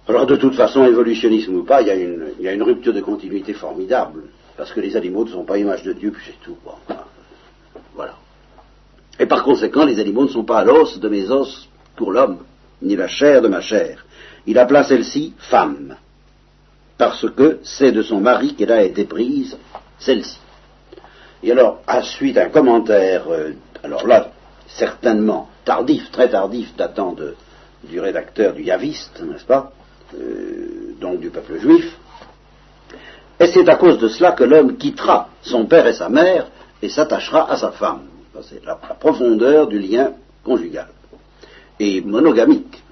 Alors 0.07 0.25
de 0.25 0.37
toute 0.37 0.55
façon, 0.55 0.85
évolutionnisme 0.85 1.53
ou 1.55 1.63
pas, 1.63 1.81
il 1.81 1.87
y, 2.39 2.47
a 2.47 2.53
une, 2.53 2.63
rupture 2.63 2.93
de 2.93 3.01
continuité 3.01 3.53
formidable, 3.53 4.23
parce 4.55 4.71
que 4.71 4.79
les 4.79 4.95
animaux 4.95 5.25
ne 5.25 5.31
sont 5.31 5.43
pas 5.43 5.57
image 5.57 5.83
de 5.83 5.91
Dieu, 5.91 6.11
puis 6.11 6.23
c'est 6.25 6.39
tout. 6.45 6.57
Voilà. 7.93 8.15
Et 9.19 9.25
par 9.25 9.43
conséquent, 9.43 9.85
les 9.85 9.99
animaux 9.99 10.23
ne 10.23 10.29
sont 10.29 10.43
pas 10.43 10.63
l'os 10.63 10.99
de 10.99 11.09
mes 11.09 11.29
os 11.29 11.67
pour 11.95 12.11
l'homme, 12.11 12.39
ni 12.81 12.95
la 12.95 13.07
chair 13.07 13.41
de 13.41 13.47
ma 13.47 13.61
chair. 13.61 14.05
Il 14.45 14.57
appela 14.59 14.83
celle-ci 14.83 15.33
femme, 15.37 15.95
parce 16.97 17.29
que 17.31 17.59
c'est 17.63 17.91
de 17.91 18.01
son 18.01 18.21
mari 18.21 18.55
qu'elle 18.55 18.71
a 18.71 18.83
été 18.83 19.05
prise, 19.05 19.57
celle-ci. 19.99 20.37
Et 21.43 21.51
alors, 21.51 21.81
à 21.87 22.01
suite 22.03 22.37
un 22.37 22.49
commentaire, 22.49 23.25
euh, 23.29 23.51
alors 23.83 24.07
là, 24.07 24.31
certainement 24.67 25.49
tardif, 25.65 26.11
très 26.11 26.29
tardif, 26.29 26.75
datant 26.75 27.15
du 27.83 27.99
rédacteur 27.99 28.53
du 28.53 28.63
Yaviste, 28.63 29.21
n'est-ce 29.21 29.45
pas 29.45 29.71
euh, 30.15 30.95
donc 30.99 31.19
du 31.19 31.29
peuple 31.29 31.59
juif. 31.59 31.97
Et 33.39 33.47
c'est 33.47 33.67
à 33.69 33.75
cause 33.75 33.99
de 33.99 34.07
cela 34.07 34.31
que 34.31 34.43
l'homme 34.43 34.77
quittera 34.77 35.29
son 35.41 35.65
père 35.65 35.85
et 35.85 35.93
sa 35.93 36.09
mère 36.09 36.47
et 36.81 36.89
s'attachera 36.89 37.51
à 37.51 37.57
sa 37.57 37.71
femme. 37.71 38.01
C'est 38.43 38.63
la, 38.65 38.75
profondeur 38.75 39.67
du 39.67 39.79
lien 39.79 40.13
conjugal. 40.43 40.87
Et 41.79 42.01
monogamique. 42.01 42.83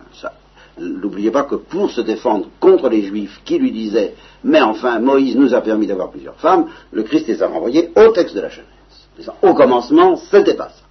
N'oubliez 0.77 1.31
pas 1.31 1.43
que 1.43 1.55
pour 1.55 1.89
se 1.89 2.01
défendre 2.01 2.49
contre 2.59 2.89
les 2.89 3.03
juifs 3.03 3.41
qui 3.45 3.57
lui 3.57 3.71
disaient 3.71 4.13
Mais 4.43 4.61
enfin, 4.61 4.99
Moïse 4.99 5.35
nous 5.37 5.53
a 5.53 5.61
permis 5.61 5.87
d'avoir 5.87 6.11
plusieurs 6.11 6.35
femmes, 6.35 6.67
le 6.91 7.03
Christ 7.03 7.27
les 7.27 7.41
a 7.41 7.47
renvoyés 7.47 7.91
au 7.95 8.11
texte 8.11 8.35
de 8.35 8.41
la 8.41 8.49
Genèse. 8.49 9.31
Au 9.41 9.53
commencement, 9.53 10.17
c'était 10.17 10.55
pas 10.55 10.69
ça. 10.69 10.83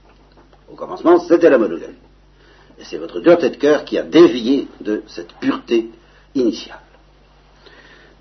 Au 0.72 0.74
commencement, 0.74 1.18
c'était 1.18 1.50
la 1.50 1.58
monogamie. 1.58 1.98
Et 2.78 2.84
c'est 2.84 2.96
votre 2.96 3.20
dureté 3.20 3.50
de 3.50 3.56
cœur 3.56 3.84
qui 3.84 3.98
a 3.98 4.02
dévié 4.02 4.68
de 4.80 5.02
cette 5.06 5.32
pureté 5.34 5.90
initiale. 6.34 6.78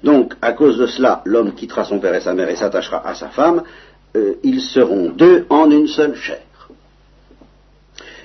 Donc, 0.03 0.33
à 0.41 0.51
cause 0.51 0.77
de 0.77 0.85
cela, 0.85 1.21
l'homme 1.25 1.53
quittera 1.53 1.85
son 1.85 1.99
père 1.99 2.13
et 2.13 2.21
sa 2.21 2.33
mère 2.33 2.49
et 2.49 2.57
s'attachera 2.57 3.07
à 3.07 3.15
sa 3.15 3.29
femme. 3.29 3.63
Euh, 4.15 4.35
ils 4.43 4.61
seront 4.61 5.09
deux 5.09 5.45
en 5.49 5.69
une 5.71 5.87
seule 5.87 6.15
chair. 6.15 6.43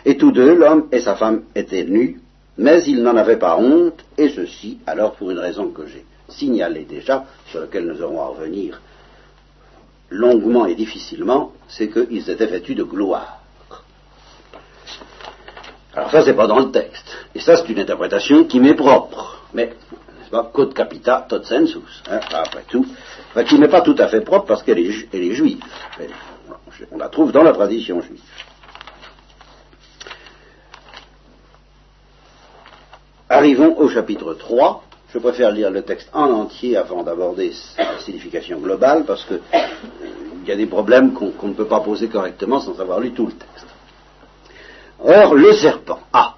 Et 0.04 0.16
tous 0.16 0.32
deux, 0.32 0.54
l'homme 0.54 0.88
et 0.92 1.00
sa 1.00 1.16
femme, 1.16 1.42
étaient 1.54 1.84
nus, 1.84 2.20
mais 2.56 2.82
ils 2.84 3.02
n'en 3.02 3.16
avaient 3.16 3.38
pas 3.38 3.58
honte, 3.58 4.04
et 4.16 4.28
ceci, 4.28 4.78
alors 4.86 5.14
pour 5.14 5.30
une 5.30 5.38
raison 5.38 5.70
que 5.70 5.86
j'ai 5.86 6.04
signalée 6.28 6.84
déjà, 6.84 7.24
sur 7.50 7.60
laquelle 7.60 7.86
nous 7.86 8.02
aurons 8.02 8.20
à 8.20 8.26
revenir 8.28 8.80
longuement 10.10 10.66
et 10.66 10.74
difficilement, 10.74 11.52
c'est 11.68 11.88
qu'ils 11.88 12.30
étaient 12.30 12.46
vêtus 12.46 12.74
de 12.74 12.84
gloire. 12.84 13.40
Alors 15.94 16.10
ça, 16.10 16.22
c'est 16.22 16.34
pas 16.34 16.46
dans 16.46 16.60
le 16.60 16.70
texte. 16.70 17.16
Et 17.34 17.40
ça, 17.40 17.56
c'est 17.56 17.68
une 17.68 17.80
interprétation 17.80 18.44
qui 18.44 18.60
m'est 18.60 18.74
propre 18.74 19.38
mais, 19.52 19.72
n'est-ce 20.28 20.42
pas, 20.42 20.50
code 20.52 20.74
capita 20.74 21.26
tot 21.28 21.42
sensus, 21.42 22.02
hein, 22.10 22.20
après 22.32 22.64
tout, 22.68 22.86
qui 23.46 23.58
n'est 23.58 23.68
pas 23.68 23.80
tout 23.80 23.96
à 23.98 24.08
fait 24.08 24.20
propre 24.20 24.46
parce 24.46 24.62
qu'elle 24.62 24.78
est, 24.78 25.34
juive. 25.34 25.60
on 26.90 26.98
la 26.98 27.08
trouve 27.08 27.32
dans 27.32 27.42
la 27.42 27.52
tradition 27.52 28.00
juive. 28.00 28.20
Arrivons 33.28 33.76
au 33.76 33.88
chapitre 33.88 34.34
3. 34.34 34.84
Je 35.12 35.18
préfère 35.18 35.50
lire 35.50 35.70
le 35.70 35.82
texte 35.82 36.08
en 36.12 36.30
entier 36.30 36.76
avant 36.76 37.02
d'aborder 37.02 37.52
sa 37.52 37.98
signification 37.98 38.58
globale 38.58 39.04
parce 39.06 39.24
qu'il 39.24 39.40
euh, 39.54 40.46
y 40.46 40.52
a 40.52 40.56
des 40.56 40.66
problèmes 40.66 41.12
qu'on 41.12 41.48
ne 41.48 41.54
peut 41.54 41.66
pas 41.66 41.80
poser 41.80 42.08
correctement 42.08 42.60
sans 42.60 42.78
avoir 42.78 43.00
lu 43.00 43.12
tout 43.12 43.26
le 43.26 43.32
texte. 43.32 43.66
Or, 45.02 45.34
le 45.34 45.52
serpent. 45.52 46.00
Ah 46.12 46.37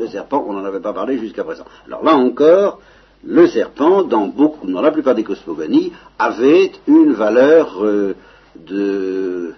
le 0.00 0.08
serpent, 0.08 0.44
on 0.48 0.54
n'en 0.54 0.64
avait 0.64 0.80
pas 0.80 0.92
parlé 0.92 1.18
jusqu'à 1.18 1.44
présent. 1.44 1.64
Alors 1.86 2.02
là 2.02 2.14
encore, 2.14 2.80
le 3.22 3.46
serpent, 3.46 4.02
dans, 4.02 4.26
beaucoup, 4.26 4.66
dans 4.66 4.80
la 4.80 4.90
plupart 4.90 5.14
des 5.14 5.24
cosmogonies, 5.24 5.92
avait 6.18 6.72
une 6.86 7.12
valeur 7.12 7.84
euh, 7.84 8.16
de, 8.66 9.52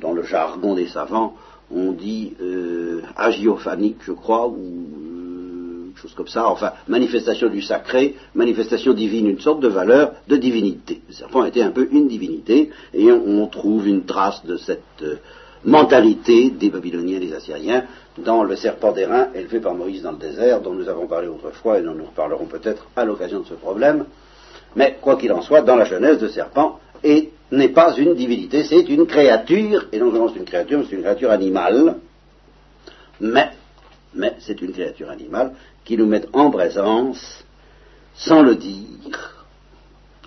dans 0.00 0.12
le 0.12 0.22
jargon 0.22 0.74
des 0.74 0.88
savants, 0.88 1.34
on 1.70 1.92
dit 1.92 2.34
euh, 2.42 3.00
agiophanique, 3.16 3.96
je 4.02 4.12
crois, 4.12 4.46
ou 4.46 4.58
euh, 4.58 5.92
chose 5.96 6.12
comme 6.14 6.28
ça, 6.28 6.46
enfin, 6.46 6.72
manifestation 6.86 7.48
du 7.48 7.62
sacré, 7.62 8.16
manifestation 8.34 8.92
divine, 8.92 9.26
une 9.26 9.40
sorte 9.40 9.60
de 9.60 9.68
valeur 9.68 10.12
de 10.28 10.36
divinité. 10.36 11.00
Le 11.08 11.14
serpent 11.14 11.44
était 11.44 11.62
un 11.62 11.70
peu 11.70 11.88
une 11.90 12.08
divinité, 12.08 12.70
et 12.92 13.10
on, 13.10 13.46
trouve 13.46 13.88
une 13.88 14.04
trace 14.04 14.44
de 14.44 14.58
cette 14.58 15.02
mentalité 15.64 16.50
des 16.50 16.70
Babyloniens 16.70 17.16
et 17.16 17.26
des 17.26 17.34
Assyriens 17.34 17.84
dans 18.18 18.44
le 18.44 18.56
serpent 18.56 18.92
d'airain 18.92 19.28
élevé 19.34 19.60
par 19.60 19.74
Moïse 19.74 20.02
dans 20.02 20.12
le 20.12 20.18
désert, 20.18 20.60
dont 20.60 20.72
nous 20.72 20.88
avons 20.88 21.06
parlé 21.06 21.28
autrefois 21.28 21.78
et 21.78 21.82
dont 21.82 21.94
nous 21.94 22.04
reparlerons 22.04 22.46
peut-être 22.46 22.86
à 22.96 23.04
l'occasion 23.04 23.40
de 23.40 23.46
ce 23.46 23.54
problème. 23.54 24.04
Mais 24.76 24.98
quoi 25.00 25.16
qu'il 25.16 25.32
en 25.32 25.42
soit, 25.42 25.62
dans 25.62 25.76
la 25.76 25.84
Genèse, 25.84 26.20
le 26.20 26.28
serpent 26.28 26.80
n'est 27.50 27.68
pas 27.68 27.94
une 27.96 28.14
divinité, 28.14 28.64
c'est 28.64 28.88
une 28.88 29.06
créature, 29.06 29.86
et 29.92 29.98
non 29.98 30.10
seulement 30.10 30.28
c'est 30.28 30.38
une 30.38 30.44
créature, 30.44 30.78
mais 30.78 30.84
c'est 30.88 30.96
une 30.96 31.02
créature 31.02 31.30
animale, 31.30 31.96
mais, 33.20 33.50
mais 34.14 34.34
c'est 34.40 34.60
une 34.60 34.72
créature 34.72 35.10
animale 35.10 35.52
qui 35.84 35.96
nous 35.96 36.06
met 36.06 36.24
en 36.32 36.50
présence, 36.50 37.44
sans 38.14 38.42
le 38.42 38.56
dire, 38.56 39.46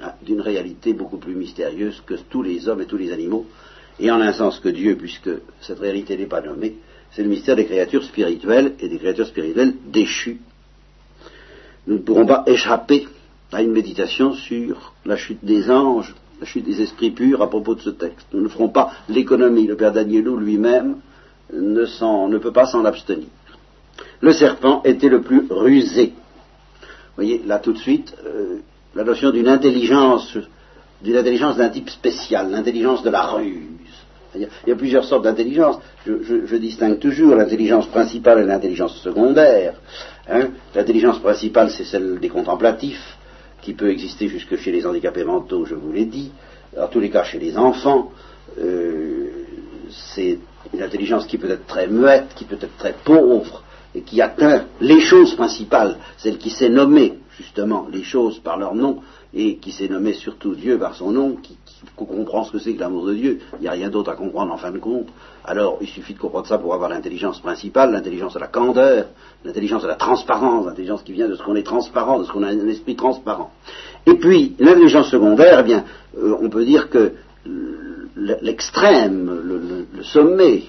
hein, 0.01 0.12
d'une 0.22 0.41
réalité 0.41 0.93
beaucoup 0.93 1.18
plus 1.18 1.36
mystérieuse 1.36 2.01
que 2.05 2.14
tous 2.30 2.43
les 2.43 2.68
hommes 2.70 2.82
et 2.82 2.86
tous 2.86 2.97
les 2.97 3.12
animaux, 3.12 3.45
et 4.00 4.12
en 4.12 4.22
un 4.22 4.34
sens 4.34 4.60
que 4.60 4.70
Dieu, 4.70 4.95
puisque 4.95 5.30
cette 5.62 5.80
réalité 5.80 6.18
n'est 6.18 6.26
pas 6.26 6.41
nommée, 6.41 6.78
c'est 7.12 7.24
le 7.24 7.30
mystère 7.30 7.56
des 7.56 7.66
créatures 7.66 8.04
spirituelles 8.04 8.74
et 8.80 8.89
des 8.89 8.98
créatures 8.98 9.28
spirituelles 9.28 9.74
déchues. 9.91 10.39
Nous 11.88 11.95
ne 11.95 12.02
pourrons 12.02 12.26
pas 12.26 12.43
échapper 12.48 13.08
à 13.52 13.62
une 13.62 13.72
méditation 13.72 14.34
sur 14.34 14.93
la 15.06 15.16
chute 15.16 15.43
des 15.43 15.72
anges, 15.72 16.14
la 16.39 16.45
chute 16.45 16.66
des 16.66 16.82
esprits 16.82 17.12
purs 17.12 17.41
à 17.41 17.50
propos 17.50 17.76
de 17.76 17.82
ce 17.82 17.89
texte. 17.89 18.28
Nous 18.34 18.41
ne 18.41 18.50
ferons 18.50 18.70
pas 18.70 18.91
l'économie. 19.10 19.66
Le 19.66 19.76
Père 19.76 19.93
Danielou 19.93 20.38
lui-même 20.38 20.98
ne, 21.54 22.28
ne, 22.28 22.38
peut 22.38 22.52
pas 22.52 22.66
s'en 22.66 22.84
abstenir. 22.86 23.28
Le 24.20 24.34
serpent 24.34 24.82
était 24.84 25.10
le 25.10 25.22
plus 25.22 25.48
rusé. 25.50 26.14
Vous 26.82 27.24
voyez, 27.24 27.41
là 27.45 27.60
tout 27.60 27.74
de 27.74 27.78
suite, 27.78 28.14
euh, 28.26 28.58
la 28.93 29.04
notion 29.04 29.32
d'une 29.32 29.48
intelligence, 29.48 30.38
d'une 31.02 31.16
intelligence 31.16 31.58
d'un 31.58 31.70
type 31.70 31.89
spécial, 31.89 32.52
l'intelligence 32.52 33.02
de 33.02 33.10
la 33.10 33.24
ruse 33.24 33.78
Il 34.38 34.70
y 34.70 34.72
a 34.72 34.76
plusieurs 34.76 35.04
sortes 35.04 35.24
d'intelligence. 35.24 35.80
Je, 36.06 36.56
distingue 36.58 37.00
toujours 37.00 37.36
l'intelligence 37.36 37.88
principale 37.88 38.42
et 38.42 38.46
l'intelligence 38.46 38.96
secondaire. 39.02 39.74
Hein. 40.30 40.50
L'intelligence 40.76 41.20
principale, 41.20 41.70
c'est 41.72 41.86
celle 41.86 42.20
des 42.20 42.30
contemplatifs, 42.30 43.18
qui 43.62 43.74
peut 43.74 43.90
exister 43.90 44.28
jusque 44.28 44.58
chez 44.58 44.72
les 44.72 44.86
handicapés 44.86 45.24
mentaux, 45.24 45.66
je 45.66 45.76
vous 45.76 45.92
l'ai 45.92 46.06
dit. 46.06 46.32
En 46.80 46.88
tous 46.88 47.00
les 47.00 47.10
cas, 47.10 47.24
chez 47.24 47.40
les 47.40 47.58
enfants, 47.58 48.12
euh, 48.60 49.30
c'est 49.90 50.40
une 50.74 50.82
intelligence 50.82 51.26
qui 51.26 51.38
peut 51.38 51.50
être 51.50 51.66
très 51.66 51.88
muette, 51.88 52.34
qui 52.36 52.46
peut 52.46 52.58
être 52.60 52.78
très 52.78 52.94
pauvre, 53.04 53.64
et 53.96 54.02
qui 54.02 54.22
atteint 54.22 54.66
les 54.82 55.00
choses 55.00 55.36
principales, 55.36 55.98
celle 56.18 56.38
qui 56.38 56.50
sait 56.50 56.70
nommer 56.70 57.20
justement 57.38 57.88
les 57.92 58.04
choses 58.04 58.40
par 58.40 58.58
leur 58.58 58.76
nom, 58.76 59.02
et 59.34 59.58
qui 59.58 59.72
s'est 59.72 59.88
nommé 59.88 60.14
surtout 60.14 60.56
Dieu 60.56 60.78
par 60.78 60.96
son 60.96 61.12
nom, 61.12 61.38
comprend 61.95 62.43
ce 62.43 62.51
que 62.51 62.59
c'est 62.59 62.73
que 62.73 62.80
l'amour 62.80 63.05
de 63.05 63.13
Dieu. 63.13 63.39
Il 63.59 63.61
n'y 63.61 63.67
a 63.67 63.71
rien 63.71 63.89
d'autre 63.89 64.11
à 64.11 64.15
comprendre 64.15 64.53
en 64.53 64.57
fin 64.57 64.71
de 64.71 64.80
compte. 64.80 65.07
Alors 65.45 65.78
il 65.82 65.88
suffit 65.88 66.13
de 66.13 66.19
comprendre 66.19 66.47
ça 66.47 66.57
pour 66.57 66.73
avoir 66.73 66.89
l'intelligence 66.89 67.39
principale, 67.39 67.91
l'intelligence 67.91 68.34
de 68.34 68.39
la 68.39 68.47
candeur, 68.47 69.07
l'intelligence 69.43 69.84
de 69.84 69.88
la 69.88 69.95
transparence, 69.95 70.65
l'intelligence 70.65 71.03
qui 71.03 71.13
vient 71.13 71.28
de 71.28 71.36
ce 71.36 71.43
qu'on 71.43 71.55
est 71.55 71.65
transparent, 71.65 72.19
de 72.19 72.25
ce 72.25 72.32
qu'on 72.32 72.43
a 72.43 72.49
un 72.49 72.67
esprit 72.67 72.95
transparent. 72.95 73.51
Et 74.05 74.15
puis 74.15 74.55
l'intelligence 74.59 75.09
secondaire, 75.09 75.59
eh 75.61 75.63
bien, 75.63 75.84
euh, 76.17 76.36
on 76.41 76.49
peut 76.49 76.65
dire 76.65 76.89
que 76.89 77.13
l'extrême, 78.15 79.30
le, 79.43 80.03
sommet, 80.03 80.63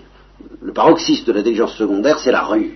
le 0.60 0.72
paroxysme 0.72 1.24
de 1.26 1.32
l'intelligence 1.32 1.74
secondaire, 1.74 2.18
c'est 2.18 2.32
la 2.32 2.42
ruse 2.42 2.72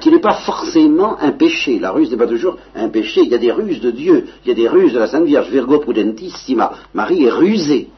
qui 0.00 0.10
n'est 0.10 0.20
pas 0.20 0.40
forcément 0.46 1.18
un 1.20 1.32
péché. 1.32 1.78
La 1.78 1.92
ruse 1.92 2.10
n'est 2.10 2.16
pas 2.16 2.26
toujours 2.26 2.56
un 2.74 2.88
péché. 2.88 3.20
Il 3.22 3.28
y 3.28 3.34
a 3.34 3.38
des 3.38 3.52
ruses 3.52 3.80
de 3.80 3.90
Dieu, 3.90 4.26
il 4.44 4.48
y 4.48 4.52
a 4.52 4.54
des 4.54 4.68
ruses 4.68 4.92
de 4.92 4.98
la 4.98 5.06
Sainte 5.06 5.24
Vierge, 5.24 5.50
Virgo 5.50 5.78
prudentissima. 5.78 6.72
Marie 6.94 7.24
est 7.24 7.30
rusée. 7.30 7.88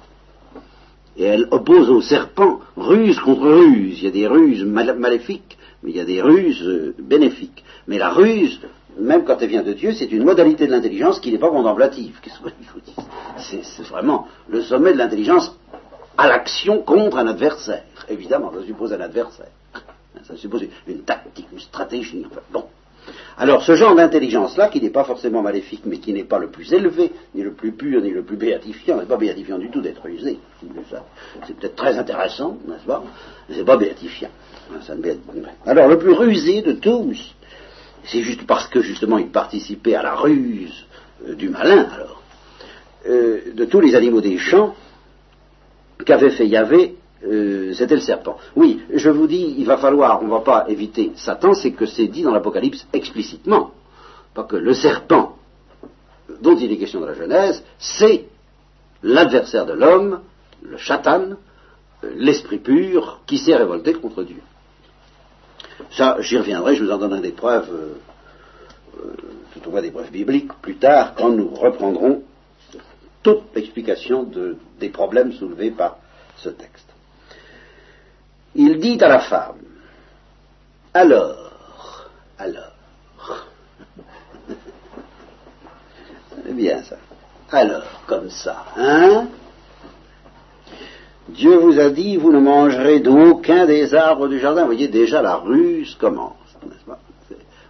Et 1.17 1.25
elle 1.25 1.47
oppose 1.51 1.91
au 1.91 2.01
serpent 2.01 2.61
ruse 2.77 3.19
contre 3.21 3.49
ruse. 3.49 3.99
Il 4.01 4.05
y 4.05 4.09
a 4.09 4.11
des 4.11 4.27
ruses 4.27 4.65
maléfiques, 4.65 5.59
mais 5.83 5.91
il 5.91 5.97
y 5.97 6.01
a 6.01 6.05
des 6.05 6.23
ruses 6.23 6.63
euh, 6.63 6.95
bénéfiques. 6.99 7.63
Mais 7.87 7.99
la 7.99 8.11
ruse, 8.11 8.61
même 8.99 9.25
quand 9.25 9.37
elle 9.41 9.49
vient 9.49 9.63
de 9.63 9.75
Dieu, 9.75 9.93
c'est 9.93 10.11
une 10.11 10.25
modalité 10.25 10.67
de 10.67 10.71
l'intelligence 10.71 11.21
qui 11.21 11.31
n'est 11.31 11.39
pas 11.39 11.51
contemplative. 11.51 12.19
C'est 13.37 13.87
vraiment 13.89 14.27
le 14.49 14.63
sommet 14.63 14.93
de 14.93 14.99
l'intelligence 14.99 15.55
à 16.17 16.29
l'action 16.29 16.83
contre 16.83 17.19
un 17.19 17.27
adversaire. 17.27 17.85
Évidemment, 18.09 18.53
ça 18.53 18.65
suppose 18.67 18.93
un 18.93 19.01
adversaire. 19.01 19.49
Ça 20.27 20.37
suppose 20.37 20.65
une 20.87 21.03
tactique, 21.03 21.49
une 21.53 21.61
stratégie. 21.61 22.25
bon. 22.53 22.65
Alors, 23.37 23.65
ce 23.65 23.75
genre 23.75 23.97
d'intelligence-là, 23.97 24.69
qui 24.69 24.81
n'est 24.81 24.91
pas 24.91 25.05
forcément 25.05 25.43
maléfique, 25.43 25.83
mais 25.87 25.99
qui 25.99 26.13
n'est 26.13 26.25
pas 26.25 26.39
le 26.39 26.49
plus 26.49 26.73
élevé, 26.73 27.11
ni 27.35 27.43
le 27.43 27.53
plus 27.53 27.73
pur, 27.73 28.01
ni 28.01 28.11
le 28.11 28.23
plus 28.23 28.37
béatifiant, 28.37 28.99
n'est 28.99 29.07
pas 29.07 29.17
béatifiant 29.17 29.59
du 29.59 29.71
tout 29.71 29.81
d'être 29.81 30.07
usé. 30.07 30.39
C'est 31.47 31.57
peut-être 31.57 31.75
très 31.75 31.97
intéressant, 31.99 32.59
n'est-ce 32.69 32.87
pas? 32.87 33.03
Mais 33.49 33.57
c'est 33.57 33.65
pas 33.65 33.77
béatifiant. 33.77 34.31
Alors, 35.67 35.89
le 35.89 35.99
plus 35.99 36.13
rusé 36.13 36.63
de 36.63 36.73
tous, 36.73 37.35
c'est 38.05 38.23
juste 38.23 38.47
parce 38.47 38.69
que 38.69 38.81
justement 38.81 39.19
il 39.19 39.29
participait 39.29 39.95
à 39.95 40.03
la 40.03 40.15
ruse 40.15 40.87
euh, 41.27 41.35
du 41.35 41.49
malin, 41.49 41.89
alors, 41.95 42.23
euh, 43.09 43.53
de 43.55 43.65
tous 43.65 43.81
les 43.81 43.95
animaux 43.95 44.21
des 44.21 44.39
champs 44.39 44.75
qu'avait 46.05 46.31
fait 46.31 46.47
Yahvé 46.47 46.97
euh, 47.25 47.73
c'était 47.75 47.95
le 47.95 48.01
serpent. 48.01 48.37
Oui, 48.57 48.83
je 48.93 49.09
vous 49.09 49.27
dis, 49.27 49.55
il 49.59 49.65
va 49.65 49.77
falloir, 49.77 50.23
on 50.23 50.27
ne 50.27 50.31
va 50.31 50.41
pas 50.41 50.65
éviter 50.69 51.13
Satan, 51.17 51.55
c'est 51.55 51.73
que 51.73 51.87
c'est 51.87 52.09
dit 52.09 52.23
dans 52.23 52.33
l'Apocalypse 52.33 52.87
explicitement. 52.93 53.71
Pas 54.35 54.45
que 54.45 54.57
le 54.57 54.75
serpent 54.75 55.37
dont 56.41 56.57
il 56.57 56.73
est 56.73 56.79
question 56.79 57.01
dans 57.01 57.07
la 57.07 57.15
Genèse, 57.15 57.63
c'est 57.79 58.25
l'adversaire 59.03 59.67
de 59.67 59.75
l'homme, 59.75 60.21
le 60.63 60.77
chatan, 60.77 61.37
euh, 62.03 62.13
l'esprit 62.17 62.59
pur, 62.59 63.21
qui 63.27 63.39
s'est 63.39 63.55
révolté 63.55 63.93
contre 63.95 64.25
Dieu. 64.25 64.41
Ça, 65.91 66.17
j'y 66.21 66.39
reviendrai, 66.39 66.75
je 66.75 66.85
vous 66.85 66.91
en 66.91 66.99
donnerai 66.99 67.21
des 67.21 67.33
preuves, 67.33 67.71
tout 69.53 69.69
au 69.69 69.71
moins 69.71 69.83
des 69.83 69.91
preuves 69.91 70.11
bibliques, 70.11 70.53
plus 70.61 70.77
tard, 70.77 71.15
quand 71.15 71.31
nous 71.31 71.49
reprendrons 71.49 72.23
toute 73.23 73.43
l'explication 73.55 74.29
des 74.79 74.89
problèmes 74.89 75.33
soulevés 75.33 75.71
par 75.71 75.99
ce 76.37 76.51
texte 76.51 76.92
il 78.55 78.79
dit 78.79 79.03
à 79.03 79.09
la 79.09 79.21
femme, 79.21 79.57
alors, 80.95 82.09
alors, 82.39 82.73
c'est 86.45 86.55
bien 86.55 86.83
ça, 86.83 86.97
alors, 87.51 88.03
comme 88.07 88.31
ça, 88.31 88.65
hein? 88.77 89.27
Dieu 91.29 91.57
vous 91.57 91.79
a 91.79 91.91
dit, 91.91 92.17
vous 92.17 92.33
ne 92.33 92.41
mangerez 92.41 93.01
d'aucun 93.01 93.65
des 93.67 93.95
arbres 93.95 94.29
du 94.29 94.39
jardin. 94.39 94.63
Vous 94.63 94.69
voyez, 94.69 94.89
déjà 94.89 95.23
la 95.23 95.37
ruse 95.37 95.95
commence, 95.95 96.35
n'est-ce 96.65 96.85
pas? 96.85 96.99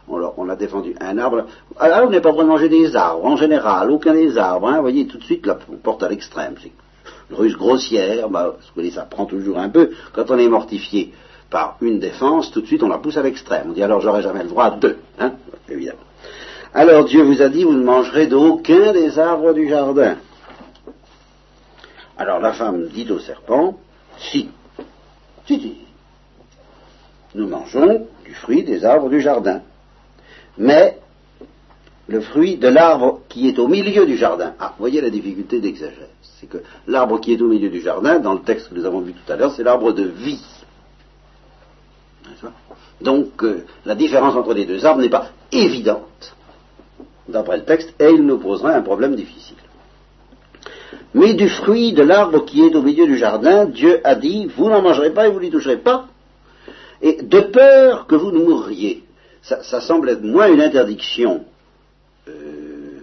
On, 0.09 0.49
a 0.49 0.57
défendu 0.57 0.95
un 1.01 1.17
arbre. 1.17 1.47
Alors, 1.79 2.09
on 2.09 2.11
n'est 2.11 2.21
pas 2.21 2.33
droit 2.33 2.45
de 2.45 2.49
manger 2.49 2.69
des 2.69 2.97
arbres, 2.97 3.25
en 3.25 3.37
général, 3.37 3.91
aucun 3.91 4.13
des 4.13 4.37
arbres. 4.37 4.69
Hein, 4.69 4.77
vous 4.77 4.83
voyez, 4.83 5.07
tout 5.07 5.17
de 5.17 5.23
suite, 5.23 5.49
on 5.71 5.77
porte 5.77 6.03
à 6.03 6.09
l'extrême 6.09 6.55
ruse 7.35 7.57
grossière, 7.57 8.29
bah, 8.29 8.57
ça 8.93 9.03
prend 9.03 9.27
toujours 9.27 9.59
un 9.59 9.69
peu. 9.69 9.91
Quand 10.13 10.31
on 10.31 10.39
est 10.39 10.49
mortifié 10.49 11.13
par 11.51 11.77
une 11.81 11.99
défense, 11.99 12.51
tout 12.51 12.61
de 12.61 12.67
suite 12.67 12.83
on 12.83 12.89
la 12.89 12.99
pousse 12.99 13.17
à 13.17 13.23
l'extrême. 13.23 13.67
On 13.69 13.73
dit 13.73 13.83
alors 13.83 14.01
j'aurai 14.01 14.23
jamais 14.23 14.43
le 14.43 14.49
droit 14.49 14.65
à 14.65 14.71
deux, 14.71 14.99
hein. 15.19 15.33
Alors 16.75 17.05
Dieu 17.05 17.23
vous 17.23 17.43
a 17.43 17.49
dit, 17.49 17.65
vous 17.65 17.75
ne 17.75 17.85
mangerez 17.85 18.27
d'aucun 18.27 18.93
des 18.93 19.19
arbres 19.19 19.53
du 19.53 19.69
jardin. 19.69 20.17
Alors 22.17 22.41
la 22.41 22.53
femme 22.53 22.89
dit 22.89 23.11
au 23.11 23.19
serpent, 23.19 23.79
si, 24.19 24.49
si, 25.47 25.61
si, 25.61 25.77
nous 27.35 27.49
mangeons 27.49 28.07
du 28.25 28.35
fruit 28.35 28.63
des 28.63 28.85
arbres 28.85 29.11
du 29.11 29.21
jardin. 29.21 29.61
Mais 30.57 30.99
le 32.09 32.21
fruit 32.21 32.57
de 32.57 32.69
l'arbre 32.69 33.21
qui 33.29 33.49
est 33.49 33.59
au 33.59 33.69
milieu 33.69 34.07
du 34.07 34.17
jardin. 34.17 34.55
Ah, 34.59 34.75
voyez 34.79 35.01
la 35.01 35.11
difficulté 35.11 35.61
d'exagérer. 35.61 36.11
C'est 36.41 36.49
que 36.49 36.59
l'arbre 36.87 37.21
qui 37.21 37.33
est 37.33 37.41
au 37.41 37.49
milieu 37.49 37.69
du 37.69 37.81
jardin, 37.81 38.19
dans 38.19 38.35
le 38.35 38.41
texte 38.41 38.69
que 38.69 38.75
nous 38.75 38.85
avons 38.85 39.01
vu 39.01 39.13
tout 39.13 39.33
à 39.33 39.37
l'heure, 39.37 39.53
c'est 39.53 39.63
l'arbre 39.63 39.93
de 39.93 40.05
vie. 40.05 40.45
Donc, 43.01 43.43
euh, 43.43 43.65
la 43.85 43.95
différence 43.95 44.35
entre 44.35 44.55
les 44.55 44.65
deux 44.65 44.85
arbres 44.85 45.01
n'est 45.01 45.09
pas 45.09 45.29
évidente, 45.51 46.37
d'après 47.29 47.59
le 47.59 47.65
texte, 47.65 47.95
et 48.01 48.11
il 48.11 48.23
nous 48.23 48.39
posera 48.39 48.73
un 48.73 48.83
problème 48.83 49.15
difficile. 49.15 49.57
Mais 51.15 51.35
du 51.35 51.49
fruit 51.49 51.93
de 51.93 52.03
l'arbre 52.03 52.45
qui 52.45 52.65
est 52.65 52.75
au 52.75 52.83
milieu 52.83 53.07
du 53.07 53.17
jardin, 53.17 53.67
Dieu 53.67 54.01
a 54.05 54.15
dit, 54.15 54.47
vous 54.57 54.69
n'en 54.69 54.83
mangerez 54.83 55.13
pas 55.13 55.27
et 55.27 55.31
vous 55.31 55.41
n'y 55.41 55.51
toucherez 55.51 55.79
pas, 55.79 56.07
et 57.01 57.23
de 57.23 57.41
peur 57.41 58.07
que 58.07 58.15
vous 58.15 58.31
ne 58.31 58.39
mourriez. 58.39 59.05
ça 59.43 59.81
semble 59.81 60.11
être 60.11 60.23
moins 60.23 60.53
une 60.53 60.61
interdiction 60.61 61.45
euh, 62.29 63.01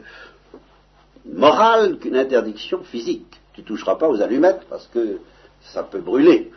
morale 1.25 1.97
qu'une 1.99 2.15
interdiction 2.15 2.83
physique. 2.83 3.39
Tu 3.53 3.63
toucheras 3.63 3.95
pas 3.95 4.07
aux 4.07 4.21
allumettes 4.21 4.65
parce 4.69 4.87
que 4.87 5.19
ça 5.61 5.83
peut 5.83 5.99
brûler. 5.99 6.51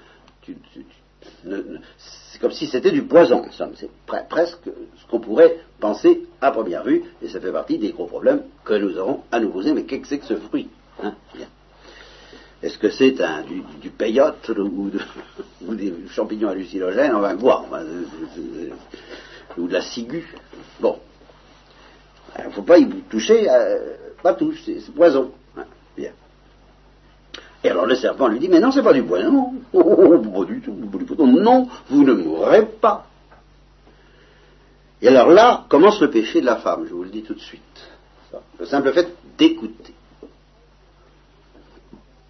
c'est 0.54 2.40
comme 2.40 2.52
si 2.52 2.66
c'était 2.66 2.90
du 2.90 3.02
poison, 3.02 3.44
c'est 3.76 3.90
presque 4.28 4.64
ce 4.64 5.06
qu'on 5.10 5.20
pourrait 5.20 5.58
penser 5.80 6.26
à 6.40 6.50
première 6.50 6.84
vue, 6.84 7.04
et 7.20 7.28
ça 7.28 7.40
fait 7.40 7.52
partie 7.52 7.78
des 7.78 7.90
gros 7.90 8.06
problèmes 8.06 8.42
que 8.64 8.74
nous 8.74 8.96
aurons 8.98 9.22
à 9.30 9.40
nous 9.40 9.50
poser. 9.50 9.72
Mais 9.72 9.84
qu'est-ce 9.84 10.02
que 10.02 10.08
c'est 10.08 10.18
que 10.18 10.26
ce 10.26 10.36
fruit 10.36 10.68
hein? 11.02 11.14
Est-ce 12.62 12.78
que 12.78 12.90
c'est 12.90 13.10
du, 13.48 13.62
du, 13.80 13.90
peyote 13.90 14.52
ou, 14.56 14.88
des 15.74 15.92
champignons 16.10 16.48
hallucinogènes? 16.48 17.12
On 17.12 17.20
va 17.20 17.34
voir. 17.34 17.64
ou 19.58 19.66
de 19.66 19.72
la 19.72 19.82
ciguë 19.82 20.24
Bon, 20.80 20.98
il 22.38 22.46
ne 22.46 22.50
faut 22.50 22.62
pas 22.62 22.78
y 22.78 22.88
toucher, 23.10 23.48
euh, 23.50 23.96
pas 24.22 24.34
touche, 24.34 24.62
c'est 24.64 24.94
poison. 24.94 25.32
Bien. 25.96 26.12
Et 27.64 27.70
alors 27.70 27.86
le 27.86 27.94
serpent 27.94 28.28
lui 28.28 28.38
dit, 28.38 28.48
mais 28.48 28.60
non, 28.60 28.72
c'est 28.72 28.82
pas 28.82 28.92
du 28.92 29.02
poison, 29.02 29.30
non, 29.30 29.54
pas 29.72 30.44
du 30.44 30.60
tout, 30.60 30.74
non, 31.26 31.68
vous 31.88 32.04
ne 32.04 32.14
mourrez 32.14 32.66
pas. 32.66 33.06
Et 35.00 35.08
alors 35.08 35.30
là 35.30 35.66
commence 35.68 36.00
le 36.00 36.10
péché 36.10 36.40
de 36.40 36.46
la 36.46 36.56
femme, 36.56 36.86
je 36.88 36.94
vous 36.94 37.04
le 37.04 37.10
dis 37.10 37.22
tout 37.22 37.34
de 37.34 37.40
suite. 37.40 37.62
Le 38.58 38.66
simple 38.66 38.92
fait 38.92 39.08
d'écouter. 39.36 39.94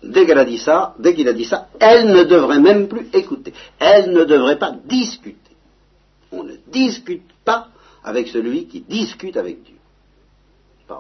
Dès 0.03 0.26
qu'elle 0.26 0.38
a 0.38 0.44
dit 0.44 0.59
ça, 0.59 0.96
dès 0.98 1.14
qu'il 1.14 1.28
a 1.28 1.32
dit 1.32 1.44
ça, 1.44 1.68
elle 1.78 2.09
ne 2.09 2.24
devrait 2.24 2.59
même 2.59 2.88
plus 2.88 3.09
écouter. 3.12 3.53
Elle 3.78 4.12
ne 4.12 4.24
devrait 4.24 4.59
pas 4.59 4.72
discuter. 4.84 5.38
On 6.32 6.42
ne 6.42 6.55
discute 6.66 7.30
pas 7.44 7.68
avec 8.03 8.26
celui 8.28 8.66
qui 8.66 8.80
discute 8.80 9.36
avec 9.36 9.62
Dieu 9.62 9.76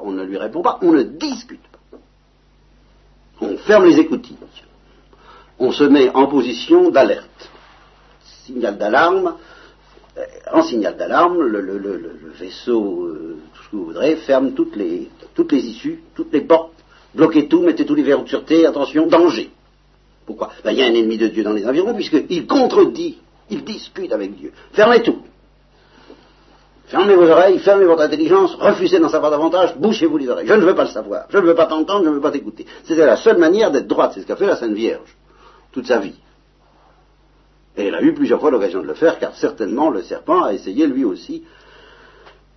on 0.02 0.12
ne 0.12 0.24
lui 0.24 0.36
répond 0.36 0.62
pas, 0.62 0.78
on 0.82 0.92
ne 0.92 1.02
discute 1.02 1.62
pas. 1.70 1.98
On 3.40 3.56
ferme 3.58 3.86
les 3.86 3.98
écoutilles. 3.98 4.36
On 5.58 5.72
se 5.72 5.84
met 5.84 6.08
en 6.10 6.26
position 6.26 6.90
d'alerte. 6.90 7.50
Signal 8.44 8.78
d'alarme. 8.78 9.36
Euh, 10.18 10.24
en 10.52 10.62
signal 10.62 10.96
d'alarme, 10.96 11.40
le, 11.40 12.32
vaisseau, 12.38 13.06
euh, 13.06 13.38
tout 13.54 13.62
ce 13.62 13.70
que 13.70 13.76
vous 13.76 13.84
voudrez, 13.86 14.16
ferme 14.16 14.52
toutes 14.52 14.76
les, 14.76 15.08
issues, 15.50 16.02
toutes 16.14 16.32
les 16.32 16.42
portes, 16.42 16.74
bloquez 17.14 17.48
tout, 17.48 17.62
mettez 17.62 17.86
tous 17.86 17.94
les 17.94 18.02
verrous 18.02 18.24
de 18.24 18.28
sûreté, 18.28 18.66
attention, 18.66 19.06
danger. 19.06 19.50
Pourquoi? 20.26 20.50
Ben, 20.64 20.72
Il 20.72 20.78
y 20.78 20.82
a 20.82 20.86
un 20.86 20.94
ennemi 20.94 21.16
de 21.16 21.28
Dieu 21.28 21.42
dans 21.42 21.54
les 21.54 21.66
environs, 21.66 21.94
puisqu'il 21.94 22.46
contredit, 22.46 23.18
il 23.48 23.64
dispute 23.64 24.12
avec 24.12 24.36
Dieu. 24.36 24.52
Fermez 24.72 25.02
tout. 25.02 25.22
Fermez 26.92 27.14
vos 27.14 27.26
oreilles, 27.26 27.58
fermez 27.60 27.86
votre 27.86 28.02
intelligence, 28.02 28.54
refusez 28.56 28.98
d'en 28.98 29.08
savoir 29.08 29.30
davantage, 29.30 29.74
bouchez-vous 29.78 30.18
les 30.18 30.28
oreilles. 30.28 30.46
Je 30.46 30.52
ne 30.52 30.60
veux 30.62 30.74
pas 30.74 30.82
le 30.82 30.90
savoir, 30.90 31.24
je 31.30 31.38
ne 31.38 31.44
veux 31.44 31.54
pas 31.54 31.64
t'entendre, 31.64 32.04
je 32.04 32.10
ne 32.10 32.14
veux 32.16 32.20
pas 32.20 32.30
t'écouter. 32.30 32.66
C'était 32.84 33.06
la 33.06 33.16
seule 33.16 33.38
manière 33.38 33.70
d'être 33.70 33.86
droite, 33.86 34.12
c'est 34.14 34.20
ce 34.20 34.26
qu'a 34.26 34.36
fait 34.36 34.44
la 34.44 34.56
Sainte 34.56 34.74
Vierge, 34.74 35.16
toute 35.72 35.86
sa 35.86 36.00
vie. 36.00 36.20
Et 37.78 37.86
elle 37.86 37.94
a 37.94 38.02
eu 38.02 38.12
plusieurs 38.12 38.40
fois 38.40 38.50
l'occasion 38.50 38.82
de 38.82 38.86
le 38.86 38.92
faire, 38.92 39.18
car 39.18 39.34
certainement 39.34 39.88
le 39.88 40.02
serpent 40.02 40.42
a 40.42 40.52
essayé 40.52 40.86
lui 40.86 41.02
aussi 41.02 41.44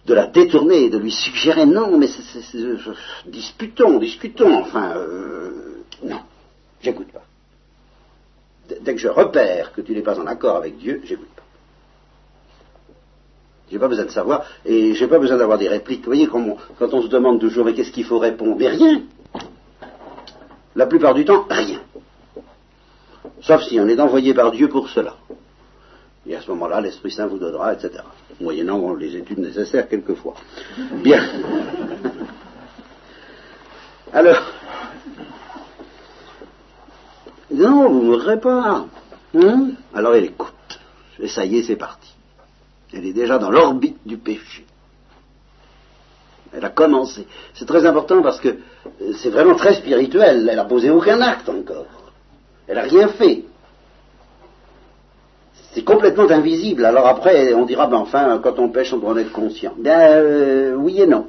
de 0.06 0.14
la 0.14 0.28
détourner, 0.28 0.90
de 0.90 0.98
lui 0.98 1.14
suggérer 1.14 1.66
non, 1.66 1.98
mais 1.98 2.08
c'est, 2.08 2.58
disputons, 3.28 4.00
discutons, 4.00 4.54
enfin, 4.54 4.98
euh, 4.98 5.82
non, 6.04 6.20
j'écoute 6.82 7.08
pas. 7.14 7.24
Dès 8.82 8.96
que 8.96 9.00
je 9.00 9.08
repère 9.08 9.72
que 9.72 9.80
tu 9.80 9.94
n'es 9.94 10.02
pas 10.02 10.20
en 10.20 10.26
accord 10.28 10.58
avec 10.58 10.78
Dieu, 10.78 11.00
j'écoute. 11.06 11.30
J'ai 13.72 13.80
pas 13.80 13.88
besoin 13.88 14.06
de 14.06 14.12
savoir, 14.12 14.46
et 14.64 14.94
j'ai 14.94 15.08
pas 15.08 15.18
besoin 15.18 15.38
d'avoir 15.38 15.58
des 15.58 15.68
répliques. 15.68 16.02
Vous 16.02 16.12
voyez, 16.12 16.28
quand 16.28 16.40
on, 16.40 16.58
quand 16.78 16.94
on 16.94 17.02
se 17.02 17.08
demande 17.08 17.40
toujours, 17.40 17.66
mais 17.66 17.74
qu'est-ce 17.74 17.92
qu'il 17.92 18.06
faut 18.06 18.20
répondre? 18.20 18.56
Mais 18.58 18.68
rien. 18.68 19.02
La 20.76 20.86
plupart 20.86 21.14
du 21.14 21.26
temps, 21.26 21.46
rien. 21.50 21.80
Sauf 23.42 23.64
si 23.64 23.80
on 23.80 23.88
est 23.88 24.00
envoyé 24.00 24.34
par 24.34 24.52
Dieu 24.52 24.70
pour 24.70 24.90
cela. 24.90 25.16
Et 26.28 26.36
à 26.36 26.42
ce 26.42 26.50
moment-là, 26.52 26.82
l'Esprit 26.82 27.12
Saint 27.12 27.28
vous 27.28 27.38
donnera, 27.38 27.74
etc. 27.74 28.04
Moyennant 28.40 28.94
les 28.96 29.16
études 29.16 29.40
nécessaires 29.40 29.88
quelquefois. 29.88 30.34
Bien. 31.04 31.24
Alors, 34.14 34.42
non, 37.52 37.90
vous 37.90 38.02
ne 38.02 38.06
mourrez 38.06 38.40
pas. 38.40 38.86
Hein? 39.36 39.72
Alors 39.94 40.16
elle 40.16 40.26
écoute. 40.26 40.54
Et 41.20 41.28
ça 41.28 41.46
y 41.46 41.58
est, 41.58 41.64
c'est 41.64 41.76
parti. 41.76 42.15
Elle 42.96 43.06
est 43.06 43.14
déjà 43.14 43.38
dans 43.38 43.52
l'orbite 43.52 43.98
du 44.06 44.18
péché. 44.18 44.66
Elle 46.54 46.64
a 46.64 46.70
commencé. 46.70 47.28
C'est 47.54 47.66
très 47.66 47.86
important 47.86 48.22
parce 48.22 48.40
que 48.40 48.58
c'est 49.18 49.30
vraiment 49.30 49.56
très 49.56 49.74
spirituel. 49.74 50.48
Elle 50.50 50.56
n'a 50.56 50.64
posé 50.64 50.90
aucun 50.90 51.20
acte 51.20 51.50
encore. 51.50 51.88
Elle 52.68 52.76
n'a 52.76 52.84
rien 52.84 53.10
fait. 53.10 53.44
C'est 55.74 55.84
complètement 55.84 56.30
invisible. 56.30 56.86
Alors 56.86 57.08
après, 57.08 57.54
on 57.54 57.66
dira, 57.66 57.88
ben 57.88 57.98
enfin, 57.98 58.40
quand 58.42 58.58
on 58.60 58.70
pêche, 58.70 58.94
on 58.94 58.98
doit 58.98 59.12
en 59.12 59.18
être 59.18 59.34
conscient. 59.34 59.74
Ben 59.78 60.12
euh, 60.14 60.76
oui 60.76 61.02
et 61.02 61.08
non. 61.08 61.28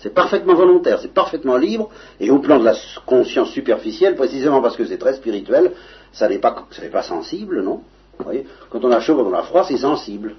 C'est 0.00 0.12
parfaitement 0.12 0.54
volontaire, 0.54 0.98
c'est 1.00 1.14
parfaitement 1.14 1.56
libre, 1.56 1.88
et 2.18 2.32
au 2.32 2.40
plan 2.40 2.58
de 2.58 2.64
la 2.64 2.74
conscience 3.06 3.50
superficielle, 3.50 4.16
précisément 4.16 4.60
parce 4.60 4.76
que 4.76 4.84
c'est 4.84 4.98
très 4.98 5.14
spirituel, 5.14 5.72
ça 6.10 6.28
n'est 6.28 6.38
pas, 6.38 6.66
pas 6.90 7.02
sensible, 7.04 7.62
non? 7.62 7.82
Vous 8.18 8.24
voyez? 8.24 8.44
Quand 8.70 8.84
on 8.84 8.90
a 8.90 8.98
chaud, 8.98 9.14
quand 9.14 9.30
on 9.30 9.34
a 9.34 9.44
froid, 9.44 9.62
c'est 9.62 9.76
sensible. 9.76 10.34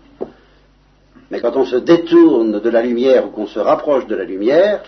Mais 1.32 1.40
quand 1.40 1.56
on 1.56 1.66
se 1.66 1.76
détourne 1.76 2.60
de 2.60 2.70
la 2.70 2.82
lumière 2.82 3.28
ou 3.28 3.30
qu'on 3.30 3.48
se 3.48 3.60
rapproche 3.60 4.08
de 4.08 4.16
la 4.16 4.24
lumière, 4.24 4.84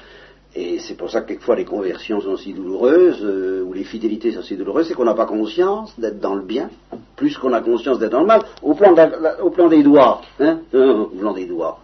et 0.53 0.79
c'est 0.79 0.95
pour 0.95 1.09
ça 1.09 1.21
que 1.21 1.29
quelquefois 1.29 1.55
les 1.55 1.65
conversions 1.65 2.19
sont 2.19 2.35
si 2.35 2.53
douloureuses, 2.53 3.23
euh, 3.23 3.63
ou 3.63 3.73
les 3.73 3.85
fidélités 3.85 4.31
sont 4.31 4.41
si 4.41 4.57
douloureuses, 4.57 4.87
c'est 4.87 4.93
qu'on 4.93 5.05
n'a 5.05 5.13
pas 5.13 5.25
conscience 5.25 5.97
d'être 5.97 6.19
dans 6.19 6.35
le 6.35 6.41
bien, 6.41 6.69
plus 7.15 7.37
qu'on 7.37 7.53
a 7.53 7.61
conscience 7.61 7.99
d'être 7.99 8.11
dans 8.11 8.21
le 8.21 8.25
mal, 8.25 8.41
au 8.61 8.73
plan, 8.73 8.93
des 9.69 9.83
doigts, 9.83 10.21
hein, 10.39 10.59
au 10.73 11.05
plan 11.05 11.33
des 11.33 11.45
doigts. 11.45 11.79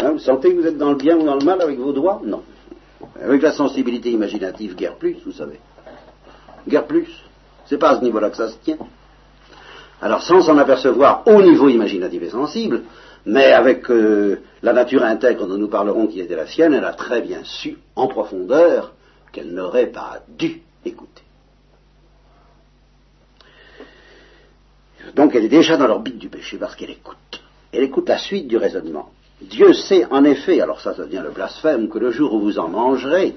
Hein, 0.00 0.12
vous 0.12 0.18
sentez 0.18 0.52
que 0.52 0.60
vous 0.60 0.66
êtes 0.66 0.78
dans 0.78 0.90
le 0.90 0.96
bien 0.96 1.16
ou 1.16 1.24
dans 1.24 1.36
le 1.36 1.44
mal 1.44 1.60
avec 1.60 1.78
vos 1.78 1.92
doigts? 1.92 2.20
Non. 2.24 2.42
Avec 3.22 3.42
la 3.42 3.52
sensibilité 3.52 4.10
imaginative, 4.10 4.74
guère 4.74 4.96
plus, 4.96 5.16
vous 5.24 5.32
savez. 5.32 5.60
Guère 6.66 6.86
plus. 6.86 7.08
C'est 7.66 7.78
pas 7.78 7.90
à 7.90 7.98
ce 7.98 8.04
niveau-là 8.04 8.30
que 8.30 8.36
ça 8.36 8.48
se 8.48 8.58
tient. 8.58 8.78
Alors 10.00 10.22
sans 10.22 10.42
s'en 10.42 10.56
apercevoir 10.58 11.22
au 11.26 11.42
niveau 11.42 11.68
imaginatif 11.68 12.22
et 12.22 12.30
sensible, 12.30 12.82
mais 13.28 13.52
avec 13.52 13.90
euh, 13.90 14.40
la 14.62 14.72
nature 14.72 15.04
intègre 15.04 15.46
dont 15.46 15.58
nous 15.58 15.68
parlerons 15.68 16.06
qui 16.06 16.18
était 16.20 16.34
la 16.34 16.46
sienne, 16.46 16.72
elle 16.72 16.84
a 16.84 16.94
très 16.94 17.20
bien 17.20 17.44
su, 17.44 17.76
en 17.94 18.08
profondeur, 18.08 18.94
qu'elle 19.32 19.52
n'aurait 19.52 19.88
pas 19.88 20.22
dû 20.28 20.62
écouter. 20.82 21.22
Donc 25.14 25.34
elle 25.34 25.44
est 25.44 25.50
déjà 25.50 25.76
dans 25.76 25.86
l'orbite 25.86 26.18
du 26.18 26.30
péché 26.30 26.56
parce 26.56 26.74
qu'elle 26.74 26.90
écoute. 26.90 27.42
Elle 27.70 27.82
écoute 27.82 28.08
la 28.08 28.16
suite 28.16 28.48
du 28.48 28.56
raisonnement. 28.56 29.10
Dieu 29.42 29.74
sait 29.74 30.06
en 30.06 30.24
effet, 30.24 30.62
alors 30.62 30.80
ça, 30.80 30.94
ça 30.94 31.04
devient 31.04 31.22
le 31.22 31.30
blasphème, 31.30 31.90
que 31.90 31.98
le 31.98 32.10
jour 32.10 32.32
où 32.32 32.40
vous 32.40 32.58
en 32.58 32.68
mangerez, 32.68 33.36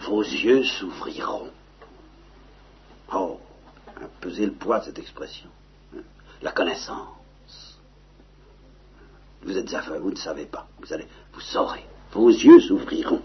vos 0.00 0.22
yeux 0.22 0.64
s'ouvriront. 0.64 1.50
Oh, 3.14 3.38
peser 4.20 4.46
le 4.46 4.52
poids 4.52 4.80
de 4.80 4.86
cette 4.86 4.98
expression. 4.98 5.48
La 6.42 6.50
connaissance. 6.50 7.15
Vous 9.46 9.56
êtes 9.56 9.72
aveugle, 9.74 10.02
vous 10.02 10.10
ne 10.10 10.16
savez 10.16 10.44
pas. 10.44 10.66
Vous 10.80 10.92
allez, 10.92 11.06
vous 11.32 11.40
saurez. 11.40 11.84
Vos 12.12 12.28
yeux 12.28 12.58
s'ouvriront. 12.58 13.20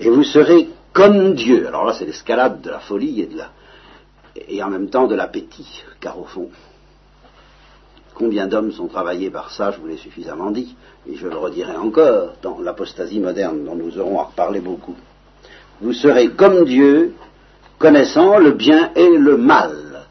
Et 0.00 0.08
vous 0.08 0.24
serez 0.24 0.70
comme 0.94 1.34
Dieu. 1.34 1.66
Alors 1.68 1.84
là, 1.84 1.92
c'est 1.92 2.06
l'escalade 2.06 2.62
de 2.62 2.70
la 2.70 2.80
folie 2.80 3.20
et 3.20 3.26
de 3.26 3.36
la, 3.36 3.50
et 4.48 4.62
en 4.62 4.70
même 4.70 4.88
temps 4.88 5.06
de 5.06 5.14
l'appétit, 5.14 5.84
car 6.00 6.18
au 6.18 6.24
fond, 6.24 6.48
combien 8.14 8.46
d'hommes 8.46 8.72
sont 8.72 8.88
travaillés 8.88 9.28
par 9.28 9.50
ça, 9.50 9.70
je 9.70 9.80
vous 9.80 9.86
l'ai 9.86 9.98
suffisamment 9.98 10.50
dit, 10.50 10.74
et 11.06 11.14
je 11.14 11.28
le 11.28 11.36
redirai 11.36 11.76
encore 11.76 12.36
dans 12.40 12.58
l'apostasie 12.60 13.20
moderne 13.20 13.66
dont 13.66 13.76
nous 13.76 13.98
aurons 13.98 14.18
à 14.18 14.24
reparler 14.24 14.60
beaucoup. 14.60 14.96
Vous 15.82 15.92
serez 15.92 16.30
comme 16.30 16.64
Dieu, 16.64 17.14
connaissant 17.78 18.38
le 18.38 18.52
bien 18.52 18.92
et 18.94 19.10
le 19.10 19.36
mal. 19.36 20.06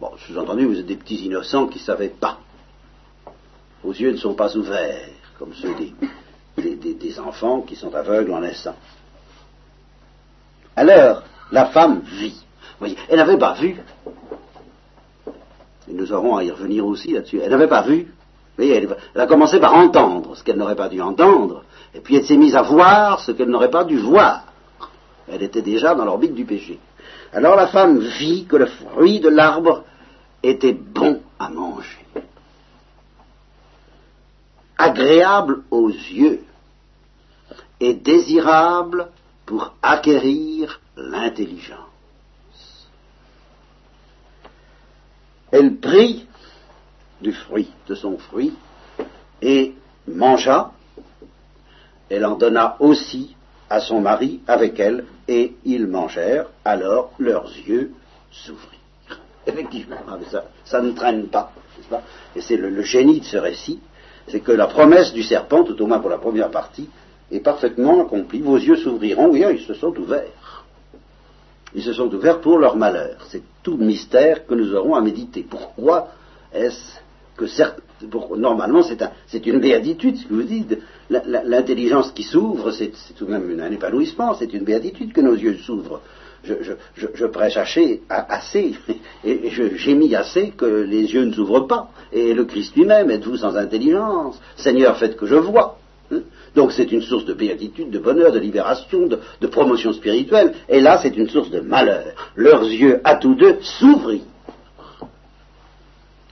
Bon, 0.00 0.10
sous-entendu, 0.18 0.66
vous 0.66 0.80
êtes 0.80 0.86
des 0.86 0.96
petits 0.96 1.24
innocents 1.24 1.66
qui 1.66 1.78
ne 1.78 1.84
savaient 1.84 2.08
pas 2.08 2.40
vos 3.86 3.92
yeux 3.92 4.10
ne 4.10 4.16
sont 4.16 4.34
pas 4.34 4.56
ouverts, 4.56 5.10
comme 5.38 5.54
ceux 5.54 5.72
des, 6.56 7.20
enfants 7.20 7.60
qui 7.60 7.76
sont 7.76 7.94
aveugles 7.94 8.32
en 8.32 8.40
naissant. 8.40 8.74
Alors, 10.74 11.22
la 11.52 11.66
femme 11.66 12.00
vit. 12.00 12.42
Voyez, 12.80 12.96
elle 13.08 13.18
n'avait 13.18 13.38
pas 13.38 13.54
vu. 13.54 13.76
Et 15.88 15.92
nous 15.92 16.12
aurons 16.12 16.36
à 16.36 16.42
y 16.42 16.50
revenir 16.50 16.84
aussi 16.84 17.12
là-dessus. 17.12 17.40
Elle 17.40 17.50
n'avait 17.50 17.68
pas 17.68 17.82
vu. 17.82 18.12
Voyez, 18.56 18.74
elle, 18.74 19.20
a 19.20 19.26
commencé 19.28 19.60
par 19.60 19.74
entendre 19.74 20.34
ce 20.36 20.42
qu'elle 20.42 20.56
n'aurait 20.56 20.74
pas 20.74 20.88
dû 20.88 21.00
entendre, 21.00 21.62
et 21.94 22.00
puis 22.00 22.16
elle 22.16 22.24
s'est 22.24 22.36
mise 22.36 22.56
à 22.56 22.62
voir 22.62 23.20
ce 23.20 23.30
qu'elle 23.30 23.50
n'aurait 23.50 23.70
pas 23.70 23.84
dû 23.84 23.98
voir. 23.98 24.46
Elle 25.28 25.44
était 25.44 25.62
déjà 25.62 25.94
dans 25.94 26.04
l'orbite 26.04 26.34
du 26.34 26.44
péché. 26.44 26.80
Alors 27.32 27.54
la 27.54 27.68
femme 27.68 28.00
vit 28.00 28.46
que 28.46 28.56
le 28.56 28.66
fruit 28.66 29.20
de 29.20 29.28
l'arbre 29.28 29.84
était 30.42 30.72
bon 30.72 31.20
à 31.38 31.50
manger 31.50 32.05
agréable 34.78 35.62
aux 35.70 35.88
yeux 35.88 36.44
et 37.80 37.94
désirable 37.94 39.08
pour 39.44 39.74
acquérir 39.82 40.80
l'intelligence. 40.96 41.78
Elle 45.50 45.76
prit 45.76 46.26
du 47.20 47.32
fruit, 47.32 47.70
de 47.86 47.94
son 47.94 48.18
fruit, 48.18 48.52
et 49.40 49.74
mangea. 50.08 50.72
Elle 52.08 52.24
en 52.24 52.36
donna 52.36 52.76
aussi 52.80 53.34
à 53.68 53.80
son 53.80 54.00
mari 54.00 54.40
avec 54.46 54.78
elle, 54.80 55.06
et 55.28 55.54
ils 55.64 55.86
mangèrent, 55.86 56.48
alors 56.64 57.12
leurs 57.18 57.48
yeux 57.66 57.92
s'ouvrirent. 58.30 58.70
Effectivement, 59.46 59.96
ça, 60.64 60.80
ne 60.80 60.92
traîne 60.92 61.28
pas, 61.28 61.52
pas? 61.90 62.02
Et 62.34 62.40
c'est 62.40 62.56
le 62.56 62.82
génie 62.82 63.20
de 63.20 63.24
ce 63.24 63.36
récit, 63.36 63.80
c'est 64.28 64.40
que 64.40 64.52
la 64.52 64.66
promesse 64.66 65.12
du 65.12 65.22
serpent, 65.22 65.64
tout 65.64 65.80
au 65.80 65.86
moins 65.86 65.98
pour 65.98 66.10
la 66.10 66.18
première 66.18 66.50
partie, 66.50 66.88
est 67.30 67.40
parfaitement 67.40 68.02
accomplie. 68.02 68.40
Vos 68.40 68.56
yeux 68.56 68.76
s'ouvriront, 68.76 69.30
oui, 69.30 69.44
ils 69.52 69.60
se 69.60 69.74
sont 69.74 69.96
ouverts. 69.98 70.64
Ils 71.74 71.82
se 71.82 71.92
sont 71.92 72.12
ouverts 72.12 72.40
pour 72.40 72.58
leur 72.58 72.76
malheur. 72.76 73.26
C'est 73.28 73.42
tout 73.62 73.76
mystère 73.76 74.46
que 74.46 74.54
nous 74.54 74.74
aurons 74.74 74.94
à 74.94 75.00
méditer. 75.00 75.44
Pourquoi 75.48 76.08
est-ce 76.52 76.98
que 77.36 77.46
certes, 77.46 77.80
normalement 78.36 78.82
c'est 78.82 79.46
une 79.46 79.60
béatitude, 79.60 80.16
ce 80.16 80.26
que 80.26 80.34
vous 80.34 80.42
dites, 80.42 80.78
l'intelligence 81.10 82.10
qui 82.12 82.22
s'ouvre, 82.22 82.70
c'est 82.70 82.92
tout 83.16 83.26
de 83.26 83.30
même 83.30 83.60
un 83.60 83.70
épanouissement, 83.70 84.34
c'est 84.34 84.52
une 84.54 84.64
béatitude 84.64 85.12
que 85.12 85.20
nos 85.20 85.34
yeux 85.34 85.58
s'ouvrent 85.58 86.00
je, 86.46 87.26
prêche 87.26 87.56
assez, 87.56 88.00
et 89.24 89.50
je 89.50 89.76
gémis 89.76 90.14
assez 90.14 90.50
que 90.50 90.64
les 90.64 91.12
yeux 91.12 91.24
ne 91.24 91.32
s'ouvrent 91.32 91.66
pas. 91.66 91.90
Et 92.12 92.34
le 92.34 92.44
Christ 92.44 92.74
lui-même, 92.76 93.10
êtes-vous 93.10 93.38
sans 93.38 93.56
intelligence? 93.56 94.40
Seigneur, 94.56 94.96
faites 94.96 95.16
que 95.16 95.26
je 95.26 95.34
vois. 95.34 95.78
Hein? 96.12 96.20
Donc 96.54 96.72
c'est 96.72 96.90
une 96.90 97.02
source 97.02 97.24
de 97.24 97.34
béatitude, 97.34 97.90
de 97.90 97.98
bonheur, 97.98 98.32
de 98.32 98.38
libération, 98.38 99.06
de, 99.06 99.46
promotion 99.46 99.92
spirituelle. 99.92 100.54
Et 100.68 100.80
là, 100.80 100.98
c'est 101.02 101.16
une 101.16 101.28
source 101.28 101.50
de 101.50 101.60
malheur. 101.60 102.14
Leurs 102.34 102.64
yeux, 102.64 103.00
à 103.04 103.16
tous 103.16 103.34
deux, 103.34 103.58
s'ouvrirent. 103.60 104.22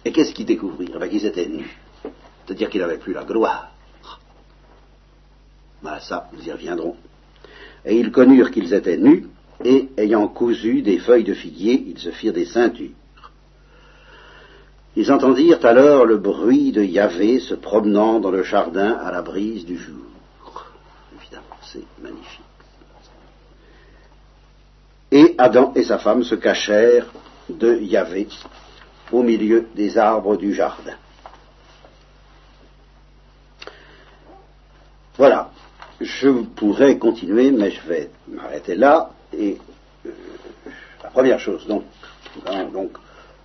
Et 0.04 0.12
qu'est-ce 0.12 0.32
qu'ils 0.32 0.46
découvrirent? 0.46 0.98
Ben, 0.98 1.08
Qu'ils 1.08 1.26
étaient 1.26 1.46
nus. 1.46 1.78
C'est-à-dire 2.44 2.68
qu'ils 2.68 2.80
n'avaient 2.80 2.98
plus 2.98 3.12
la 3.12 3.24
gloire. 3.24 3.70
Ben, 5.82 5.98
ça, 6.00 6.28
nous 6.32 6.46
y 6.46 6.52
reviendrons. 6.52 6.96
Et 7.84 7.98
ils 7.98 8.10
connurent 8.10 8.50
qu'ils 8.50 8.72
étaient 8.72 8.96
nus, 8.96 9.26
et 9.62 9.88
ayant 9.96 10.28
cousu 10.28 10.82
des 10.82 10.98
feuilles 10.98 11.24
de 11.24 11.34
figuier, 11.34 11.84
ils 11.86 11.98
se 11.98 12.10
firent 12.10 12.32
des 12.32 12.46
ceintures. 12.46 12.90
Ils 14.96 15.10
entendirent 15.10 15.64
alors 15.64 16.04
le 16.04 16.16
bruit 16.16 16.70
de 16.72 16.82
Yahvé 16.82 17.40
se 17.40 17.54
promenant 17.54 18.20
dans 18.20 18.30
le 18.30 18.42
jardin 18.42 18.92
à 18.92 19.10
la 19.10 19.22
brise 19.22 19.64
du 19.64 19.76
jour. 19.76 20.66
Évidemment, 21.20 21.58
c'est 21.62 21.84
magnifique. 22.00 22.40
Et 25.10 25.34
Adam 25.38 25.72
et 25.74 25.84
sa 25.84 25.98
femme 25.98 26.24
se 26.24 26.34
cachèrent 26.34 27.06
de 27.48 27.76
Yahvé 27.78 28.28
au 29.12 29.22
milieu 29.22 29.66
des 29.74 29.98
arbres 29.98 30.36
du 30.36 30.54
jardin. 30.54 30.96
Voilà. 35.16 35.50
Je 36.00 36.28
pourrais 36.28 36.98
continuer, 36.98 37.52
mais 37.52 37.70
je 37.70 37.80
vais 37.88 38.10
m'arrêter 38.28 38.74
là. 38.74 39.10
Et 39.38 39.58
euh, 40.06 40.10
la 41.02 41.10
première 41.10 41.38
chose, 41.38 41.66
donc, 41.66 41.84
donc, 42.72 42.90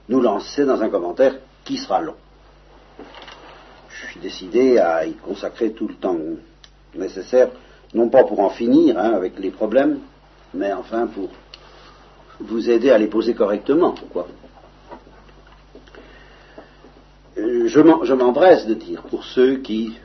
nous 0.08 0.22
lancer 0.22 0.66
dans 0.66 0.82
un 0.82 0.90
commentaire 0.90 1.36
qui 1.64 1.78
sera 1.78 2.02
long. 2.02 2.16
Je 3.90 4.08
suis 4.08 4.20
décidé 4.20 4.78
à 4.78 5.06
y 5.06 5.14
consacrer 5.14 5.72
tout 5.72 5.88
le 5.88 5.96
temps 5.96 6.18
nécessaire, 6.96 7.50
non 7.94 8.10
pas 8.10 8.24
pour 8.24 8.40
en 8.40 8.50
finir 8.50 8.98
hein, 8.98 9.12
avec 9.14 9.38
les 9.40 9.52
problèmes, 9.52 10.00
mais 10.54 10.74
enfin 10.74 11.08
pour 11.08 11.30
vous 12.40 12.70
aider 12.70 12.90
à 12.90 12.98
les 12.98 13.08
poser 13.08 13.34
correctement. 13.34 13.94
Quoi. 14.12 14.28
Euh, 17.38 17.68
je 17.68 18.14
m'empresse 18.14 18.66
de 18.66 18.74
dire, 18.74 19.04
pour 19.04 19.24
ceux 19.24 19.58
qui 19.58 19.98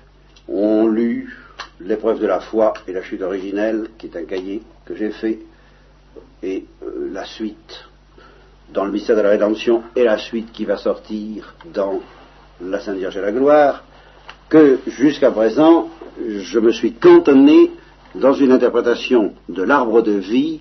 ont 0.49 0.87
lu 0.87 1.37
l'épreuve 1.81 2.21
de 2.21 2.27
la 2.27 2.41
foi 2.41 2.75
et 2.87 2.93
la 2.93 3.03
chute 3.03 3.23
originelle, 3.23 3.89
qui 3.99 4.07
est 4.07 4.17
un 4.17 4.25
cahier 4.25 4.63
que 4.85 4.95
j'ai 4.95 5.11
fait, 5.11 5.39
et 6.43 6.65
euh, 6.83 7.11
la 7.13 7.25
suite 7.25 7.85
dans 8.73 8.85
le 8.85 8.93
mystère 8.93 9.17
de 9.17 9.21
la 9.23 9.31
rédemption 9.31 9.83
et 9.95 10.05
la 10.05 10.19
suite 10.19 10.53
qui 10.53 10.65
va 10.65 10.77
sortir 10.77 11.55
dans 11.73 12.01
la 12.61 12.81
Sainte 12.81 12.97
Vierge 12.97 13.17
et 13.17 13.21
la 13.21 13.33
gloire, 13.33 13.85
que 14.49 14.79
jusqu'à 14.87 15.31
présent, 15.31 15.89
je 16.27 16.59
me 16.59 16.73
suis 16.73 16.93
cantonné 16.93 17.71
dans 18.15 18.33
une 18.33 18.53
interprétation 18.53 19.35
de 19.49 19.63
l'arbre 19.63 20.03
de 20.03 20.13
vie 20.13 20.61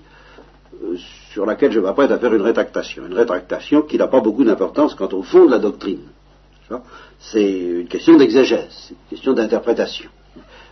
euh, 0.84 0.96
sur 1.32 1.46
laquelle 1.46 1.72
je 1.72 1.80
m'apprête 1.80 2.12
à 2.12 2.18
faire 2.18 2.34
une 2.34 2.42
rétractation. 2.42 3.06
Une 3.06 3.14
rétractation 3.14 3.82
qui 3.84 3.98
n'a 3.98 4.08
pas 4.08 4.22
beaucoup 4.22 4.44
d'importance 4.44 4.96
quant 4.96 5.10
au 5.12 5.24
fond 5.24 5.46
de 5.46 5.52
la 5.52 5.60
doctrine. 5.60 6.02
C'est 7.20 7.52
une 7.52 7.88
question 7.88 8.18
d'exégèse, 8.18 8.92
une 8.92 9.10
question 9.10 9.34
d'interprétation. 9.34 10.10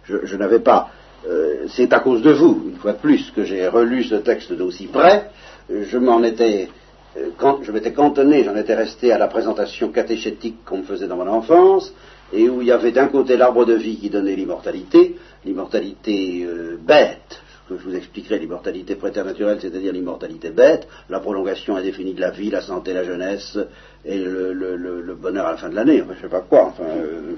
Je, 0.05 0.35
n'avais 0.35 0.59
pas. 0.59 0.89
Euh, 1.27 1.65
c'est 1.67 1.93
à 1.93 1.99
cause 1.99 2.21
de 2.21 2.31
vous, 2.31 2.63
une 2.69 2.77
fois 2.77 2.93
de 2.93 2.97
plus, 2.97 3.31
que 3.31 3.43
j'ai 3.43 3.67
relu 3.67 4.03
ce 4.03 4.15
texte 4.15 4.51
d'aussi 4.53 4.87
près. 4.87 5.29
Je 5.69 5.97
m'en 5.97 6.23
étais. 6.23 6.69
Euh, 7.17 7.29
je 7.61 7.71
m'étais 7.71 7.91
cantonné, 7.91 8.43
j'en 8.43 8.55
étais 8.55 8.73
resté 8.73 9.11
à 9.11 9.17
la 9.17 9.27
présentation 9.27 9.89
catéchétique 9.89 10.63
qu'on 10.65 10.77
me 10.77 10.83
faisait 10.83 11.07
dans 11.07 11.17
mon 11.17 11.27
enfance, 11.27 11.93
et 12.31 12.49
où 12.49 12.61
il 12.61 12.67
y 12.67 12.71
avait 12.71 12.91
d'un 12.91 13.07
côté 13.07 13.35
l'arbre 13.35 13.65
de 13.65 13.73
vie 13.73 13.97
qui 13.97 14.09
donnait 14.09 14.35
l'immortalité, 14.35 15.17
l'immortalité 15.45 16.45
euh, 16.45 16.77
bête, 16.81 17.41
que 17.67 17.77
je 17.77 17.83
vous 17.83 17.95
expliquerai, 17.95 18.39
l'immortalité 18.39 18.95
préternaturelle, 18.95 19.59
c'est-à-dire 19.61 19.93
l'immortalité 19.93 20.49
bête, 20.49 20.87
la 21.09 21.19
prolongation 21.19 21.75
indéfinie 21.75 22.13
de 22.13 22.21
la 22.21 22.31
vie, 22.31 22.49
la 22.49 22.61
santé, 22.61 22.93
la 22.93 23.03
jeunesse, 23.03 23.57
et 24.03 24.17
le, 24.17 25.15
bonheur 25.21 25.45
à 25.45 25.51
la 25.51 25.57
fin 25.57 25.69
de 25.69 25.75
l'année, 25.75 26.03
je 26.15 26.21
sais 26.21 26.29
pas 26.29 26.39
quoi, 26.41 26.67
enfin, 26.67 26.83
euh, 26.83 27.35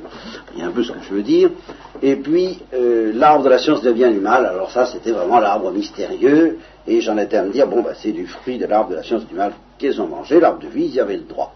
il 0.54 0.62
y 0.62 0.64
a 0.64 0.68
un 0.68 0.72
peu 0.72 0.84
ce 0.84 0.94
que 0.94 1.00
je 1.10 1.14
veux 1.14 1.22
dire. 1.22 1.50
Et 2.02 2.16
puis, 2.16 2.60
euh, 2.74 3.12
l'arbre 3.14 3.44
de 3.44 3.50
la 3.50 3.60
science 3.60 3.82
devient 3.82 4.10
du 4.12 4.20
mal, 4.20 4.46
alors 4.46 4.72
ça, 4.72 4.86
c'était 4.86 5.12
vraiment 5.12 5.40
l'arbre 5.40 5.72
mystérieux, 5.72 6.60
et 6.88 7.02
j'en 7.02 7.18
étais 7.18 7.38
à 7.38 7.44
me 7.44 7.52
dire, 7.52 7.68
bon, 7.68 7.82
bah, 7.82 7.94
c'est 7.96 8.14
du 8.14 8.26
fruit 8.26 8.58
de 8.58 8.66
l'arbre 8.66 8.92
de 8.92 8.96
la 8.96 9.04
science 9.04 9.28
du 9.28 9.36
mal 9.36 9.54
qu'ils 9.78 10.02
ont 10.02 10.08
mangé, 10.08 10.40
l'arbre 10.40 10.60
de 10.60 10.68
vie, 10.68 10.86
ils 10.86 10.96
y 10.96 11.00
avaient 11.02 11.18
le 11.18 11.24
droit. 11.24 11.54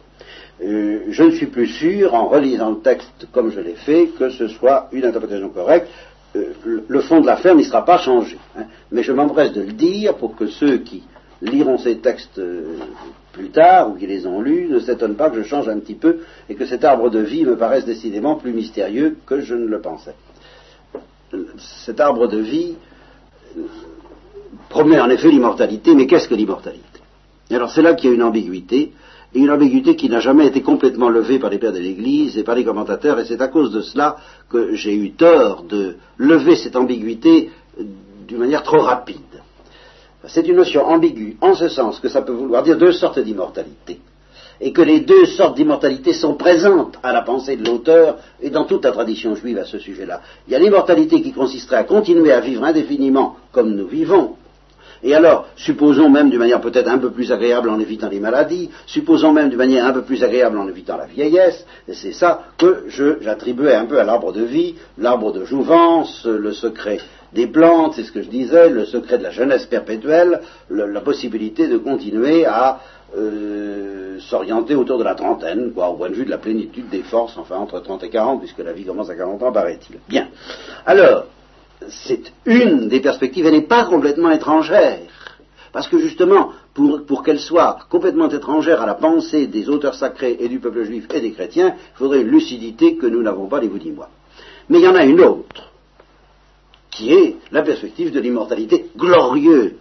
Euh, 0.62 1.06
je 1.10 1.24
ne 1.24 1.32
suis 1.32 1.46
plus 1.46 1.68
sûr, 1.68 2.14
en 2.14 2.28
relisant 2.28 2.72
le 2.72 2.80
texte 2.80 3.28
comme 3.32 3.52
je 3.52 3.62
l'ai 3.62 3.76
fait, 3.76 4.08
que 4.20 4.30
ce 4.30 4.48
soit 4.50 4.90
une 4.92 5.06
interprétation 5.06 5.50
correcte. 5.50 5.88
le 6.34 7.02
fond 7.02 7.22
de 7.22 7.28
l'affaire 7.28 7.56
n'y 7.56 7.64
sera 7.64 7.86
pas 7.86 7.98
changé. 8.00 8.38
Hein. 8.58 8.66
mais 8.92 9.04
je 9.04 9.12
m'empresse 9.14 9.54
de 9.54 9.62
le 9.62 9.72
dire 9.72 10.16
pour 10.16 10.36
que 10.36 10.48
ceux 10.48 10.80
qui 10.80 11.04
liront 11.42 11.78
ces 11.78 11.98
textes 11.98 12.42
plus 13.38 13.50
tard, 13.50 13.90
ou 13.90 13.94
qui 14.00 14.08
les 14.08 14.26
ont 14.26 14.42
lus, 14.42 14.68
ne 14.68 14.80
s'étonnent 14.80 15.16
pas 15.16 15.30
que 15.30 15.38
je 15.42 15.48
change 15.48 15.70
un 15.70 15.80
petit 15.80 15.94
peu 15.94 16.12
et 16.50 16.56
que 16.56 16.66
cet 16.66 16.84
arbre 16.84 17.10
de 17.10 17.20
vie 17.20 17.46
me 17.46 17.56
paraisse 17.56 17.86
décidément 17.86 18.36
plus 18.36 18.54
mystérieux 18.54 19.18
que 19.26 19.42
je 19.42 19.56
ne 19.56 19.68
le 19.68 19.80
pensais. 19.80 20.16
Cet 21.86 22.00
arbre 22.00 22.28
de 22.28 22.40
vie 22.40 22.76
promet 24.70 25.00
en 25.00 25.10
effet 25.10 25.30
l'immortalité, 25.30 25.94
mais 25.94 26.08
qu'est-ce 26.08 26.28
que 26.28 26.36
l'immortalité? 26.36 27.00
Alors 27.52 27.72
c'est 27.72 27.82
là 27.82 27.94
qu'il 27.94 28.10
y 28.10 28.14
a 28.14 28.16
une 28.16 28.24
ambiguïté, 28.24 28.94
et 29.34 29.40
une 29.40 29.52
ambiguïté 29.52 29.96
qui 29.96 30.10
n'a 30.10 30.20
jamais 30.20 30.48
été 30.48 30.62
complètement 30.62 31.10
levée 31.10 31.38
par 31.38 31.50
les 31.50 31.60
pères 31.60 31.74
de 31.74 31.80
l'Église 31.80 32.38
et 32.38 32.44
par 32.44 32.56
les 32.56 32.64
commentateurs, 32.64 33.20
et 33.20 33.26
c'est 33.26 33.42
à 33.42 33.50
cause 33.50 33.72
de 33.72 33.82
cela 33.82 34.18
que 34.50 34.74
j'ai 34.74 34.96
eu 34.96 35.12
tort 35.12 35.64
de 35.64 35.98
lever 36.18 36.56
cette 36.56 36.76
ambiguïté 36.76 37.50
d'une 38.28 38.40
manière 38.40 38.64
trop 38.64 38.80
rapide. 38.80 39.27
C'est 40.26 40.48
une 40.48 40.56
notion 40.56 40.86
ambiguë, 40.86 41.38
en 41.42 41.54
ce 41.54 41.70
sens 41.70 42.00
que 42.00 42.10
ça 42.10 42.22
peut 42.22 42.34
vouloir 42.34 42.64
dire 42.64 42.78
deux 42.78 42.92
sortes 42.92 43.20
d'immortalité, 43.20 44.00
et 44.60 44.74
que 44.74 44.82
les 44.82 45.02
deux 45.02 45.26
sortes 45.26 45.56
d'immortalité 45.56 46.14
sont 46.14 46.34
présentes 46.34 46.98
à 47.04 47.14
la 47.14 47.22
pensée 47.22 47.56
de 47.56 47.66
l'auteur 47.66 48.18
et 48.42 48.50
dans 48.50 48.66
toute 48.66 48.84
la 48.84 48.92
tradition 48.92 49.36
juive 49.36 49.60
à 49.60 49.66
ce 49.66 49.78
sujet-là. 49.78 50.22
Il 50.48 50.54
y 50.54 50.56
a 50.56 50.60
l'immortalité 50.60 51.22
qui 51.22 51.34
consisterait 51.34 51.78
à 51.78 51.84
continuer 51.84 52.32
à 52.32 52.40
vivre 52.40 52.64
indéfiniment 52.64 53.36
comme 53.52 53.76
nous 53.76 53.88
vivons, 53.88 54.36
et 55.04 55.14
alors, 55.14 55.48
supposons 55.56 56.10
même 56.10 56.30
d'une 56.30 56.40
manière 56.40 56.62
peut-être 56.62 56.90
un 56.90 56.98
peu 56.98 57.12
plus 57.12 57.32
agréable 57.32 57.70
en 57.70 57.80
évitant 57.80 58.10
les 58.10 58.20
maladies, 58.20 58.70
supposons 58.86 59.32
même 59.32 59.50
d'une 59.50 59.58
manière 59.58 59.86
un 59.86 59.94
peu 59.94 60.02
plus 60.02 60.24
agréable 60.24 60.58
en 60.58 60.68
évitant 60.68 60.98
la 60.98 61.06
vieillesse, 61.06 61.66
et 61.88 61.94
c'est 61.94 62.14
ça 62.14 62.46
que 62.58 62.86
j'attribuais 63.22 63.76
un 63.76 63.86
peu 63.86 64.00
à 64.00 64.04
l'arbre 64.04 64.32
de 64.34 64.44
vie, 64.44 64.76
l'arbre 64.98 65.32
de 65.32 65.46
jouvence, 65.46 66.26
le 66.26 66.52
secret 66.52 67.00
des 67.34 67.48
plantes, 67.48 67.94
c'est 67.96 68.04
ce 68.04 68.12
que 68.12 68.22
je 68.22 68.30
disais, 68.30 68.70
le 68.70 68.86
secret 68.86 69.18
de 69.18 69.24
la 69.24 69.32
jeunesse 69.32 69.66
perpétuelle, 69.66 70.42
la 70.70 71.02
possibilité 71.02 71.68
de 71.68 71.78
continuer 71.78 72.46
à 72.46 72.80
euh, 73.16 74.20
s'orienter 74.20 74.76
autour 74.76 74.98
de 74.98 75.04
la 75.04 75.16
trentaine, 75.16 75.72
quoi, 75.74 75.90
au 75.90 75.96
point 75.96 76.10
de 76.10 76.16
vue 76.16 76.26
de 76.26 76.30
la 76.30 76.38
plénitude 76.38 76.90
des 76.90 77.04
forces, 77.04 77.38
enfin 77.38 77.58
entre 77.58 77.80
30 77.80 78.04
et 78.04 78.10
40, 78.10 78.40
puisque 78.40 78.60
la 78.60 78.74
vie 78.74 78.86
commence 78.86 79.10
à 79.10 79.16
40 79.16 79.44
ans, 79.44 79.52
paraît-il. 79.52 79.98
Bien. 80.10 80.28
Alors, 80.86 81.26
c'est 81.88 82.32
une 82.46 82.88
des 82.88 83.00
perspectives, 83.00 83.46
elle 83.46 83.54
n'est 83.54 83.62
pas 83.62 83.86
complètement 83.86 84.32
étrangère. 84.32 85.00
Parce 85.72 85.88
que 85.88 86.00
justement, 86.00 86.52
pour, 86.74 87.24
qu'elle 87.24 87.40
soit 87.40 87.78
complètement 87.90 88.30
étrangère 88.30 88.82
à 88.82 88.86
la 88.86 88.96
pensée 88.96 89.48
des 89.48 89.70
auteurs 89.70 89.96
sacrés 89.96 90.38
et 90.40 90.48
du 90.48 90.60
peuple 90.60 90.84
juif 90.84 91.08
et 91.14 91.22
des 91.22 91.32
chrétiens, 91.32 91.76
il 91.78 91.98
faudrait 91.98 92.22
une 92.22 92.30
lucidité 92.30 92.96
que 92.96 93.06
nous 93.06 93.22
n'avons 93.22 93.48
pas, 93.48 93.60
les 93.60 93.68
vous 93.68 93.78
dis 93.78 93.92
moi. 93.92 94.10
Mais 94.70 94.80
il 94.80 94.84
y 94.84 94.88
en 94.88 94.96
a 94.96 95.06
une 95.06 95.22
autre, 95.22 95.72
qui 96.98 97.14
est 97.14 97.36
la 97.52 97.62
perspective 97.62 98.12
de 98.12 98.20
l'immortalité 98.20 98.90
glorieuse. 98.98 99.74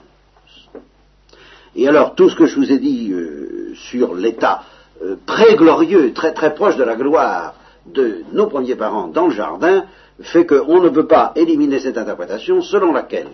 Et 1.74 1.88
alors, 1.88 2.14
tout 2.14 2.28
ce 2.28 2.36
que 2.36 2.44
je 2.44 2.56
vous 2.56 2.70
ai 2.70 2.78
dit 2.78 3.10
euh, 3.10 3.74
sur 3.74 4.14
l'état 4.14 4.64
euh, 5.02 5.16
très 5.24 5.56
glorieux, 5.56 6.12
très 6.12 6.34
très 6.34 6.54
proche 6.54 6.76
de 6.76 6.84
la 6.84 6.94
gloire 6.94 7.54
de 7.86 8.22
nos 8.32 8.48
premiers 8.48 8.74
parents 8.74 9.08
dans 9.08 9.28
le 9.28 9.34
jardin, 9.34 9.86
fait 10.20 10.44
qu'on 10.44 10.82
ne 10.82 10.90
peut 10.90 11.06
pas 11.06 11.32
éliminer 11.36 11.78
cette 11.78 11.96
interprétation 11.96 12.60
selon 12.60 12.92
laquelle, 12.92 13.28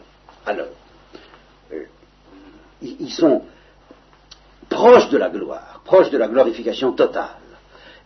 alors, 0.46 0.66
euh, 1.72 1.82
ils 2.82 3.10
sont 3.10 3.42
proches 4.68 5.08
de 5.08 5.18
la 5.18 5.28
gloire, 5.28 5.82
proches 5.84 6.10
de 6.10 6.18
la 6.18 6.28
glorification 6.28 6.92
totale. 6.92 7.40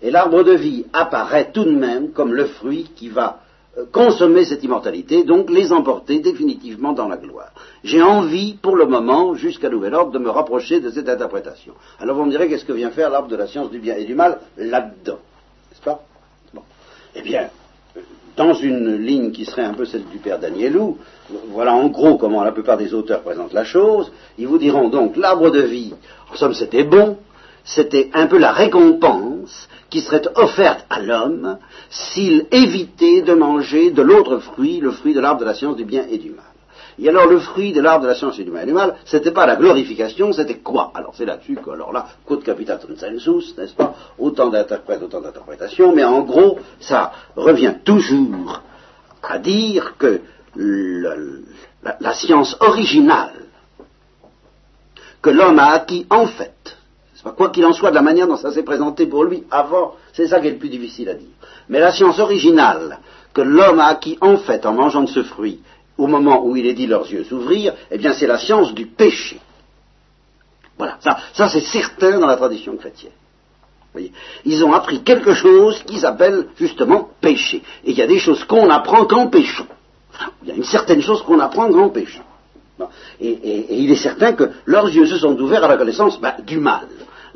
Et 0.00 0.10
l'arbre 0.10 0.42
de 0.42 0.52
vie 0.52 0.86
apparaît 0.94 1.50
tout 1.52 1.64
de 1.64 1.70
même 1.70 2.12
comme 2.12 2.32
le 2.32 2.46
fruit 2.46 2.90
qui 2.96 3.10
va 3.10 3.40
consommer 3.92 4.44
cette 4.44 4.64
immortalité, 4.64 5.24
donc 5.24 5.50
les 5.50 5.72
emporter 5.72 6.20
définitivement 6.20 6.92
dans 6.92 7.08
la 7.08 7.16
gloire. 7.16 7.52
J'ai 7.84 8.02
envie, 8.02 8.54
pour 8.54 8.76
le 8.76 8.86
moment, 8.86 9.34
jusqu'à 9.34 9.68
nouvel 9.68 9.94
ordre, 9.94 10.12
de 10.12 10.18
me 10.18 10.30
rapprocher 10.30 10.80
de 10.80 10.90
cette 10.90 11.08
interprétation. 11.08 11.74
Alors 12.00 12.16
vous 12.16 12.24
me 12.24 12.30
direz, 12.30 12.48
qu'est-ce 12.48 12.64
que 12.64 12.72
vient 12.72 12.90
faire 12.90 13.10
l'arbre 13.10 13.28
de 13.28 13.36
la 13.36 13.46
science 13.46 13.70
du 13.70 13.78
bien 13.78 13.96
et 13.96 14.04
du 14.04 14.14
mal 14.14 14.40
là-dedans 14.56 15.18
N'est-ce 15.70 15.82
pas? 15.82 16.00
Eh 17.14 17.22
bien, 17.22 17.48
dans 18.36 18.52
une 18.52 18.96
ligne 18.96 19.32
qui 19.32 19.44
serait 19.46 19.64
un 19.64 19.72
peu 19.72 19.86
celle 19.86 20.04
du 20.04 20.18
père 20.18 20.38
Danielou, 20.38 20.98
voilà 21.48 21.74
en 21.74 21.88
gros 21.88 22.18
comment 22.18 22.44
la 22.44 22.52
plupart 22.52 22.76
des 22.76 22.92
auteurs 22.92 23.22
présentent 23.22 23.54
la 23.54 23.64
chose, 23.64 24.12
ils 24.38 24.46
vous 24.46 24.58
diront 24.58 24.88
donc 24.88 25.16
l'arbre 25.16 25.50
de 25.50 25.62
vie, 25.62 25.94
en 26.30 26.36
somme 26.36 26.52
c'était 26.52 26.84
bon, 26.84 27.16
c'était 27.66 28.10
un 28.14 28.26
peu 28.28 28.38
la 28.38 28.52
récompense 28.52 29.68
qui 29.90 30.00
serait 30.00 30.22
offerte 30.36 30.86
à 30.88 31.00
l'homme 31.00 31.58
s'il 31.90 32.46
évitait 32.50 33.22
de 33.22 33.34
manger 33.34 33.90
de 33.90 34.02
l'autre 34.02 34.38
fruit, 34.38 34.80
le 34.80 34.92
fruit 34.92 35.14
de 35.14 35.20
l'arbre 35.20 35.40
de 35.40 35.44
la 35.44 35.54
science 35.54 35.76
du 35.76 35.84
bien 35.84 36.06
et 36.08 36.18
du 36.18 36.30
mal. 36.30 36.44
Et 36.98 37.08
alors 37.08 37.26
le 37.26 37.38
fruit 37.38 37.72
de 37.72 37.80
l'arbre 37.80 38.04
de 38.04 38.08
la 38.08 38.14
science 38.14 38.36
du 38.36 38.44
bien 38.44 38.62
et 38.62 38.66
du 38.66 38.72
mal, 38.72 38.96
c'était 39.04 39.32
pas 39.32 39.46
la 39.46 39.56
glorification, 39.56 40.32
c'était 40.32 40.58
quoi? 40.58 40.92
Alors 40.94 41.12
c'est 41.14 41.26
là-dessus 41.26 41.56
que, 41.56 41.70
alors 41.70 41.92
là, 41.92 42.06
quod 42.24 42.42
capitatum 42.42 42.96
sensus, 42.96 43.54
n'est-ce 43.58 43.74
pas? 43.74 43.94
Autant 44.18 44.48
d'interprètes, 44.48 45.02
autant 45.02 45.20
d'interprétations, 45.20 45.94
mais 45.94 46.04
en 46.04 46.22
gros, 46.22 46.58
ça 46.80 47.12
revient 47.34 47.74
toujours 47.84 48.62
à 49.22 49.38
dire 49.38 49.96
que 49.98 50.20
la 51.82 52.14
science 52.14 52.56
originale 52.60 53.42
que 55.20 55.30
l'homme 55.30 55.58
a 55.58 55.72
acquis 55.72 56.06
en 56.08 56.26
fait. 56.26 56.76
Quoi 57.32 57.50
qu'il 57.50 57.64
en 57.64 57.72
soit 57.72 57.90
de 57.90 57.94
la 57.94 58.02
manière 58.02 58.26
dont 58.26 58.36
ça 58.36 58.52
s'est 58.52 58.62
présenté 58.62 59.06
pour 59.06 59.24
lui 59.24 59.44
avant, 59.50 59.94
c'est 60.12 60.28
ça 60.28 60.40
qui 60.40 60.48
est 60.48 60.52
le 60.52 60.58
plus 60.58 60.68
difficile 60.68 61.08
à 61.08 61.14
dire. 61.14 61.28
Mais 61.68 61.80
la 61.80 61.92
science 61.92 62.18
originale 62.18 62.98
que 63.34 63.40
l'homme 63.40 63.80
a 63.80 63.86
acquis 63.86 64.16
en 64.20 64.36
fait 64.36 64.64
en 64.64 64.72
mangeant 64.72 65.02
de 65.02 65.08
ce 65.08 65.22
fruit, 65.22 65.60
au 65.98 66.06
moment 66.06 66.44
où 66.44 66.56
il 66.56 66.66
est 66.66 66.74
dit 66.74 66.86
leurs 66.86 67.10
yeux 67.10 67.24
s'ouvrir, 67.24 67.74
eh 67.90 67.98
bien 67.98 68.12
c'est 68.12 68.26
la 68.26 68.38
science 68.38 68.74
du 68.74 68.86
péché. 68.86 69.40
Voilà, 70.78 70.98
ça, 71.00 71.48
c'est 71.48 71.64
certain 71.64 72.18
dans 72.18 72.26
la 72.26 72.36
tradition 72.36 72.76
chrétienne. 72.76 73.12
Ils 74.44 74.62
ont 74.62 74.74
appris 74.74 75.02
quelque 75.02 75.32
chose 75.32 75.82
qui 75.86 75.98
s'appelle 75.98 76.48
justement 76.56 77.08
péché. 77.20 77.62
Et 77.82 77.92
il 77.92 77.96
y 77.96 78.02
a 78.02 78.06
des 78.06 78.18
choses 78.18 78.44
qu'on 78.44 78.68
apprend 78.68 79.06
qu'en 79.06 79.28
péchant. 79.28 79.66
Il 80.42 80.48
y 80.48 80.52
a 80.52 80.54
une 80.54 80.64
certaine 80.64 81.00
chose 81.00 81.22
qu'on 81.22 81.40
apprend 81.40 81.70
qu'en 81.70 81.88
péchant. 81.88 82.24
Et, 83.20 83.82
il 83.82 83.90
est 83.90 83.96
certain 83.96 84.34
que 84.34 84.50
leurs 84.66 84.88
yeux 84.88 85.06
se 85.06 85.16
sont 85.16 85.38
ouverts 85.40 85.64
à 85.64 85.68
la 85.68 85.78
connaissance 85.78 86.20
ben, 86.20 86.34
du 86.46 86.58
mal. 86.58 86.86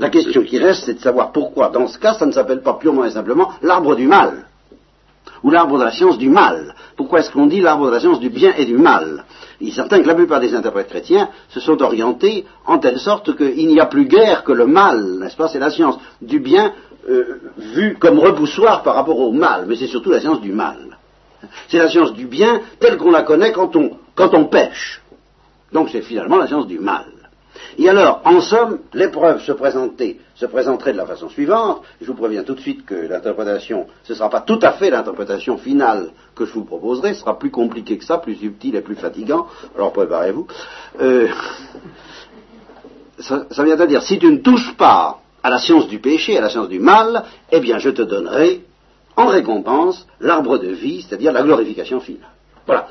La 0.01 0.09
question 0.09 0.43
qui 0.43 0.59
reste, 0.59 0.85
c'est 0.87 0.95
de 0.95 1.01
savoir 1.01 1.31
pourquoi, 1.31 1.69
dans 1.69 1.87
ce 1.87 1.99
cas, 1.99 2.15
ça 2.15 2.25
ne 2.25 2.33
s'appelle 2.33 2.63
pas 2.63 2.73
purement 2.73 3.05
et 3.05 3.11
simplement 3.11 3.53
l'arbre 3.61 3.95
du 3.95 4.07
mal, 4.07 4.47
ou 5.43 5.51
l'arbre 5.51 5.79
de 5.79 5.85
la 5.85 5.93
science 5.93 6.17
du 6.17 6.31
mal. 6.31 6.75
Pourquoi 6.97 7.21
est-ce 7.21 7.31
qu'on 7.31 7.47
dit 7.47 7.61
l'arbre 7.61 7.85
de 7.85 7.91
la 7.91 8.01
science 8.01 8.19
du 8.19 8.31
bien 8.31 8.55
et 8.57 8.65
du 8.65 8.79
mal? 8.79 9.27
Il 9.61 9.69
est 9.69 9.73
certain 9.73 10.01
que 10.01 10.09
la 10.09 10.15
plupart 10.15 10.41
des 10.41 10.55
interprètes 10.55 10.89
chrétiens 10.89 11.29
se 11.51 11.61
sont 11.61 11.83
orientés 11.83 12.47
en 12.65 12.79
telle 12.79 12.99
sorte 12.99 13.37
qu'il 13.37 13.69
n'y 13.69 13.79
a 13.79 13.85
plus 13.85 14.07
guère 14.07 14.43
que 14.43 14.53
le 14.53 14.67
mal, 14.67 15.19
n'est-ce 15.19 15.37
pas? 15.37 15.49
C'est 15.49 15.59
la 15.59 15.71
science 15.71 15.99
du 16.23 16.41
bien 16.41 16.73
euh, 17.07 17.39
vue 17.59 17.99
comme 18.01 18.19
repoussoir 18.21 18.83
par 18.83 18.95
rapport 18.95 19.19
au 19.19 19.33
mal, 19.33 19.67
mais 19.69 19.77
c'est 19.77 19.87
surtout 19.87 20.11
la 20.11 20.21
science 20.21 20.41
du 20.41 20.53
mal. 20.53 20.97
C'est 21.69 21.79
la 21.79 21.91
science 21.91 22.15
du 22.15 22.25
bien 22.25 22.63
telle 22.79 22.97
qu'on 22.97 23.11
la 23.11 23.23
connaît 23.23 23.53
quand 23.53 23.77
on, 23.77 23.99
quand 24.15 24.33
on 24.33 24.47
pêche. 24.47 25.03
Donc 25.75 25.91
c'est 25.91 26.01
finalement 26.01 26.39
la 26.39 26.47
science 26.47 26.67
du 26.67 26.79
mal. 26.79 27.05
Et 27.79 27.89
alors, 27.89 28.21
en 28.25 28.41
somme, 28.41 28.81
l'épreuve 28.93 29.41
se, 29.41 29.53
se 30.35 30.47
présenterait 30.47 30.93
de 30.93 30.97
la 30.97 31.07
façon 31.07 31.29
suivante. 31.29 31.83
Je 32.01 32.07
vous 32.07 32.15
préviens 32.15 32.43
tout 32.43 32.55
de 32.55 32.61
suite 32.61 32.85
que 32.85 32.95
l'interprétation, 32.95 33.87
ce 34.05 34.13
ne 34.13 34.19
sera 34.19 34.31
pas 34.31 34.41
tout 34.41 34.59
à 34.63 34.73
fait 34.73 34.91
l'interprétation 34.91 35.57
finale 35.57 36.11
que 36.35 36.45
je 36.45 36.53
vous 36.53 36.65
proposerai, 36.65 37.15
ce 37.15 37.21
sera 37.21 37.39
plus 37.39 37.51
compliqué 37.51 37.97
que 37.99 38.05
ça, 38.05 38.19
plus 38.19 38.37
subtil 38.37 38.77
et 38.77 38.81
plus 38.81 38.97
fatigant. 38.97 39.47
Alors 39.77 39.93
préparez-vous. 39.93 40.47
Euh, 41.01 41.29
ça, 43.19 43.47
ça 43.51 43.65
vient 43.65 43.79
à 43.79 43.87
dire, 43.87 44.03
si 44.03 44.19
tu 44.19 44.27
ne 44.27 44.39
touches 44.39 44.75
pas 44.77 45.21
à 45.43 45.51
la 45.51 45.59
science 45.59 45.89
du 45.89 45.99
péché, 45.99 46.37
à 46.37 46.41
la 46.41 46.51
science 46.51 46.69
du 46.69 46.81
mal, 46.81 47.25
eh 47.51 47.61
bien 47.61 47.79
je 47.79 47.91
te 47.91 48.03
donnerai 48.03 48.65
en 49.17 49.27
récompense 49.27 50.07
l'arbre 50.21 50.59
de 50.59 50.69
vie, 50.69 51.03
c'est-à-dire 51.03 51.33
la 51.33 51.43
glorification 51.43 52.01
finale. 52.01 52.31
Voilà, 52.67 52.89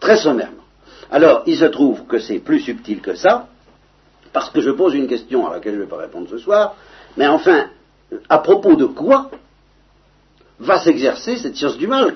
très 0.00 0.16
sommairement. 0.16 0.62
Alors, 1.10 1.42
il 1.46 1.56
se 1.56 1.64
trouve 1.64 2.04
que 2.06 2.18
c'est 2.18 2.38
plus 2.38 2.60
subtil 2.60 3.00
que 3.00 3.14
ça, 3.14 3.48
parce 4.38 4.50
que 4.50 4.60
je 4.60 4.70
pose 4.70 4.94
une 4.94 5.08
question 5.08 5.48
à 5.48 5.54
laquelle 5.54 5.72
je 5.72 5.78
ne 5.78 5.82
vais 5.82 5.90
pas 5.90 5.96
répondre 5.96 6.28
ce 6.30 6.38
soir, 6.38 6.76
mais 7.16 7.26
enfin, 7.26 7.64
à 8.28 8.38
propos 8.38 8.76
de 8.76 8.84
quoi 8.84 9.30
va 10.60 10.78
s'exercer 10.78 11.38
cette 11.38 11.56
science 11.56 11.76
du 11.76 11.88
mal? 11.88 12.14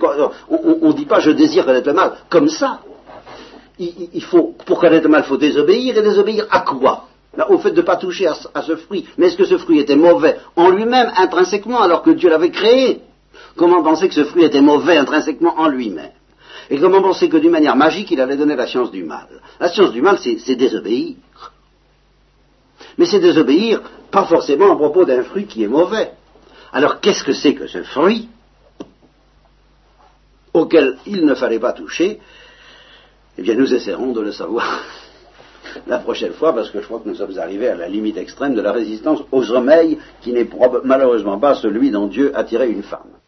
On 0.48 0.88
ne 0.88 0.92
dit 0.92 1.04
pas 1.04 1.18
je 1.18 1.32
désire 1.32 1.64
connaître 1.64 1.88
le 1.88 1.94
mal 1.94 2.12
comme 2.28 2.48
ça. 2.48 2.78
Il, 3.80 4.22
faut, 4.22 4.54
pour 4.66 4.78
connaître 4.78 5.02
le 5.02 5.10
mal, 5.10 5.22
il 5.24 5.28
faut 5.28 5.36
désobéir, 5.36 5.98
et 5.98 6.02
désobéir 6.02 6.46
à 6.48 6.60
quoi? 6.60 7.08
Au 7.48 7.58
fait 7.58 7.72
de 7.72 7.80
ne 7.80 7.82
pas 7.82 7.96
toucher 7.96 8.28
à, 8.28 8.34
à 8.54 8.62
ce 8.62 8.76
fruit. 8.76 9.04
Mais 9.18 9.26
est-ce 9.26 9.36
que 9.36 9.44
ce 9.44 9.58
fruit 9.58 9.80
était 9.80 9.96
mauvais 9.96 10.36
en 10.54 10.70
lui-même, 10.70 11.10
intrinsèquement, 11.16 11.80
alors 11.80 12.02
que 12.04 12.10
Dieu 12.10 12.30
l'avait 12.30 12.50
créé? 12.50 13.00
Comment 13.56 13.82
penser 13.82 14.06
que 14.06 14.14
ce 14.14 14.22
fruit 14.22 14.44
était 14.44 14.60
mauvais 14.60 14.96
intrinsèquement 14.96 15.54
en 15.58 15.66
lui-même? 15.66 16.12
Et 16.70 16.78
comment 16.78 17.02
penser 17.02 17.28
que 17.28 17.36
d'une 17.38 17.50
manière 17.50 17.74
magique, 17.74 18.12
il 18.12 18.20
allait 18.20 18.36
donner 18.36 18.54
la 18.54 18.68
science 18.68 18.92
du 18.92 19.02
mal? 19.02 19.26
La 19.58 19.68
science 19.68 19.90
du 19.90 20.00
mal, 20.00 20.18
c'est 20.18 20.54
désobéir. 20.54 21.16
Mais 22.98 23.06
c'est 23.06 23.20
désobéir, 23.20 23.80
pas 24.10 24.24
forcément 24.24 24.72
à 24.72 24.76
propos 24.76 25.04
d'un 25.04 25.22
fruit 25.22 25.46
qui 25.46 25.62
est 25.64 25.68
mauvais. 25.68 26.12
Alors 26.72 27.00
qu'est-ce 27.00 27.24
que 27.24 27.32
c'est 27.32 27.54
que 27.54 27.66
ce 27.66 27.82
fruit 27.82 28.28
auquel 30.52 30.98
il 31.06 31.24
ne 31.24 31.34
fallait 31.34 31.58
pas 31.58 31.72
toucher? 31.72 32.20
Eh 33.38 33.42
bien, 33.42 33.54
nous 33.54 33.72
essaierons 33.72 34.12
de 34.12 34.20
le 34.20 34.32
savoir 34.32 34.84
la 35.86 35.98
prochaine 35.98 36.32
fois, 36.32 36.54
parce 36.54 36.70
que 36.70 36.80
je 36.80 36.86
crois 36.86 37.00
que 37.00 37.08
nous 37.08 37.14
sommes 37.14 37.38
arrivés 37.38 37.68
à 37.68 37.74
la 37.74 37.88
limite 37.88 38.18
extrême 38.18 38.54
de 38.54 38.60
la 38.60 38.72
résistance 38.72 39.20
au 39.32 39.42
sommeil, 39.42 39.98
qui 40.20 40.32
n'est 40.32 40.48
malheureusement 40.84 41.38
pas 41.38 41.54
celui 41.54 41.90
dont 41.90 42.06
Dieu 42.06 42.32
a 42.36 42.44
tiré 42.44 42.68
une 42.68 42.82
femme. 42.82 43.21